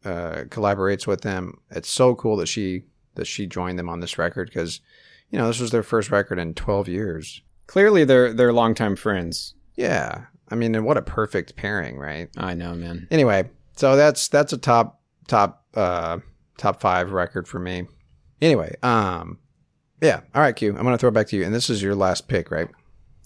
uh, 0.04 0.44
collaborates 0.50 1.08
with 1.08 1.22
them. 1.22 1.60
It's 1.72 1.90
so 1.90 2.16
cool 2.16 2.38
that 2.38 2.48
she 2.48 2.84
that 3.16 3.26
she 3.26 3.48
joined 3.48 3.80
them 3.80 3.90
on 3.90 4.00
this 4.00 4.18
record 4.18 4.48
because, 4.48 4.80
you 5.30 5.38
know, 5.38 5.48
this 5.48 5.60
was 5.60 5.72
their 5.72 5.84
first 5.84 6.12
record 6.12 6.40
in 6.40 6.54
12 6.54 6.88
years. 6.88 7.42
Clearly, 7.68 8.06
they're 8.06 8.34
they're 8.34 8.54
longtime 8.54 8.96
friends. 8.96 9.54
Yeah, 9.76 10.26
I 10.50 10.56
mean, 10.56 10.74
and 10.74 10.86
what 10.86 10.98
a 10.98 11.02
perfect 11.02 11.56
pairing, 11.56 11.98
right? 11.98 12.30
I 12.38 12.54
know, 12.54 12.74
man. 12.74 13.08
Anyway, 13.12 13.50
so 13.76 13.96
that's 13.98 14.30
that's 14.30 14.54
a 14.54 14.58
top 14.58 15.02
top 15.28 15.66
uh 15.74 16.20
top 16.58 16.80
five 16.80 17.12
record 17.12 17.48
for 17.48 17.60
me. 17.60 17.88
Anyway, 18.42 18.76
um, 18.84 19.40
yeah. 20.02 20.22
All 20.34 20.42
right, 20.42 20.56
Q. 20.56 20.78
I'm 20.78 20.84
gonna 20.84 20.98
throw 20.98 21.10
it 21.10 21.14
back 21.14 21.28
to 21.28 21.38
you, 21.38 21.44
and 21.44 21.54
this 21.54 21.70
is 21.70 21.82
your 21.82 21.96
last 21.96 22.30
pick, 22.30 22.52
right? 22.52 22.70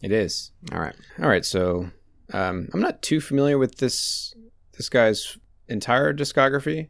It 0.02 0.12
is. 0.12 0.52
All 0.72 0.80
right. 0.80 0.96
All 1.22 1.30
right, 1.30 1.46
so 1.46 1.92
um, 2.34 2.68
I'm 2.74 2.82
not 2.82 3.02
too 3.04 3.22
familiar 3.22 3.58
with 3.58 3.78
this 3.78 4.34
this 4.78 4.90
guy's 4.90 5.38
entire 5.68 6.14
discography, 6.14 6.90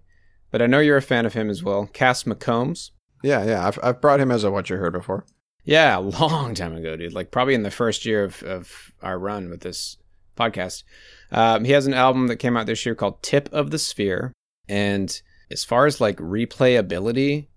but 0.52 0.62
I 0.62 0.68
know 0.68 0.80
you're 0.80 0.98
a 0.98 1.02
fan 1.02 1.26
of 1.26 1.34
him 1.34 1.50
as 1.50 1.64
well. 1.64 1.88
Cass 1.88 2.24
McCombs. 2.24 2.92
Yeah, 3.24 3.44
yeah. 3.46 3.68
I've 3.68 3.80
I've 3.84 4.02
brought 4.02 4.20
him 4.20 4.32
as 4.32 4.44
a 4.44 4.52
what 4.52 4.70
you 4.70 4.78
heard 4.78 4.94
before. 4.94 5.26
Yeah, 5.64 5.98
a 5.98 6.00
long 6.00 6.56
time 6.56 6.76
ago, 6.76 6.96
dude. 6.98 7.14
Like 7.14 7.32
probably 7.32 7.54
in 7.54 7.64
the 7.64 7.70
first 7.72 8.06
year 8.06 8.24
of, 8.24 8.42
of 8.44 8.92
our 9.02 9.20
run 9.20 9.50
with 9.50 9.62
this 9.62 9.98
podcast. 10.36 10.84
Um, 11.32 11.66
he 11.66 11.72
has 11.74 11.86
an 11.86 11.94
album 11.94 12.28
that 12.28 12.38
came 12.38 12.58
out 12.58 12.66
this 12.66 12.86
year 12.86 12.96
called 12.96 13.22
Tip 13.22 13.48
of 13.54 13.70
the 13.70 13.78
Sphere. 13.78 14.34
And 14.68 15.22
as 15.52 15.64
far 15.64 15.86
as 15.86 16.02
like 16.02 16.18
replayability, 16.18 17.48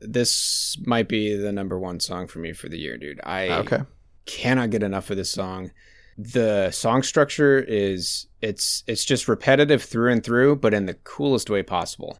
this 0.00 0.78
might 0.86 1.08
be 1.08 1.36
the 1.36 1.52
number 1.52 1.78
one 1.78 2.00
song 2.00 2.26
for 2.26 2.38
me 2.38 2.52
for 2.52 2.68
the 2.68 2.78
year, 2.78 2.96
dude. 2.96 3.20
I 3.24 3.48
Okay. 3.50 3.80
cannot 4.26 4.70
get 4.70 4.82
enough 4.82 5.10
of 5.10 5.16
this 5.18 5.30
song. 5.30 5.70
The 6.16 6.70
song 6.70 7.02
structure 7.02 7.58
is 7.58 8.26
it's 8.40 8.84
it's 8.86 9.04
just 9.04 9.28
repetitive 9.28 9.82
through 9.82 10.12
and 10.12 10.22
through, 10.24 10.56
but 10.56 10.74
in 10.74 10.86
the 10.86 10.94
coolest 10.94 11.50
way 11.50 11.62
possible. 11.62 12.16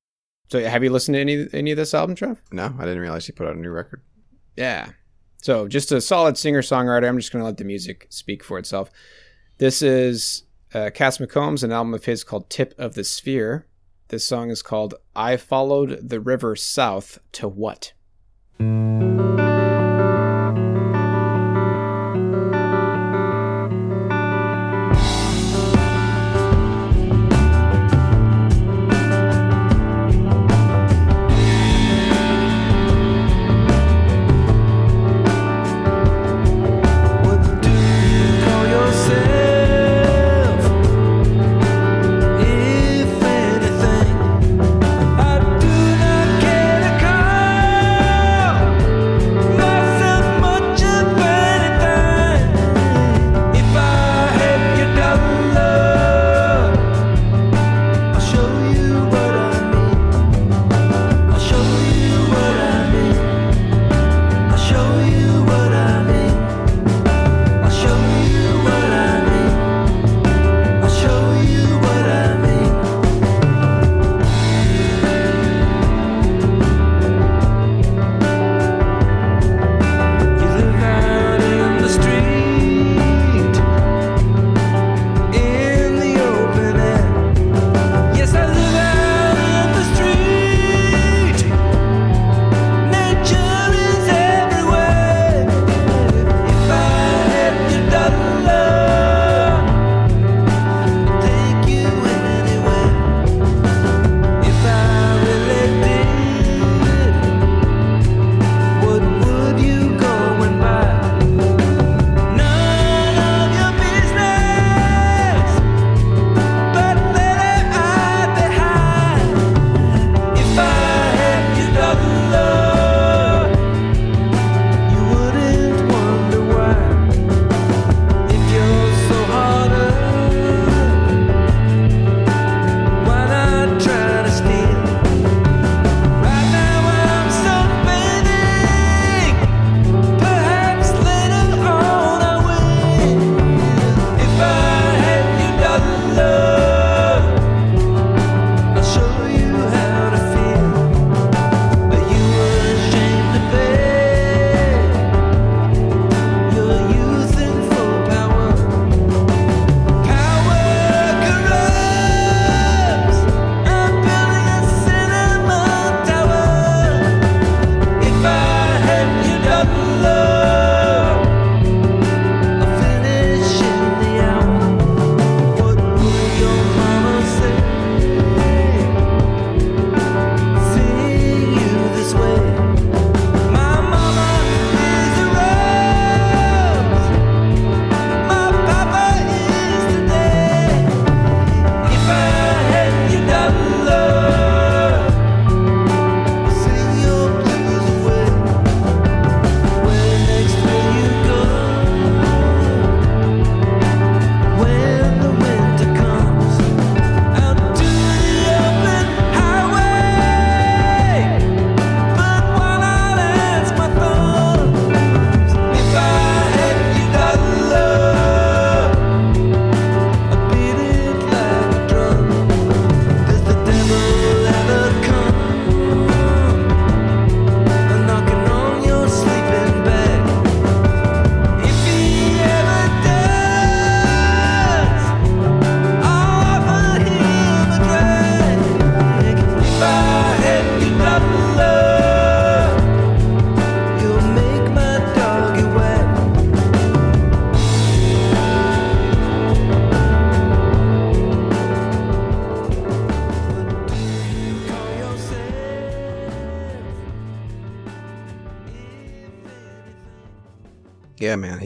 So 0.50 0.62
have 0.62 0.82
you 0.82 0.90
listened 0.90 1.14
to 1.14 1.20
any 1.20 1.46
any 1.52 1.70
of 1.70 1.76
this 1.76 1.94
album, 1.94 2.16
Trev? 2.16 2.42
No, 2.50 2.74
I 2.78 2.84
didn't 2.84 3.00
realize 3.00 3.26
he 3.26 3.32
put 3.32 3.46
out 3.46 3.54
a 3.54 3.60
new 3.60 3.70
record. 3.70 4.02
Yeah. 4.56 4.90
So 5.42 5.68
just 5.68 5.92
a 5.92 6.00
solid 6.00 6.36
singer 6.36 6.60
songwriter. 6.60 7.08
I'm 7.08 7.18
just 7.18 7.32
going 7.32 7.40
to 7.40 7.46
let 7.46 7.56
the 7.56 7.64
music 7.64 8.06
speak 8.10 8.44
for 8.44 8.58
itself. 8.58 8.90
This 9.58 9.80
is 9.80 10.42
uh, 10.74 10.90
Cass 10.92 11.18
McCombs, 11.18 11.62
an 11.62 11.72
album 11.72 11.94
of 11.94 12.04
his 12.04 12.24
called 12.24 12.50
Tip 12.50 12.74
of 12.78 12.94
the 12.94 13.04
Sphere. 13.04 13.66
This 14.08 14.26
song 14.26 14.50
is 14.50 14.60
called 14.60 14.94
I 15.14 15.36
Followed 15.36 16.08
the 16.08 16.20
River 16.20 16.56
South 16.56 17.18
to 17.32 17.48
What? 17.48 17.92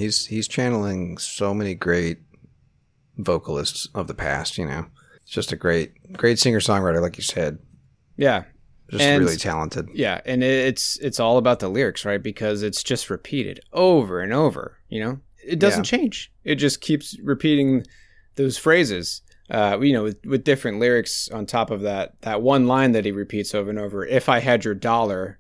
He's 0.05 0.27
he's 0.27 0.49
channeling 0.49 1.19
so 1.19 1.55
many 1.55 1.75
great 1.75 2.19
vocalists 3.17 3.89
of 3.95 4.07
the 4.07 4.15
past. 4.15 4.59
You 4.59 4.67
know, 4.67 4.87
it's 5.23 5.31
just 5.33 5.53
a 5.53 5.57
great 5.57 6.13
great 6.13 6.39
singer 6.39 6.61
songwriter, 6.61 7.01
like 7.01 7.17
you 7.17 7.23
said. 7.23 7.59
Yeah. 8.17 8.45
Just 8.91 9.03
And- 9.03 9.25
really 9.25 9.37
talented. 9.37 9.89
Yeah, 9.95 10.21
and 10.27 10.45
it's 10.45 10.99
it's 10.99 11.19
all 11.19 11.39
about 11.39 11.61
the 11.61 11.69
lyrics, 11.69 12.05
right? 12.05 12.23
Because 12.23 12.63
it's 12.63 12.83
just 12.83 13.09
repeated 13.11 13.61
over 13.73 14.21
and 14.21 14.33
over. 14.33 14.79
You 14.89 15.01
know, 15.01 15.21
it 15.45 15.59
doesn't 15.59 15.85
change. 15.85 16.31
It 16.45 16.57
just 16.57 16.81
keeps 16.81 17.19
repeating 17.23 17.85
those 18.37 18.59
phrases. 18.59 19.23
Uh, 19.51 19.79
you 19.83 19.93
know, 19.93 20.05
with, 20.05 20.25
with 20.25 20.43
different 20.43 20.81
lyrics 20.81 21.29
on 21.29 21.45
top 21.45 21.71
of 21.71 21.83
that. 21.83 22.19
That 22.23 22.41
one 22.41 22.67
line 22.67 22.93
that 22.93 23.05
he 23.05 23.13
repeats 23.13 23.55
over 23.55 23.69
and 23.69 23.79
over. 23.79 24.03
If 24.05 24.31
I 24.31 24.39
had 24.41 24.65
your 24.65 24.75
dollar, 24.75 25.39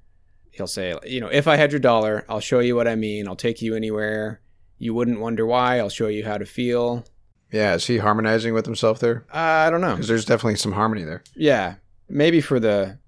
he'll 0.50 0.66
say, 0.66 0.94
you 1.06 1.22
know, 1.22 1.28
if 1.28 1.48
I 1.48 1.56
had 1.56 1.72
your 1.72 1.80
dollar, 1.80 2.26
I'll 2.28 2.40
show 2.40 2.58
you 2.58 2.76
what 2.76 2.86
I 2.86 2.96
mean. 2.96 3.26
I'll 3.26 3.34
take 3.34 3.62
you 3.62 3.74
anywhere. 3.74 4.42
You 4.78 4.94
wouldn't 4.94 5.20
wonder 5.20 5.46
why. 5.46 5.78
I'll 5.78 5.88
show 5.88 6.08
you 6.08 6.24
how 6.24 6.38
to 6.38 6.46
feel. 6.46 7.04
Yeah, 7.52 7.74
is 7.74 7.86
he 7.86 7.98
harmonizing 7.98 8.54
with 8.54 8.66
himself 8.66 8.98
there? 8.98 9.24
Uh, 9.32 9.38
I 9.38 9.70
don't 9.70 9.80
know. 9.80 9.92
Because 9.92 10.08
there's 10.08 10.24
definitely 10.24 10.56
some 10.56 10.72
harmony 10.72 11.04
there. 11.04 11.22
Yeah, 11.36 11.76
maybe 12.08 12.40
for 12.40 12.58
the 12.58 12.98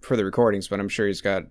for 0.00 0.16
the 0.16 0.24
recordings, 0.24 0.68
but 0.68 0.80
I'm 0.80 0.88
sure 0.88 1.06
he's 1.06 1.20
got 1.20 1.44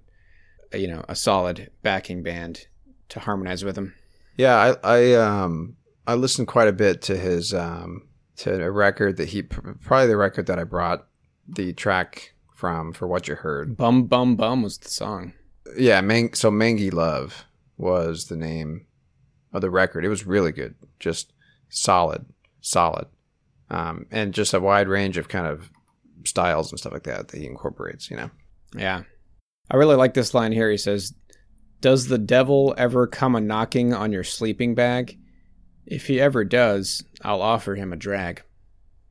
a, 0.73 0.77
you 0.77 0.87
know 0.87 1.05
a 1.07 1.15
solid 1.15 1.71
backing 1.83 2.23
band 2.23 2.67
to 3.09 3.19
harmonize 3.19 3.63
with 3.63 3.77
him. 3.77 3.93
Yeah, 4.37 4.75
I 4.83 4.97
I 4.97 5.13
um 5.13 5.77
I 6.05 6.15
listened 6.15 6.47
quite 6.47 6.67
a 6.67 6.73
bit 6.73 7.01
to 7.03 7.17
his 7.17 7.53
um 7.53 8.07
to 8.37 8.61
a 8.61 8.71
record 8.71 9.17
that 9.17 9.29
he 9.29 9.43
probably 9.43 10.07
the 10.07 10.17
record 10.17 10.47
that 10.47 10.59
I 10.59 10.63
brought 10.65 11.07
the 11.47 11.73
track 11.73 12.33
from 12.53 12.91
for 12.91 13.07
what 13.07 13.27
you 13.27 13.35
heard. 13.35 13.77
Bum 13.77 14.03
bum 14.05 14.35
bum 14.35 14.63
was 14.63 14.77
the 14.77 14.89
song. 14.89 15.33
Yeah, 15.77 16.01
Mang- 16.01 16.33
so 16.33 16.49
Mangy 16.51 16.89
Love 16.89 17.45
was 17.77 18.25
the 18.25 18.35
name 18.35 18.86
of 19.57 19.61
the 19.61 19.69
record. 19.69 20.05
It 20.05 20.09
was 20.09 20.25
really 20.25 20.51
good, 20.51 20.75
just 20.99 21.33
solid, 21.69 22.25
solid, 22.61 23.07
um, 23.69 24.05
and 24.11 24.33
just 24.33 24.53
a 24.53 24.59
wide 24.59 24.87
range 24.87 25.17
of 25.17 25.27
kind 25.27 25.45
of 25.45 25.69
styles 26.23 26.71
and 26.71 26.79
stuff 26.79 26.93
like 26.93 27.03
that 27.03 27.27
that 27.27 27.37
he 27.37 27.45
incorporates. 27.45 28.09
You 28.09 28.17
know, 28.17 28.29
Yeah, 28.75 29.03
I 29.69 29.75
really 29.75 29.95
like 29.95 30.13
this 30.13 30.33
line 30.33 30.51
here. 30.51 30.71
He 30.71 30.77
says, 30.77 31.13
"Does 31.81 32.07
the 32.07 32.17
devil 32.17 32.73
ever 32.77 33.07
come 33.07 33.35
a 33.35 33.41
knocking 33.41 33.93
on 33.93 34.11
your 34.11 34.23
sleeping 34.23 34.75
bag? 34.75 35.17
If 35.85 36.07
he 36.07 36.19
ever 36.19 36.43
does, 36.43 37.03
I'll 37.21 37.41
offer 37.41 37.75
him 37.75 37.93
a 37.93 37.97
drag. 37.97 38.43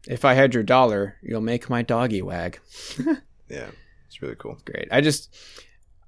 If 0.09 0.25
I 0.25 0.35
had 0.35 0.55
your 0.55 0.63
dollar, 0.63 1.17
you'll 1.23 1.41
make 1.41 1.71
my 1.71 1.83
doggy 1.83 2.23
wag." 2.23 2.61
yeah, 3.49 3.71
it's 4.07 4.23
really 4.23 4.37
cool. 4.37 4.59
great. 4.65 4.89
I 4.91 5.01
just 5.01 5.35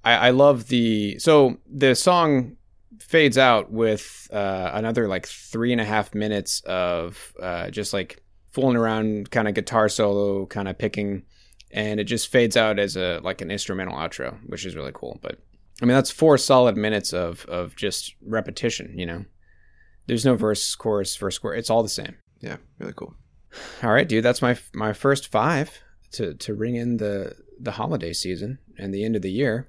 I, 0.03 0.13
I 0.13 0.29
love 0.31 0.67
the 0.67 1.19
so 1.19 1.57
the 1.67 1.95
song 1.95 2.55
fades 3.09 3.39
out 3.39 3.71
with 3.71 4.27
uh, 4.31 4.69
another 4.71 5.07
like 5.07 5.25
three 5.25 5.71
and 5.71 5.81
a 5.81 5.83
half 5.83 6.13
minutes 6.13 6.61
of 6.61 7.33
uh, 7.41 7.71
just 7.71 7.91
like 7.91 8.21
fooling 8.51 8.77
around, 8.77 9.31
kind 9.31 9.47
of 9.47 9.55
guitar 9.55 9.89
solo, 9.89 10.45
kind 10.45 10.67
of 10.67 10.77
picking, 10.77 11.23
and 11.71 11.99
it 11.99 12.03
just 12.03 12.31
fades 12.31 12.55
out 12.55 12.77
as 12.77 12.95
a 12.95 13.19
like 13.23 13.41
an 13.41 13.49
instrumental 13.49 13.97
outro, 13.97 14.37
which 14.45 14.63
is 14.63 14.75
really 14.75 14.91
cool. 14.93 15.17
But 15.23 15.39
I 15.81 15.85
mean, 15.85 15.95
that's 15.95 16.11
four 16.11 16.37
solid 16.37 16.77
minutes 16.77 17.11
of 17.11 17.47
of 17.47 17.75
just 17.75 18.13
repetition. 18.21 18.93
You 18.95 19.07
know, 19.07 19.25
there's 20.05 20.25
no 20.25 20.35
verse, 20.35 20.75
chorus, 20.75 21.15
verse, 21.15 21.39
chorus. 21.39 21.57
It's 21.57 21.71
all 21.71 21.81
the 21.81 21.89
same. 21.89 22.15
Yeah, 22.41 22.57
really 22.77 22.93
cool. 22.93 23.15
All 23.81 23.91
right, 23.91 24.07
dude. 24.07 24.23
That's 24.23 24.43
my 24.43 24.55
my 24.71 24.93
first 24.93 25.31
five 25.31 25.71
to 26.11 26.35
to 26.35 26.53
ring 26.53 26.75
in 26.75 26.97
the 26.97 27.35
the 27.59 27.71
holiday 27.71 28.13
season 28.13 28.59
and 28.77 28.93
the 28.93 29.03
end 29.03 29.15
of 29.15 29.23
the 29.23 29.31
year. 29.31 29.67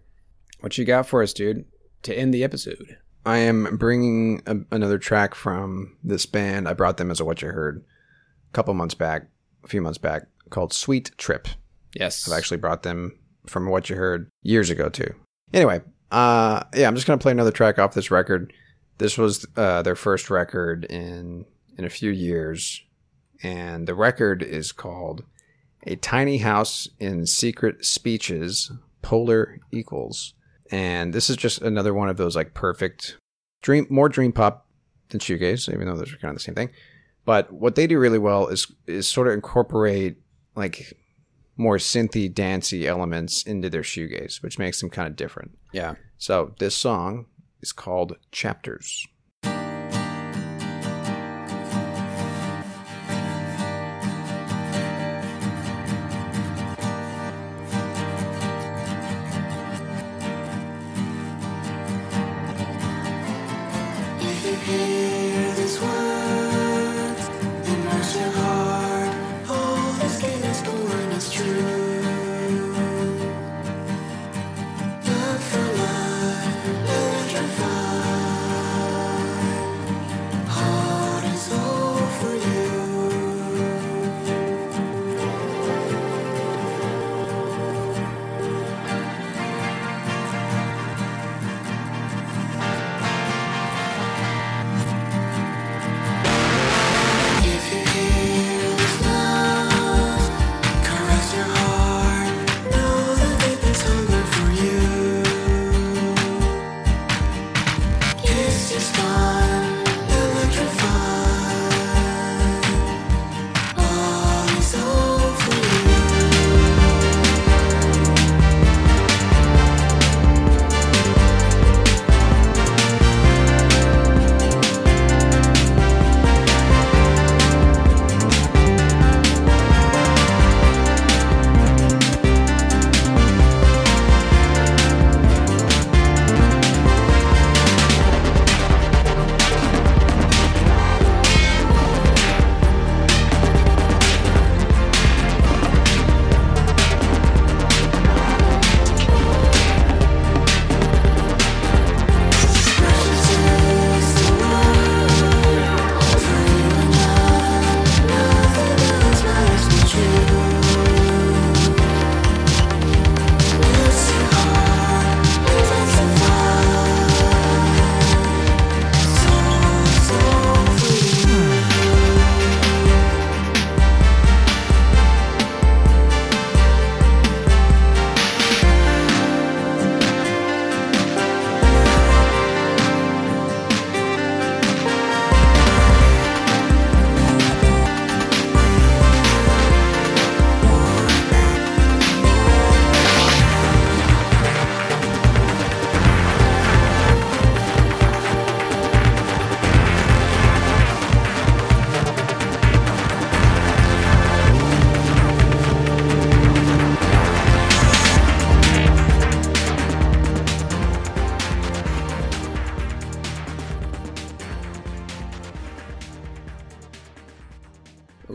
What 0.60 0.76
you 0.76 0.84
got 0.84 1.06
for 1.06 1.22
us, 1.22 1.32
dude, 1.32 1.64
to 2.02 2.14
end 2.14 2.34
the 2.34 2.44
episode? 2.44 2.98
I 3.30 3.38
am 3.38 3.76
bringing 3.76 4.42
a, 4.46 4.56
another 4.72 4.98
track 4.98 5.36
from 5.36 5.96
this 6.02 6.26
band. 6.26 6.66
I 6.66 6.72
brought 6.72 6.96
them 6.96 7.12
as 7.12 7.20
a 7.20 7.24
what 7.24 7.42
you 7.42 7.48
heard 7.48 7.84
a 8.48 8.52
couple 8.52 8.74
months 8.74 8.96
back, 8.96 9.28
a 9.62 9.68
few 9.68 9.80
months 9.80 9.98
back, 9.98 10.22
called 10.50 10.72
Sweet 10.72 11.12
Trip. 11.16 11.46
Yes, 11.94 12.28
I've 12.28 12.36
actually 12.36 12.56
brought 12.56 12.82
them 12.82 13.16
from 13.46 13.68
what 13.68 13.88
you 13.88 13.94
heard 13.94 14.28
years 14.42 14.68
ago 14.68 14.88
too. 14.88 15.14
Anyway, 15.52 15.80
uh, 16.10 16.64
yeah, 16.74 16.88
I'm 16.88 16.96
just 16.96 17.06
gonna 17.06 17.18
play 17.18 17.30
another 17.30 17.52
track 17.52 17.78
off 17.78 17.94
this 17.94 18.10
record. 18.10 18.52
This 18.98 19.16
was 19.16 19.46
uh, 19.56 19.82
their 19.82 19.94
first 19.94 20.28
record 20.28 20.84
in 20.86 21.44
in 21.78 21.84
a 21.84 21.90
few 21.90 22.10
years, 22.10 22.82
and 23.44 23.86
the 23.86 23.94
record 23.94 24.42
is 24.42 24.72
called 24.72 25.22
"A 25.86 25.94
Tiny 25.94 26.38
House 26.38 26.88
in 26.98 27.26
Secret 27.26 27.84
Speeches." 27.84 28.72
Polar 29.02 29.58
Equals, 29.72 30.34
and 30.70 31.12
this 31.12 31.30
is 31.30 31.36
just 31.36 31.62
another 31.62 31.94
one 31.94 32.08
of 32.08 32.16
those 32.16 32.36
like 32.36 32.54
perfect 32.54 33.16
dream, 33.62 33.86
more 33.90 34.08
dream 34.08 34.32
pop 34.32 34.66
than 35.08 35.20
shoegaze, 35.20 35.72
even 35.72 35.86
though 35.86 35.96
those 35.96 36.12
are 36.12 36.18
kind 36.18 36.30
of 36.30 36.36
the 36.36 36.42
same 36.42 36.54
thing. 36.54 36.70
But 37.24 37.52
what 37.52 37.74
they 37.74 37.86
do 37.86 37.98
really 37.98 38.18
well 38.18 38.48
is 38.48 38.72
is 38.86 39.06
sort 39.06 39.28
of 39.28 39.34
incorporate 39.34 40.16
like 40.54 40.96
more 41.56 41.76
synthy, 41.76 42.32
dancey 42.32 42.88
elements 42.88 43.42
into 43.42 43.68
their 43.68 43.82
shoegaze, 43.82 44.42
which 44.42 44.58
makes 44.58 44.80
them 44.80 44.90
kind 44.90 45.06
of 45.06 45.16
different. 45.16 45.58
Yeah. 45.72 45.94
So 46.16 46.54
this 46.58 46.74
song 46.74 47.26
is 47.60 47.72
called 47.72 48.16
Chapters. 48.32 49.06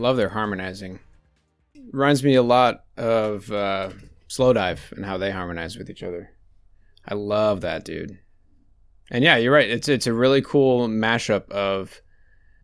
Love 0.06 0.16
their 0.16 0.28
harmonizing. 0.28 1.00
Reminds 1.90 2.22
me 2.22 2.36
a 2.36 2.42
lot 2.42 2.84
of 2.96 3.50
uh, 3.50 3.90
Slowdive 4.28 4.92
and 4.92 5.04
how 5.04 5.18
they 5.18 5.32
harmonize 5.32 5.76
with 5.76 5.90
each 5.90 6.04
other. 6.04 6.30
I 7.08 7.14
love 7.14 7.62
that, 7.62 7.84
dude. 7.84 8.16
And 9.10 9.24
yeah, 9.24 9.36
you're 9.36 9.52
right. 9.52 9.68
It's 9.68 9.88
it's 9.88 10.06
a 10.06 10.12
really 10.12 10.42
cool 10.42 10.86
mashup 10.86 11.50
of, 11.50 12.00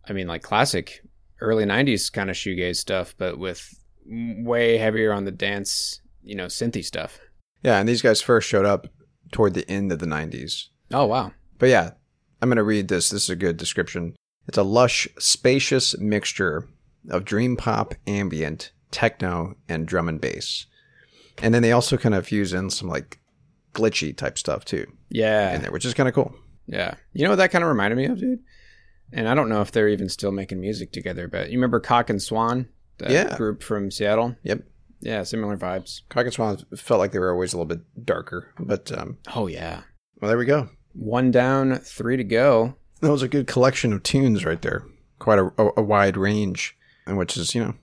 I 0.08 0.12
mean, 0.12 0.28
like 0.28 0.42
classic 0.42 1.04
early 1.40 1.64
'90s 1.64 2.12
kind 2.12 2.30
of 2.30 2.36
shoegaze 2.36 2.76
stuff, 2.76 3.16
but 3.18 3.40
with 3.40 3.74
way 4.06 4.78
heavier 4.78 5.12
on 5.12 5.24
the 5.24 5.32
dance, 5.32 6.00
you 6.22 6.36
know, 6.36 6.46
synthy 6.46 6.84
stuff. 6.84 7.18
Yeah, 7.64 7.80
and 7.80 7.88
these 7.88 8.02
guys 8.02 8.22
first 8.22 8.48
showed 8.48 8.66
up 8.66 8.86
toward 9.32 9.54
the 9.54 9.68
end 9.68 9.90
of 9.90 9.98
the 9.98 10.06
90s. 10.06 10.66
Oh 10.92 11.06
wow, 11.06 11.32
But 11.58 11.70
yeah, 11.70 11.90
I'm 12.40 12.48
going 12.48 12.56
to 12.58 12.62
read 12.62 12.86
this. 12.86 13.10
This 13.10 13.24
is 13.24 13.30
a 13.30 13.34
good 13.34 13.56
description. 13.56 14.14
It's 14.46 14.58
a 14.58 14.62
lush, 14.62 15.08
spacious 15.18 15.98
mixture 15.98 16.68
of 17.10 17.24
dream 17.24 17.56
pop, 17.56 17.94
ambient, 18.06 18.72
techno, 18.90 19.54
and 19.68 19.86
drum 19.86 20.08
and 20.08 20.20
bass. 20.20 20.66
And 21.42 21.52
then 21.54 21.62
they 21.62 21.72
also 21.72 21.96
kind 21.96 22.14
of 22.14 22.26
fuse 22.26 22.52
in 22.52 22.70
some 22.70 22.88
like 22.88 23.18
glitchy 23.74 24.14
type 24.16 24.36
stuff 24.36 24.64
too 24.66 24.86
yeah, 25.08 25.54
in 25.54 25.62
there, 25.62 25.70
which 25.72 25.84
is 25.84 25.94
kind 25.94 26.08
of 26.08 26.14
cool. 26.14 26.34
Yeah. 26.66 26.94
You 27.12 27.24
know 27.24 27.30
what 27.30 27.36
that 27.36 27.50
kind 27.50 27.64
of 27.64 27.68
reminded 27.68 27.96
me 27.96 28.04
of, 28.06 28.18
dude? 28.18 28.40
And 29.12 29.28
I 29.28 29.34
don't 29.34 29.48
know 29.48 29.60
if 29.60 29.72
they're 29.72 29.88
even 29.88 30.08
still 30.08 30.30
making 30.32 30.60
music 30.60 30.92
together, 30.92 31.28
but 31.28 31.50
you 31.50 31.58
remember 31.58 31.80
Cock 31.80 32.08
and 32.10 32.22
Swan? 32.22 32.68
That 32.98 33.10
Yeah. 33.10 33.36
group 33.36 33.62
from 33.62 33.90
Seattle? 33.90 34.36
Yep. 34.42 34.62
Yeah, 35.00 35.22
similar 35.24 35.56
vibes. 35.56 36.02
Cock 36.08 36.24
and 36.26 36.32
Swan 36.32 36.58
felt 36.76 37.00
like 37.00 37.12
they 37.12 37.18
were 37.18 37.32
always 37.32 37.52
a 37.52 37.56
little 37.58 37.66
bit 37.76 37.80
darker, 38.06 38.52
but 38.58 38.92
um, 38.96 39.18
Oh, 39.34 39.48
yeah. 39.48 39.82
well, 40.20 40.28
there 40.28 40.38
we 40.38 40.44
go. 40.46 40.68
One 40.94 41.30
down, 41.30 41.76
three 41.78 42.16
to 42.16 42.24
go. 42.24 42.76
That 43.00 43.10
was 43.10 43.22
a 43.22 43.28
good 43.28 43.46
collection 43.46 43.92
of 43.92 44.02
tunes 44.02 44.44
right 44.44 44.62
there. 44.62 44.84
Quite 45.18 45.40
a, 45.40 45.46
a, 45.58 45.70
a 45.78 45.82
wide 45.82 46.16
range, 46.16 46.76
and 47.06 47.16
which 47.16 47.36
is 47.36 47.54
you 47.54 47.62
know 47.64 47.74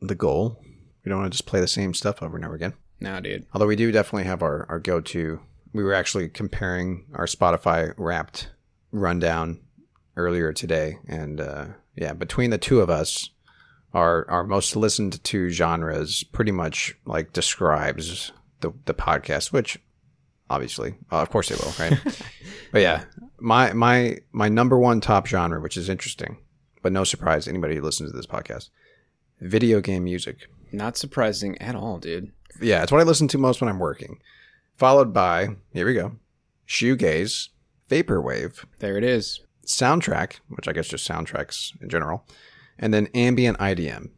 the 0.00 0.14
goal. 0.14 0.60
We 1.04 1.10
don't 1.10 1.20
want 1.20 1.32
to 1.32 1.36
just 1.36 1.46
play 1.46 1.60
the 1.60 1.68
same 1.68 1.92
stuff 1.94 2.22
over 2.22 2.36
and 2.36 2.44
over 2.44 2.54
again. 2.54 2.74
No, 3.00 3.20
dude. 3.20 3.46
Although 3.52 3.66
we 3.66 3.76
do 3.76 3.92
definitely 3.92 4.24
have 4.24 4.42
our, 4.42 4.66
our 4.68 4.80
go 4.80 5.00
to. 5.00 5.40
We 5.72 5.82
were 5.82 5.92
actually 5.92 6.28
comparing 6.28 7.04
our 7.14 7.26
Spotify 7.26 7.92
wrapped 7.98 8.48
rundown 8.92 9.60
earlier 10.16 10.52
today. 10.52 10.98
And 11.06 11.40
uh, 11.40 11.66
yeah, 11.96 12.12
between 12.12 12.50
the 12.50 12.58
two 12.58 12.80
of 12.80 12.88
us, 12.88 13.30
our, 13.92 14.28
our 14.30 14.44
most 14.44 14.76
listened 14.76 15.22
to 15.22 15.50
genres 15.50 16.24
pretty 16.24 16.52
much 16.52 16.96
like 17.04 17.32
describes 17.32 18.32
the, 18.60 18.72
the 18.86 18.94
podcast, 18.94 19.52
which 19.52 19.78
obviously, 20.48 20.94
uh, 21.12 21.18
of 21.18 21.30
course 21.30 21.50
it 21.50 21.60
will, 21.60 21.72
right? 21.78 22.00
but 22.72 22.82
yeah, 22.82 23.04
my, 23.38 23.72
my, 23.72 24.18
my 24.32 24.48
number 24.48 24.78
one 24.78 25.00
top 25.00 25.26
genre, 25.26 25.60
which 25.60 25.76
is 25.76 25.88
interesting, 25.88 26.38
but 26.84 26.92
no 26.92 27.02
surprise 27.02 27.44
to 27.46 27.50
anybody 27.50 27.74
who 27.74 27.82
listens 27.82 28.10
to 28.10 28.16
this 28.16 28.26
podcast, 28.26 28.68
video 29.40 29.80
game 29.80 30.04
music 30.04 30.46
Not 30.70 30.96
surprising 30.96 31.56
at 31.60 31.74
all, 31.74 31.98
dude. 31.98 32.30
yeah, 32.60 32.82
it's 32.82 32.92
what 32.92 33.00
I 33.00 33.04
listen 33.04 33.26
to 33.28 33.38
most 33.38 33.60
when 33.60 33.68
I'm 33.70 33.78
working. 33.80 34.20
Followed 34.76 35.12
by, 35.12 35.48
here 35.72 35.86
we 35.86 35.94
go, 35.94 36.12
shoegaze, 36.68 37.48
vaporwave, 37.90 38.64
There 38.80 38.96
it 38.98 39.04
is. 39.04 39.40
soundtrack, 39.66 40.40
which 40.48 40.68
I 40.68 40.72
guess 40.72 40.88
just 40.88 41.08
soundtracks 41.08 41.72
in 41.80 41.88
general, 41.88 42.26
and 42.78 42.92
then 42.92 43.08
ambient 43.14 43.58
IDM. 43.58 44.10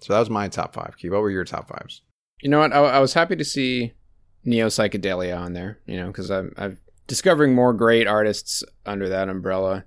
So 0.00 0.12
that 0.12 0.20
was 0.20 0.30
my 0.30 0.48
top 0.48 0.74
five. 0.74 0.96
Keith, 0.98 1.10
what 1.12 1.20
were 1.22 1.30
your 1.30 1.44
top 1.44 1.68
fives? 1.68 2.02
You 2.40 2.50
know 2.50 2.58
what? 2.60 2.72
I, 2.72 2.78
I 2.78 2.98
was 3.00 3.14
happy 3.14 3.36
to 3.36 3.44
see 3.44 3.92
Neo 4.44 4.66
Psychedelia 4.68 5.38
on 5.38 5.52
there, 5.54 5.80
you 5.86 5.96
know, 5.96 6.06
because 6.08 6.30
I'm, 6.30 6.52
I'm 6.56 6.78
discovering 7.06 7.54
more 7.54 7.72
great 7.72 8.06
artists 8.06 8.62
under 8.86 9.08
that 9.08 9.28
umbrella. 9.28 9.84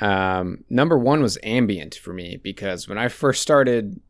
Um, 0.00 0.64
number 0.68 0.98
one 0.98 1.22
was 1.22 1.38
ambient 1.42 1.94
for 1.94 2.12
me 2.12 2.38
because 2.42 2.88
when 2.88 2.98
I 2.98 3.08
first 3.08 3.42
started 3.42 4.00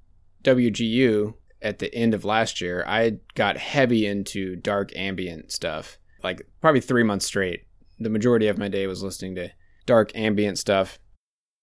WGU 0.42 1.34
at 1.60 1.78
the 1.78 1.94
end 1.94 2.14
of 2.14 2.24
last 2.24 2.60
year, 2.60 2.84
I 2.86 3.18
got 3.34 3.56
heavy 3.56 4.06
into 4.06 4.56
dark 4.56 4.94
ambient 4.96 5.52
stuff, 5.52 5.98
like 6.22 6.46
probably 6.60 6.80
three 6.80 7.02
months 7.02 7.26
straight. 7.26 7.64
The 7.98 8.10
majority 8.10 8.48
of 8.48 8.58
my 8.58 8.68
day 8.68 8.86
was 8.86 9.02
listening 9.02 9.34
to 9.36 9.50
dark 9.86 10.10
ambient 10.14 10.58
stuff. 10.58 10.98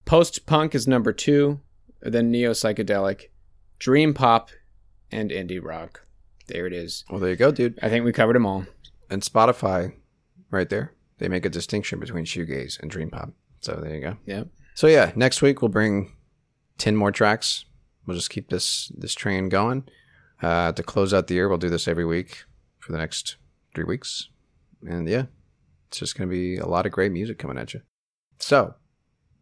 Post 0.05 0.45
punk 0.45 0.75
is 0.75 0.87
number 0.87 1.13
two, 1.13 1.59
then 2.01 2.31
neo 2.31 2.51
psychedelic, 2.51 3.25
dream 3.79 4.13
pop, 4.13 4.49
and 5.11 5.29
indie 5.29 5.63
rock. 5.63 6.05
There 6.47 6.65
it 6.65 6.73
is. 6.73 7.05
Well, 7.09 7.19
there 7.19 7.29
you 7.29 7.35
go, 7.35 7.51
dude. 7.51 7.79
I 7.81 7.89
think 7.89 8.05
we 8.05 8.11
covered 8.11 8.35
them 8.35 8.45
all. 8.45 8.65
And 9.09 9.21
Spotify, 9.21 9.93
right 10.49 10.69
there, 10.69 10.93
they 11.17 11.27
make 11.27 11.45
a 11.45 11.49
distinction 11.49 11.99
between 11.99 12.25
shoegaze 12.25 12.79
and 12.79 12.89
dream 12.89 13.09
pop. 13.09 13.31
So 13.61 13.79
there 13.81 13.95
you 13.95 14.01
go. 14.01 14.17
Yep. 14.25 14.47
So 14.73 14.87
yeah, 14.87 15.11
next 15.15 15.41
week 15.41 15.61
we'll 15.61 15.69
bring 15.69 16.11
ten 16.77 16.95
more 16.95 17.11
tracks. 17.11 17.65
We'll 18.05 18.17
just 18.17 18.29
keep 18.29 18.49
this 18.49 18.91
this 18.95 19.13
train 19.13 19.49
going. 19.49 19.85
Uh, 20.41 20.71
to 20.71 20.83
close 20.83 21.13
out 21.13 21.27
the 21.27 21.35
year, 21.35 21.47
we'll 21.47 21.59
do 21.59 21.69
this 21.69 21.87
every 21.87 22.05
week 22.05 22.43
for 22.79 22.91
the 22.91 22.97
next 22.97 23.37
three 23.75 23.83
weeks. 23.83 24.29
And 24.81 25.07
yeah, 25.07 25.25
it's 25.87 25.99
just 25.99 26.17
gonna 26.17 26.29
be 26.29 26.57
a 26.57 26.65
lot 26.65 26.85
of 26.85 26.91
great 26.91 27.11
music 27.11 27.37
coming 27.37 27.59
at 27.59 27.73
you. 27.73 27.81
So, 28.39 28.73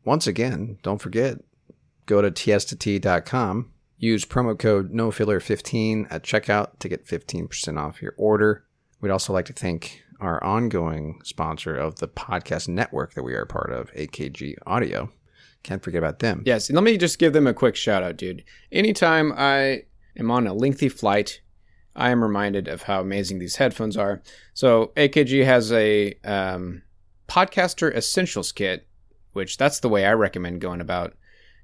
once 0.04 0.28
again, 0.28 0.78
don't 0.84 1.02
forget, 1.02 1.38
go 2.06 2.22
to 2.22 2.30
tiestatea.com, 2.30 3.72
use 3.98 4.26
promo 4.26 4.60
code 4.60 4.91
NoFiller15 4.91 6.08
at 6.10 6.24
checkout 6.24 6.80
to 6.80 6.90
get 6.90 7.06
15% 7.06 7.80
off 7.80 8.02
your 8.02 8.14
order. 8.18 8.66
We'd 9.00 9.12
also 9.12 9.32
like 9.32 9.46
to 9.46 9.54
thank 9.54 10.04
our 10.20 10.44
ongoing 10.44 11.22
sponsor 11.24 11.76
of 11.76 11.98
the 11.98 12.08
podcast 12.08 12.68
network 12.68 13.14
that 13.14 13.24
we 13.24 13.34
are 13.34 13.46
part 13.46 13.72
of, 13.72 13.94
AKG 13.94 14.56
Audio. 14.66 15.12
Can't 15.64 15.84
forget 15.84 16.00
about 16.00 16.20
them. 16.20 16.44
Yes, 16.46 16.70
let 16.70 16.84
me 16.84 16.98
just 16.98 17.20
give 17.20 17.34
them 17.34 17.48
a 17.48 17.54
quick 17.54 17.76
shout 17.76 18.04
out, 18.04 18.18
dude. 18.18 18.44
Anytime 18.72 19.34
I 19.36 19.84
am 20.18 20.32
on 20.32 20.48
a 20.48 20.54
lengthy 20.54 20.90
flight, 20.90 21.41
I 21.96 22.12
am 22.12 22.24
reminded 22.24 22.68
of 22.68 22.84
how 22.84 23.02
amazing 23.02 23.40
these 23.40 23.58
headphones 23.58 23.98
are. 23.98 24.22
So 24.54 24.91
AKG 24.96 25.44
has 25.46 25.72
a 25.72 26.14
um, 26.24 26.84
podcaster 27.28 27.94
essentials 27.94 28.52
kit, 28.52 28.88
which 29.34 29.58
that's 29.58 29.82
the 29.82 29.90
way 29.90 30.06
I 30.06 30.14
recommend 30.14 30.62
going 30.62 30.82
about 30.82 31.14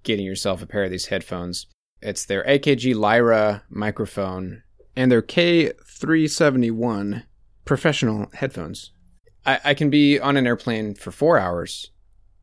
getting 0.04 0.26
yourself 0.26 0.62
a 0.62 0.68
pair 0.68 0.84
of 0.84 0.92
these 0.92 1.08
headphones. 1.08 1.68
It's 2.02 2.26
their 2.26 2.44
AKG 2.44 2.96
Lyra 2.96 3.64
microphone 3.70 4.64
and 4.96 5.12
their 5.12 5.22
K371 5.22 7.24
professional 7.66 8.28
headphones. 8.34 8.92
I, 9.46 9.60
I 9.64 9.74
can 9.74 9.90
be 9.90 10.20
on 10.20 10.38
an 10.38 10.48
airplane 10.48 10.96
for 10.96 11.12
four 11.12 11.38
hours 11.38 11.92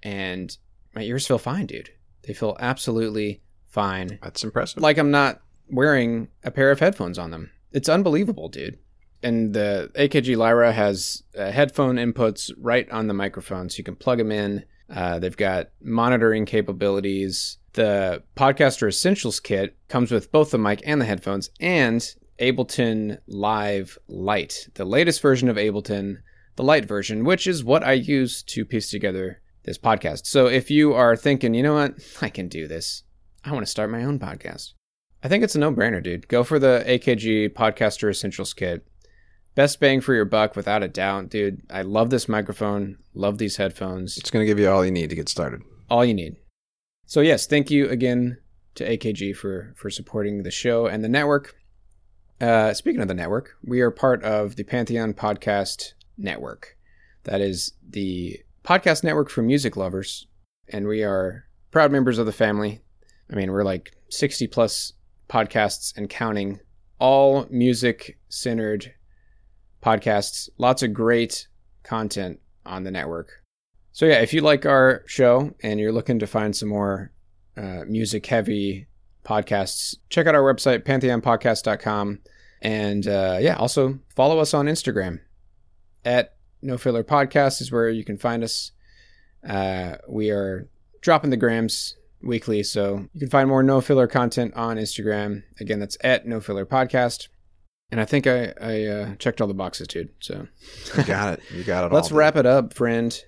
and 0.03 0.57
my 0.95 1.03
ears 1.03 1.27
feel 1.27 1.39
fine, 1.39 1.67
dude. 1.67 1.91
They 2.27 2.35
feel 2.35 2.57
absolutely 2.61 3.43
fine. 3.67 4.19
That's 4.23 4.45
impressive. 4.45 4.83
Like 4.83 4.99
I'm 4.99 5.11
not 5.11 5.41
wearing 5.71 6.29
a 6.45 6.51
pair 6.51 6.71
of 6.71 6.81
headphones 6.81 7.19
on 7.19 7.31
them. 7.31 7.51
It's 7.73 7.89
unbelievable, 7.89 8.49
dude. 8.49 8.79
And 9.23 9.55
the 9.55 9.91
AKG 9.95 10.37
Lyra 10.37 10.73
has 10.73 11.23
uh, 11.39 11.51
headphone 11.51 11.97
inputs 11.97 12.51
right 12.59 12.91
on 12.91 13.07
the 13.07 13.15
microphone, 13.15 13.71
so 13.71 13.79
you 13.79 13.85
can 13.85 13.97
plug 13.97 14.19
them 14.19 14.33
in. 14.33 14.65
Uh, 14.91 15.21
they've 15.21 15.37
got 15.37 15.71
monitoring 15.81 16.45
capabilities. 16.45 17.59
The 17.75 18.23
Podcaster 18.37 18.89
Essentials 18.89 19.41
kit 19.41 19.77
comes 19.89 20.11
with 20.11 20.33
both 20.33 20.51
the 20.51 20.59
mic 20.59 20.83
and 20.85 21.01
the 21.01 21.07
headphones, 21.07 21.51
and 21.61 22.05
Ableton 22.39 23.19
Live 23.27 23.99
Lite, 24.09 24.69
the 24.75 24.85
latest 24.85 25.21
version 25.21 25.49
of 25.49 25.57
Ableton, 25.57 26.19
the 26.57 26.65
Lite 26.65 26.85
version, 26.85 27.25
which 27.25 27.47
is 27.47 27.65
what 27.65 27.85
I 27.85 27.93
use 27.93 28.43
to 28.45 28.65
piece 28.65 28.91
together 28.91 29.41
this 29.65 29.79
podcast. 29.79 30.27
So 30.27 30.47
if 30.47 30.71
you 30.71 30.95
are 30.95 31.17
thinking, 31.17 31.55
you 31.55 31.63
know 31.63 31.75
what, 31.75 31.95
I 32.21 32.29
can 32.29 32.49
do 32.49 32.67
this, 32.67 33.05
I 33.45 33.53
want 33.53 33.65
to 33.65 33.71
start 33.71 33.91
my 33.91 34.05
own 34.05 34.19
podcast. 34.19 34.73
I 35.23 35.29
think 35.29 35.45
it's 35.45 35.55
a 35.55 35.59
no 35.59 35.73
brainer, 35.73 36.03
dude. 36.03 36.29
Go 36.29 36.43
for 36.43 36.59
the 36.59 36.85
AKG 36.87 37.51
Podcaster 37.51 38.11
Essentials 38.11 38.53
kit. 38.53 38.87
Best 39.55 39.79
bang 39.79 40.01
for 40.01 40.15
your 40.15 40.25
buck, 40.25 40.57
without 40.57 40.83
a 40.83 40.89
doubt, 40.89 41.29
dude. 41.29 41.63
I 41.71 41.83
love 41.83 42.11
this 42.11 42.29
microphone, 42.29 42.99
love 43.15 43.39
these 43.39 43.57
headphones. 43.57 44.17
It's 44.17 44.31
going 44.31 44.43
to 44.43 44.47
give 44.47 44.59
you 44.59 44.69
all 44.69 44.85
you 44.85 44.91
need 44.91 45.11
to 45.11 45.17
get 45.17 45.29
started. 45.29 45.61
All 45.91 46.05
you 46.05 46.15
need. 46.15 46.37
So 47.07 47.21
yes, 47.21 47.47
thank 47.47 47.71
you 47.71 47.89
again 47.89 48.39
to 48.77 48.89
AKG 48.89 49.37
for 49.37 49.75
for 49.77 49.91
supporting 49.91 50.43
the 50.43 50.51
show 50.51 50.87
and 50.87 51.05
the 51.05 51.09
network. 51.09 51.55
Uh, 52.43 52.75
speaking 52.75 53.01
of 53.01 53.07
the 53.07 53.15
network, 53.15 53.57
we 53.63 53.81
are 53.83 53.93
part 53.93 54.21
of 54.25 54.57
the 54.57 54.65
Pantheon 54.65 55.15
Podcast 55.15 55.93
Network. 56.19 56.77
That 57.23 57.41
is 57.41 57.75
the 57.89 58.41
podcast 58.65 59.05
network 59.05 59.31
for 59.31 59.43
music 59.43 59.77
lovers, 59.77 60.27
and 60.69 60.89
we 60.89 61.05
are 61.05 61.45
proud 61.71 61.93
members 61.93 62.19
of 62.19 62.27
the 62.27 62.33
family. 62.33 62.81
I 63.31 63.37
mean, 63.37 63.53
we're 63.53 63.63
like 63.63 63.93
60 64.09 64.49
plus 64.49 64.93
podcasts 65.31 65.97
and 65.97 66.11
counting, 66.11 66.59
all 66.99 67.47
music 67.49 68.19
centered 68.29 68.93
podcasts. 69.81 70.49
Lots 70.59 70.83
of 70.83 70.93
great 70.93 71.47
content 71.85 72.41
on 72.67 72.83
the 72.83 72.91
network. 72.91 73.45
So, 73.93 74.05
yeah, 74.05 74.21
if 74.21 74.35
you 74.35 74.41
like 74.41 74.67
our 74.67 75.05
show 75.07 75.55
and 75.63 75.79
you're 75.79 75.93
looking 75.93 76.19
to 76.19 76.27
find 76.27 76.57
some 76.57 76.71
more 76.71 77.13
uh, 77.57 77.85
music 77.87 78.27
heavy 78.27 78.89
podcasts, 79.25 79.95
check 80.09 80.27
out 80.27 80.35
our 80.35 80.43
website, 80.43 80.81
pantheonpodcast.com. 80.81 82.19
And 82.63 83.07
uh, 83.07 83.39
yeah, 83.41 83.57
also 83.57 83.99
follow 84.15 84.39
us 84.39 84.55
on 84.55 84.67
Instagram 84.67 85.21
at 86.05 86.37
No 86.63 86.79
Filler 86.79 87.05
Podcast 87.05 87.61
is 87.61 87.71
where 87.71 87.91
you 87.91 88.05
can 88.05 88.17
find 88.17 88.43
us. 88.43 88.71
Uh, 89.47 89.97
we 90.09 90.31
are 90.31 90.71
dropping 91.01 91.31
the 91.31 91.37
grams 91.37 91.97
weekly. 92.23 92.63
So 92.63 93.09
you 93.13 93.21
can 93.21 93.31
find 93.31 93.49
more 93.49 93.63
no 93.63 93.81
filler 93.81 94.07
content 94.07 94.55
on 94.55 94.77
Instagram. 94.77 95.43
Again, 95.61 95.81
that's 95.81 95.99
at 96.03 96.27
no 96.27 96.41
filler 96.41 96.65
podcast. 96.65 97.29
And 97.91 98.01
I 98.01 98.05
think 98.05 98.27
I, 98.27 98.55
I 98.61 98.85
uh, 98.85 99.15
checked 99.17 99.41
all 99.41 99.49
the 99.49 99.55
boxes, 99.55 99.89
dude. 99.89 100.11
So 100.21 100.47
You 100.97 101.05
got 101.05 101.35
it. 101.35 101.43
You 101.55 101.65
got 101.65 101.85
it. 101.85 101.93
let's 101.93 102.11
all, 102.11 102.19
wrap 102.19 102.37
it 102.37 102.47
up, 102.47 102.73
friend. 102.73 103.21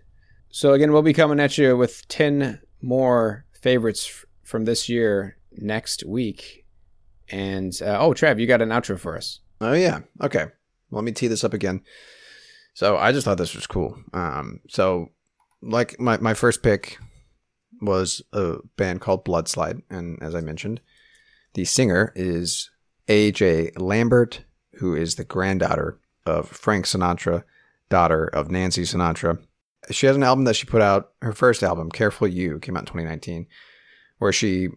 So 0.49 0.73
again, 0.73 0.93
we'll 0.93 1.03
be 1.03 1.13
coming 1.13 1.41
at 1.41 1.59
you 1.59 1.77
with 1.77 2.07
10 2.09 2.61
more 2.81 3.45
favorites 3.53 4.07
f- 4.09 4.25
from 4.43 4.65
this 4.65 4.89
year 4.89 5.37
next 5.53 6.05
week. 6.07 6.64
And 7.31 7.73
uh, 7.81 7.99
oh, 8.01 8.11
Trav, 8.11 8.39
you 8.39 8.47
got 8.47 8.63
an 8.63 8.69
outro 8.69 8.99
for 8.99 9.17
us. 9.17 9.41
Oh 9.61 9.73
yeah. 9.73 10.01
Okay. 10.21 10.47
Let 10.91 11.05
me 11.05 11.13
tee 11.13 11.29
this 11.29 11.45
up 11.45 11.55
again. 11.55 11.83
So 12.75 12.97
I 12.97 13.13
just 13.13 13.25
thought 13.25 13.39
this 13.39 13.55
was 13.55 13.67
cool. 13.67 13.97
Um, 14.13 14.61
so 14.69 15.11
like 15.63 15.99
my 15.99 16.19
my 16.19 16.35
first 16.35 16.63
pick 16.63 16.99
was 17.81 18.23
a 18.33 18.57
band 18.77 19.01
called 19.01 19.25
Bloodslide, 19.25 19.83
and 19.91 20.23
as 20.23 20.35
I 20.35 20.41
mentioned, 20.41 20.81
the 21.55 21.65
singer 21.65 22.13
is 22.15 22.71
AJ 23.09 23.81
Lambert, 23.81 24.45
who 24.75 24.95
is 24.95 25.15
the 25.15 25.25
granddaughter 25.25 26.01
of 26.27 26.49
Frank 26.49 26.87
Sinatra, 26.87 27.45
daughter 27.89 28.27
of 28.27 28.51
Nancy 28.51 28.83
Sinatra. 28.83 29.39
She 29.91 30.07
has 30.07 30.17
an 30.17 30.23
album 30.23 30.45
that 30.45 30.57
she 30.57 30.67
put 30.67 30.83
out. 30.83 31.13
Her 31.23 31.33
first 31.33 31.63
album, 31.63 31.91
"Careful 31.91 32.27
You," 32.27 32.59
came 32.59 32.77
out 32.77 32.83
in 32.83 32.87
2019, 32.87 33.47
where 34.19 34.33
she 34.33 34.69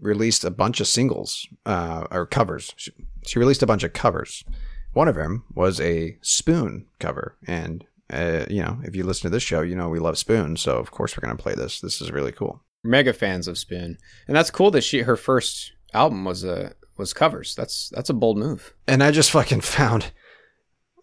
released 0.00 0.44
a 0.44 0.50
bunch 0.50 0.80
of 0.80 0.86
singles 0.86 1.46
uh, 1.66 2.06
or 2.10 2.26
covers. 2.26 2.72
She, 2.76 2.92
she 3.26 3.38
released 3.38 3.62
a 3.62 3.66
bunch 3.66 3.82
of 3.82 3.92
covers. 3.92 4.44
One 4.92 5.08
of 5.08 5.14
them 5.14 5.44
was 5.54 5.80
a 5.80 6.18
Spoon 6.22 6.86
cover, 6.98 7.36
and 7.46 7.84
uh, 8.10 8.46
you 8.48 8.62
know, 8.62 8.78
if 8.84 8.96
you 8.96 9.04
listen 9.04 9.22
to 9.22 9.34
this 9.34 9.42
show, 9.42 9.60
you 9.60 9.76
know 9.76 9.88
we 9.88 9.98
love 9.98 10.18
Spoon, 10.18 10.56
so 10.56 10.78
of 10.78 10.90
course 10.90 11.16
we're 11.16 11.26
gonna 11.26 11.36
play 11.36 11.54
this. 11.54 11.80
This 11.80 12.00
is 12.00 12.10
really 12.10 12.32
cool. 12.32 12.62
Mega 12.82 13.12
fans 13.12 13.48
of 13.48 13.58
Spoon, 13.58 13.98
and 14.26 14.36
that's 14.36 14.50
cool 14.50 14.70
that 14.70 14.82
she 14.82 15.02
her 15.02 15.16
first 15.16 15.72
album 15.92 16.24
was 16.24 16.44
a 16.44 16.72
was 16.98 17.12
covers. 17.12 17.54
That's 17.54 17.90
that's 17.90 18.10
a 18.10 18.14
bold 18.14 18.38
move. 18.38 18.74
And 18.86 19.02
I 19.02 19.10
just 19.10 19.30
fucking 19.30 19.60
found. 19.62 20.12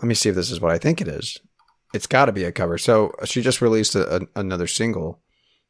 Let 0.01 0.07
me 0.07 0.15
see 0.15 0.29
if 0.29 0.35
this 0.35 0.51
is 0.51 0.59
what 0.59 0.71
I 0.71 0.77
think 0.77 1.01
it 1.01 1.07
is. 1.07 1.39
It's 1.93 2.07
got 2.07 2.25
to 2.25 2.33
be 2.33 2.43
a 2.43 2.51
cover. 2.51 2.77
So 2.77 3.13
she 3.23 3.41
just 3.41 3.61
released 3.61 3.95
a, 3.95 4.17
a, 4.17 4.21
another 4.35 4.67
single, 4.67 5.21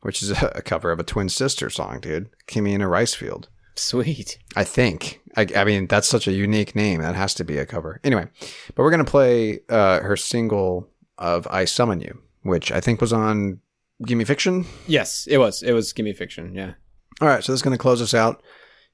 which 0.01 0.21
is 0.21 0.31
a, 0.41 0.61
cover 0.63 0.91
of 0.91 0.99
a 0.99 1.03
twin 1.03 1.29
sister 1.29 1.69
song, 1.69 1.99
dude. 1.99 2.29
Kimmi 2.47 2.73
in 2.73 2.81
a 2.81 2.87
rice 2.87 3.13
field. 3.13 3.49
Sweet. 3.75 4.37
I 4.55 4.63
think. 4.63 5.21
I, 5.35 5.47
I 5.55 5.63
mean, 5.65 5.87
that's 5.87 6.07
such 6.07 6.27
a 6.27 6.33
unique 6.33 6.75
name. 6.75 7.01
That 7.01 7.15
has 7.15 7.33
to 7.35 7.43
be 7.43 7.57
a 7.57 7.65
cover. 7.65 7.99
Anyway, 8.03 8.27
but 8.73 8.83
we're 8.83 8.91
going 8.91 9.03
to 9.03 9.11
play 9.11 9.59
uh, 9.69 9.99
her 9.99 10.15
single 10.15 10.89
of 11.17 11.47
I 11.47 11.65
Summon 11.65 11.99
You, 11.99 12.21
which 12.43 12.71
I 12.71 12.79
think 12.79 13.01
was 13.01 13.11
on 13.11 13.59
Gimme 14.05 14.23
Fiction. 14.25 14.65
Yes, 14.87 15.27
it 15.29 15.37
was. 15.37 15.61
It 15.61 15.73
was 15.73 15.91
Gimme 15.91 16.13
Fiction. 16.13 16.55
Yeah. 16.55 16.73
All 17.21 17.27
right, 17.27 17.43
so 17.43 17.51
this 17.51 17.59
is 17.59 17.63
going 17.63 17.75
to 17.75 17.81
close 17.81 18.01
us 18.01 18.13
out. 18.13 18.41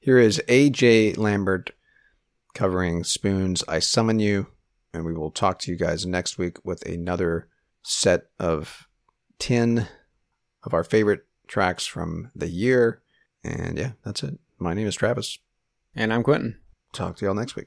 Here 0.00 0.18
is 0.18 0.42
AJ 0.48 1.16
Lambert 1.16 1.70
covering 2.54 3.04
Spoon's 3.04 3.64
I 3.68 3.78
Summon 3.78 4.18
You, 4.18 4.48
and 4.92 5.04
we 5.04 5.14
will 5.14 5.30
talk 5.30 5.58
to 5.60 5.70
you 5.70 5.76
guys 5.76 6.06
next 6.06 6.38
week 6.38 6.58
with 6.64 6.84
another 6.86 7.48
set 7.82 8.26
of 8.38 8.88
10 9.38 9.88
of 10.64 10.74
our 10.74 10.84
favorite 10.84 11.26
tracks 11.46 11.86
from 11.86 12.30
the 12.34 12.48
year. 12.48 13.02
And 13.44 13.78
yeah, 13.78 13.92
that's 14.04 14.22
it. 14.22 14.38
My 14.58 14.74
name 14.74 14.86
is 14.86 14.94
Travis. 14.94 15.38
And 15.94 16.12
I'm 16.12 16.22
Quentin. 16.22 16.58
Talk 16.92 17.16
to 17.16 17.24
y'all 17.24 17.34
next 17.34 17.56
week. 17.56 17.66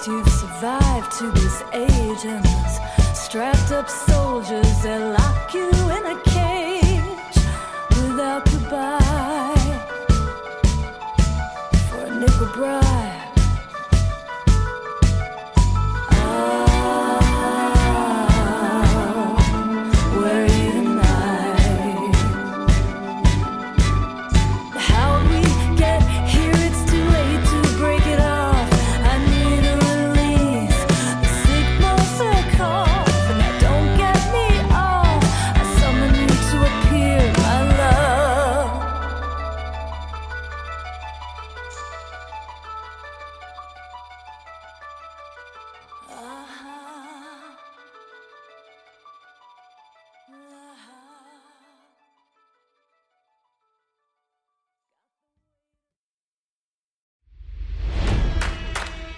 Impressed 0.00 0.06
you've 0.06 0.28
survived 0.28 1.12
to 1.18 1.30
this 1.32 1.62
age, 1.72 2.24
and 2.24 2.44
those 2.44 3.18
strapped 3.18 3.72
up 3.72 3.88
soldiers 3.88 4.82
that 4.82 5.18
lock 5.18 5.54
you 5.54 5.68
in 5.68 6.06
a 6.06 6.20
cage 6.22 7.36
without 7.90 8.44
goodbye 8.44 8.99